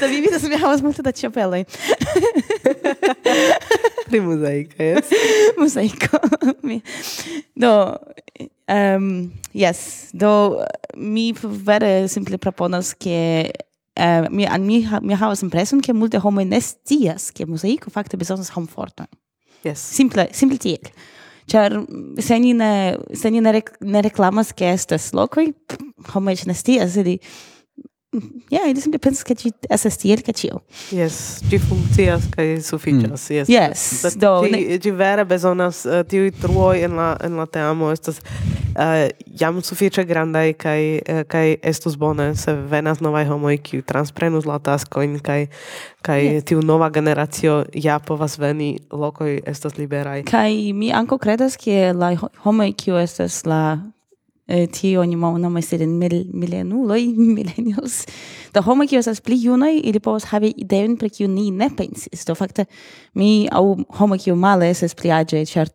do 0.00 0.08
vi 0.08 0.22
vidas, 0.24 0.42
mi 0.48 0.56
havas 0.56 0.82
multe 0.82 1.04
da 1.04 1.12
ĉapeloj. 1.12 1.66
pri 4.08 4.20
mozaika, 4.24 4.82
yes. 4.82 5.12
mozaiko. 5.60 6.22
do... 7.54 7.74
Um, 8.68 9.32
yes, 9.56 10.10
do 10.12 10.60
mi 10.96 11.32
vere 11.64 12.08
simple 12.08 12.36
proponas 12.36 12.92
ke 12.92 13.48
eh, 13.98 14.28
mi, 14.30 14.46
an 14.46 14.64
mi, 14.66 14.80
mi 15.02 15.18
havas 15.18 15.42
impreson, 15.44 15.82
ke 15.84 15.94
multe 15.96 16.20
homo 16.22 16.44
ne 16.46 16.60
scias, 16.62 17.30
ke 17.34 17.46
muzico 17.48 17.92
fakte 17.94 18.18
bezonas 18.20 18.52
komforton. 18.54 19.10
Yes. 19.66 19.82
Simple, 19.82 20.28
simple 20.32 20.58
tiel. 20.62 20.90
Ĉar 21.48 21.74
se 22.22 22.36
ni 22.38 22.52
ne, 22.56 22.72
se 23.16 23.30
ni 23.32 23.40
ne, 23.40 23.52
rek, 23.56 23.72
ne 23.80 24.02
reklamas, 24.04 24.52
ke 24.56 24.68
estas 24.74 25.10
lokoj, 25.16 25.48
homo 26.12 26.34
eĉ 26.34 26.44
ne 26.48 26.56
scias, 26.56 26.98
ili 27.00 27.18
Mm, 28.12 28.40
ja, 28.50 28.60
yeah, 28.60 28.70
ili 28.70 28.80
simple 28.80 28.98
pensas 29.04 29.20
ke 29.28 29.34
ĝi 29.36 29.50
estas 29.68 29.98
tiel 30.00 30.22
ke 30.24 30.32
ĉio. 30.32 30.62
Yes, 30.96 31.42
ĝi 31.50 31.58
funkcias 31.60 32.22
kaj 32.32 32.54
sufiĉas. 32.64 33.26
Mm. 33.28 33.34
Yes. 33.36 33.50
Yes. 33.52 33.82
But 34.06 34.14
do 34.22 34.30
ĝi, 34.46 34.52
ne... 34.54 34.78
ĝi 34.80 34.92
vere 34.96 35.26
bezonas 35.28 35.82
uh, 35.84 35.98
tiuj 36.08 36.30
truoj 36.40 36.86
en 36.86 36.96
la 36.96 37.08
en 37.20 37.36
la 37.36 37.44
teamo 37.44 37.90
estas 37.92 38.22
uh, 38.24 39.10
jam 39.42 39.60
sufiĉe 39.60 40.06
grandaj 40.08 40.54
kaj 40.64 40.80
uh, 40.96 41.20
kaj 41.28 41.58
estus 41.72 41.98
bone 42.00 42.30
se 42.32 42.56
venas 42.72 43.04
novaj 43.04 43.26
homoj 43.28 43.58
kiuj 43.68 43.84
transprenus 43.92 44.48
la 44.48 44.56
taskojn 44.56 45.20
kaj 45.20 45.50
kaj 46.00 46.24
yes. 46.24 46.48
tiu 46.48 46.64
nova 46.64 46.88
generacio 46.88 47.58
ja 47.74 47.98
povas 48.00 48.38
veni 48.40 48.78
lokoj 48.88 49.42
estas 49.44 49.76
liberaj. 49.76 50.24
Kaj 50.32 50.72
mi 50.72 50.94
ankaŭ 50.96 51.20
kredas 51.28 51.60
ke 51.60 51.92
la 51.92 52.14
homoj 52.16 52.72
kiuj 52.72 53.02
estas 53.04 53.42
la 53.44 53.62
Eh, 54.48 54.64
tio 54.72 55.02
oni 55.02 55.16
nomas 55.16 55.72
ilin 55.76 55.98
mil, 56.00 56.24
milenuloj, 56.32 57.02
millennials 57.36 58.06
da 58.54 58.62
homoj, 58.64 58.86
kiu 58.88 58.98
estas 58.98 59.20
pli 59.20 59.36
junaj, 59.42 59.76
ili 59.84 60.00
povas 60.00 60.24
havi 60.30 60.54
ideon 60.56 60.96
pri 60.96 61.10
kiu 61.10 61.28
ni 61.28 61.50
ne 61.50 61.68
pensis. 61.76 62.24
Do 62.24 62.34
fakte 62.34 62.64
mi 63.14 63.48
aŭ 63.52 63.64
homoj, 63.98 64.18
kiu 64.24 64.36
male 64.36 64.70
estas 64.70 64.96
pli 64.96 65.12
aĝaj, 65.12 65.44
ĉar 65.50 65.72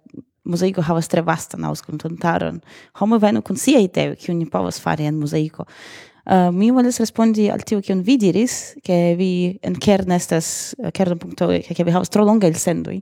muzeiko 0.49 0.81
havas 0.81 1.07
tre 1.07 1.21
vastan 1.21 1.67
aŭskultantaron. 1.69 2.63
Homoj 2.97 3.21
venu 3.21 3.43
kun 3.45 3.61
sia 3.61 3.79
ideo, 3.79 4.17
kiu 4.17 4.33
ni 4.33 4.49
povas 4.49 4.81
fari 4.81 5.05
en 5.05 5.21
muzeiko. 5.21 5.67
Uh, 6.23 6.33
eh, 6.33 6.49
mi 6.55 6.71
volis 6.71 6.97
respondi 7.03 7.49
al 7.51 7.61
tio 7.61 7.81
kion 7.83 8.01
vi 8.01 8.17
diris, 8.17 8.77
ke 8.81 9.13
vi 9.19 9.59
en 9.61 9.75
kern 9.75 10.11
estas 10.15 10.73
eh, 10.79 10.89
kerno 10.95 11.19
punkto, 11.19 11.51
ke 11.67 11.83
vi 11.83 11.93
havas 11.93 12.09
tro 12.09 12.25
longaj 12.25 12.49
elsendoj. 12.49 13.01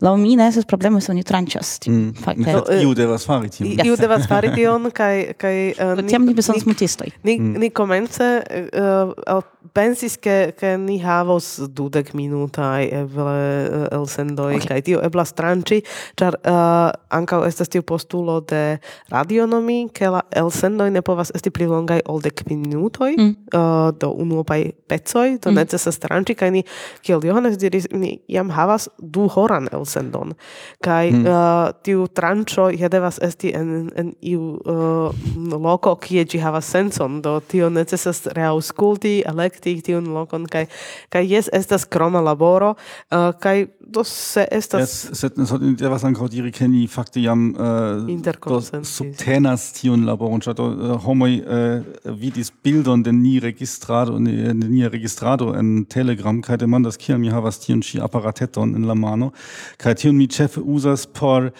Laŭ 0.00 0.16
mi 0.16 0.36
ne 0.36 0.46
estas 0.48 0.64
problemo 0.64 1.00
se 1.00 1.12
oni 1.12 1.22
tranĉas. 1.26 1.74
Mm. 1.86 2.14
Fakte 2.24 2.54
iu 2.80 2.92
eh, 2.92 2.94
devas 2.96 3.26
fari 3.28 3.50
tion. 3.52 3.68
Yes. 3.68 3.84
Iu 3.86 3.96
devas 4.00 4.26
fari 4.28 4.54
tion 4.56 4.90
kaj 4.90 5.32
kaj 5.40 5.56
Uh, 5.80 6.00
tiam 6.08 6.24
ni 6.26 6.34
bezonas 6.34 6.64
multistoj. 6.66 7.10
Ni 7.22 7.36
mm. 7.38 7.60
ni 7.60 7.70
komence 7.70 8.26
uh, 8.40 9.42
pensis 9.74 10.16
ke 10.16 10.52
ke 10.56 10.74
ni 10.80 10.98
havos 10.98 11.60
dudek 11.68 12.14
minuta 12.16 12.80
eble 12.80 13.88
el 13.92 14.06
sendoj 14.08 14.56
okay. 14.56 14.68
kaj 14.68 14.80
tio 14.88 15.00
ebla 15.04 15.24
stranĉi 15.28 15.82
ĉar 16.20 16.38
uh, 16.40 16.88
ankaŭ 17.12 17.42
estas 17.48 17.68
tiu 17.68 17.84
postulo 17.86 18.40
de 18.40 18.80
radionomi 19.12 19.90
ke 19.92 20.08
la 20.08 20.22
el 20.32 20.50
sendoj 20.54 20.88
ne 20.90 21.02
povas 21.04 21.32
esti 21.36 21.52
pli 21.52 21.68
longaj 21.68 22.00
ol 22.08 22.22
dek 22.24 22.44
minutoj 22.48 23.12
mm. 23.18 23.34
uh, 23.52 23.90
do 23.92 24.10
unuopaj 24.24 24.72
pecoj 24.88 25.36
do 25.38 25.52
mm. 25.52 25.60
necesas 25.60 26.00
stranĉi 26.00 26.34
kaj 26.40 26.50
ni 26.56 26.64
kiel 27.04 27.20
Johannes 27.24 27.60
diris 27.60 27.90
ni 27.92 28.16
jam 28.28 28.50
havas 28.56 28.88
du 28.98 29.28
horan 29.28 29.68
el 29.72 29.84
sendon 29.84 30.34
kaj 30.80 31.12
mm. 31.12 31.26
uh, 31.28 31.68
tiu 31.84 32.08
tranĉo 32.08 32.70
ja 32.72 32.88
devas 32.88 33.20
esti 33.22 33.52
en 33.54 33.92
en 33.96 34.14
iu 34.24 34.56
uh, 34.64 35.12
loko 35.60 35.94
kie 36.00 36.24
ĝi 36.24 36.40
havas 36.40 36.72
sencon 36.72 37.20
do 37.20 37.38
tio 37.44 37.68
necesas 37.68 38.24
reaŭskulti 38.36 39.20
ale 39.28 39.49
reflekti 39.50 39.82
tiun 39.82 40.08
lokon 40.14 40.46
kaj 40.46 40.66
kaj 41.10 41.26
jes 41.26 41.48
estas 41.52 41.84
kroma 41.84 42.20
laboro 42.20 42.74
uh, 42.74 43.32
kaj 43.40 43.66
do 43.80 44.04
se 44.04 44.46
estas 44.50 44.80
yes, 44.80 45.18
sed 45.18 45.38
ne 45.38 45.46
sot 45.46 45.62
devas 45.78 46.04
ankaŭ 46.04 46.28
diri 46.30 46.52
ke 46.52 46.68
ni 46.68 46.86
fakte 46.86 47.20
jam 47.20 47.54
uh, 47.54 48.84
subtenas 48.84 49.72
tiun 49.80 50.06
laboron 50.06 50.40
ĉar 50.40 50.60
uh, 50.60 50.96
homoj 51.04 51.40
uh, 51.40 52.14
vidis 52.22 52.52
bildon 52.64 53.02
de 53.02 53.12
ni 53.12 53.38
registrado 53.40 54.18
de 54.18 54.54
ni 54.54 54.88
registrado 54.88 55.54
en 55.58 55.84
Telegram 55.84 56.42
kaj 56.42 56.60
demandas 56.62 56.96
kiam 56.96 57.20
mi 57.20 57.30
havas 57.30 57.60
tiun 57.60 57.82
ĉi 57.82 58.00
aparateton 58.04 58.74
en 58.76 58.86
la 58.86 58.94
mano 58.94 59.32
kaj 59.78 59.94
tiun 60.04 60.16
mi 60.16 60.28
ĉefe 60.28 60.60
uzas 60.60 61.06
por 61.06 61.50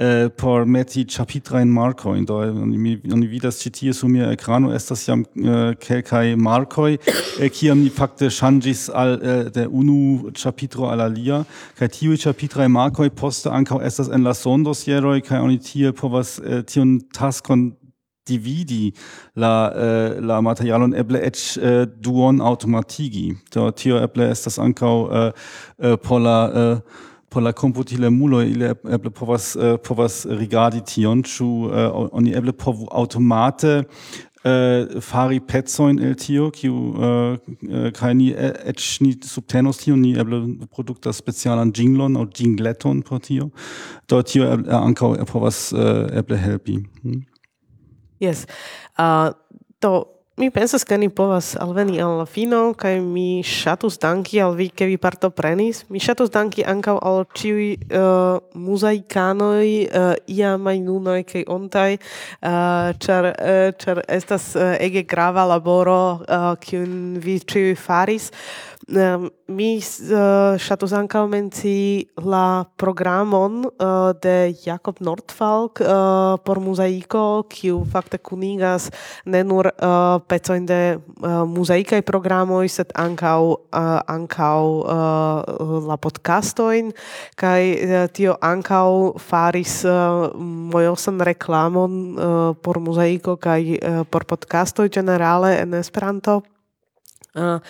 eh, 0.00 0.28
por 0.28 0.64
meti 0.66 1.06
Marco 1.66 2.14
in 2.14 2.24
do 2.24 2.36
oni 2.36 3.00
oni 3.12 3.26
vidas 3.26 3.60
ĉi 3.60 3.70
tie 3.70 3.92
sur 3.92 4.08
mia 4.08 4.32
ekrano 4.32 4.72
estas 4.74 5.06
jam 5.06 5.24
uh, 5.36 5.74
kelkaj 5.76 6.36
markoj 6.36 6.96
eh, 7.40 7.48
kiam 7.50 7.80
ni 7.80 7.90
fakte 7.90 8.30
ŝanĝis 8.30 8.90
al 8.94 9.18
uh, 9.20 9.52
de 9.52 9.66
unu 9.66 10.30
ĉapitro 10.32 10.88
al 10.88 11.00
alia 11.00 11.44
kaj 11.78 11.88
tiuj 11.88 12.16
ĉapitraj 12.16 12.68
markoj 12.68 13.10
poste 13.10 13.50
ankaŭ 13.50 13.80
estas 13.84 14.08
en 14.08 14.24
la 14.24 14.34
sondosjeroj 14.34 15.20
kaj 15.20 15.40
oni 15.40 15.58
tie 15.58 15.92
povas 15.92 16.38
uh, 16.38 16.62
tiun 16.64 17.00
taskon 17.12 17.72
dividi 18.26 18.92
la 19.36 19.52
uh, 19.68 20.24
la 20.24 20.40
materialon 20.40 20.94
eble 20.94 21.20
eĉ 21.28 21.44
uh, 21.58 21.84
duon 22.00 22.40
automatigi 22.40 23.34
do 23.52 23.70
tio 23.70 24.00
eble 24.00 24.30
estas 24.30 24.58
ankaŭ 24.58 24.94
uh, 24.96 25.30
uh, 25.76 25.96
por 26.00 26.20
la 26.20 26.38
por 27.30 27.42
la 27.42 27.52
computilemulo 27.52 28.42
ili 28.42 28.64
eble 28.90 29.10
povas 29.10 29.56
uh, 29.56 29.76
povas 29.88 30.26
rigardi 30.26 30.80
tion 30.86 31.22
ĉu 31.22 31.46
uh, 31.46 31.72
oni 32.12 32.34
eble 32.36 32.52
povu 32.52 32.88
automate 32.90 33.76
uh, 33.78 35.00
fari 35.00 35.40
pecojn 35.40 36.00
el 36.02 36.16
tio 36.18 36.50
kiu 36.50 36.74
uh, 36.74 37.92
kaj 37.96 38.14
ni 38.18 38.30
eĉ 38.34 38.88
ni 39.04 39.14
subtenos 39.22 39.82
tion 39.84 40.02
ni 40.02 40.16
eble 40.18 40.42
produktas 40.74 41.22
specialan 41.22 41.72
jinglon 41.76 42.18
aŭ 42.18 42.26
jingleton 42.38 43.02
por 43.02 43.20
tio. 43.20 43.50
Do 44.08 44.22
tio 44.22 44.50
eble, 44.52 44.72
ankaŭ 44.74 45.14
povas 45.30 45.70
uh, 45.72 46.08
eble 46.12 46.38
helpi. 46.38 46.80
Hm? 47.02 47.20
yes. 48.20 48.46
Uh, 48.98 49.32
do 49.80 50.19
Mi 50.40 50.48
pensas 50.48 50.86
ke 50.88 50.96
ni 50.96 51.10
povas 51.12 51.52
alveni 51.60 51.98
al 52.00 52.14
la 52.16 52.24
fino 52.24 52.72
kaj 52.72 52.94
mi 53.04 53.42
ŝatus 53.44 53.98
danki 54.00 54.38
al 54.40 54.54
vi 54.56 54.70
ke 54.72 54.86
vi 54.88 54.96
partoprenis. 54.96 55.82
Mi 55.92 56.00
ŝatus 56.00 56.30
danki 56.32 56.64
ankaŭ 56.64 56.94
al 56.96 57.26
ĉiuj 57.36 57.66
uh, 57.76 58.38
muzaikanoj, 58.56 59.68
uh, 59.84 60.14
iamaj 60.32 60.78
nunaj 60.80 61.18
kaj 61.28 61.42
ontaj 61.44 61.90
uh, 61.98 62.88
ĉar 63.04 63.28
uh, 63.34 63.58
ĉar 63.84 64.00
estas 64.08 64.54
uh, 64.56 64.78
ege 64.80 65.02
grava 65.04 65.44
laboro 65.44 66.00
uh, 66.24 66.54
kiun 66.64 67.20
vi 67.20 67.36
ĉiuj 67.44 67.76
faris. 67.76 68.32
Um, 68.90 69.28
mi 69.46 69.76
uh, 69.78 69.84
eh, 70.10 70.56
ŝatus 70.58 70.90
ankaŭ 70.98 71.20
menci 71.30 72.08
la 72.26 72.64
programon 72.74 73.60
uh, 73.62 74.10
de 74.18 74.50
Jakob 74.64 74.98
Nordfalk 74.98 75.78
uh, 75.84 76.34
por 76.42 76.58
muzaiko, 76.58 77.44
kiu 77.46 77.84
fakte 77.86 78.18
kunigas 78.18 78.88
ne 79.30 79.44
nur 79.46 79.68
uh, 79.70 80.18
pecojn 80.26 80.66
de 80.66 80.80
uh, 80.98 81.46
muzaikaj 81.46 82.02
programoj, 82.02 82.66
sed 82.66 82.90
ankaŭ 82.98 83.38
uh, 83.46 84.02
ankaŭ 84.10 84.58
uh, 84.82 85.78
la 85.86 85.94
podcastojn 85.94 86.90
kaj 87.38 87.62
uh, 87.70 87.96
tio 88.10 88.34
ankaŭ 88.42 88.90
faris 89.22 89.84
uh, 89.86 90.34
mojosan 90.74 91.22
reklamon 91.30 92.00
uh, 92.10 92.36
por 92.58 92.82
muzaiko 92.82 93.38
kaj 93.38 93.62
uh, 93.78 94.02
por 94.10 94.26
podcastoj 94.26 94.90
ĝenerale 94.98 95.60
en 95.62 95.78
Esperanto. 95.78 96.40
Uh, 97.38 97.62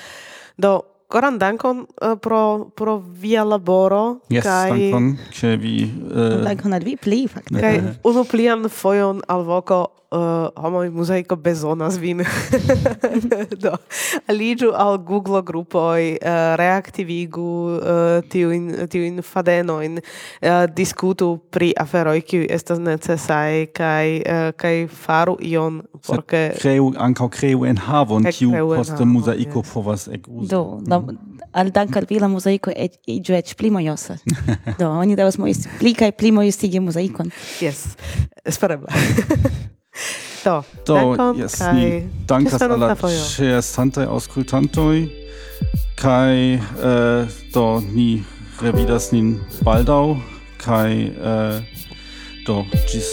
do 0.57 0.90
Koran 1.11 1.39
dankon 1.39 1.87
uh, 1.87 2.15
pro 2.23 2.71
pro 2.79 2.99
via 2.99 3.43
laboro 3.45 4.21
yes, 4.31 4.47
kaj 4.47 4.71
dankon 4.71 5.09
ke 5.35 5.57
vi 5.59 5.77
uh, 5.91 6.45
dankon 6.47 6.77
al 6.79 6.85
vi 6.87 6.97
pli 6.97 7.25
fakte. 7.29 7.59
kaj 7.59 7.81
unu 8.07 8.25
plian 8.31 8.69
fojon 8.71 9.25
alvoko 9.27 9.87
uh, 10.11 10.49
homoj 10.57 10.91
muzeiko 10.91 11.37
bezonas 11.37 11.99
vin. 11.99 12.23
Do 13.63 13.75
aliĝu 14.31 14.73
al 14.75 14.99
Google 14.99 15.43
grupoj 15.43 16.13
uh, 16.13 16.55
reaktivigu 16.61 17.51
uh, 17.75 18.29
tiujn 18.29 18.89
tiujn 18.91 19.23
fadenojn 19.23 19.99
uh, 20.01 20.67
diskutu 20.77 21.39
pri 21.51 21.73
aferoj 21.79 22.21
kiuj 22.21 22.47
estas 22.51 22.79
necesaj 22.79 23.67
kaj 23.77 24.17
uh, 24.21 24.51
kaj 24.57 24.87
faru 24.89 25.37
ion 25.41 25.83
porque 26.07 26.43
creu 26.61 26.93
ankaŭ 26.97 27.29
creu 27.35 27.65
en 27.69 27.77
havon 27.77 28.27
kiu 28.33 28.53
poste 28.75 29.05
muzaiko 29.05 29.63
povas 29.73 30.09
ekuzi 30.09 30.51
do 30.51 30.81
da, 30.87 30.99
mhm. 30.99 31.17
al 31.53 31.71
dankar 31.71 32.07
vi 32.11 32.21
la 32.23 32.29
muzaiko 32.29 32.73
iĝu 33.07 33.35
eĉ 33.35 33.55
pli 33.59 33.71
mojosa. 33.71 34.17
Do 34.79 34.91
oni 34.91 35.17
devas 35.17 35.39
mojus 35.39 35.67
pli 35.79 35.95
kaj 35.95 36.13
pli 36.13 36.33
mojustigi 36.33 36.81
mosaicon. 36.81 37.31
Yes, 37.61 37.97
espereble 38.45 38.89
do 40.45 40.63
do 40.87 40.99
jes 41.39 41.61
ni 41.75 42.09
dankas 42.29 42.63
al 42.63 42.79
la 42.81 42.95
ĉeestantaj 42.97 44.07
aŭskultantoj 44.09 44.97
kaj 46.01 46.37
uh, 46.57 47.41
do 47.55 47.67
ni 47.93 48.23
revidas 48.63 49.11
nin 49.13 49.35
baldaŭ 49.65 50.17
kaj 50.61 50.93
uh, 51.09 51.59
do 52.47 52.63
ĝis 52.89 53.11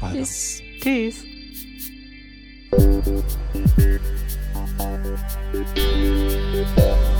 baldaŭ. 0.00 0.18
Ĝis. 0.20 0.34
Ĝis. 0.84 1.33
Thank 2.76 3.06
you. 6.78 7.13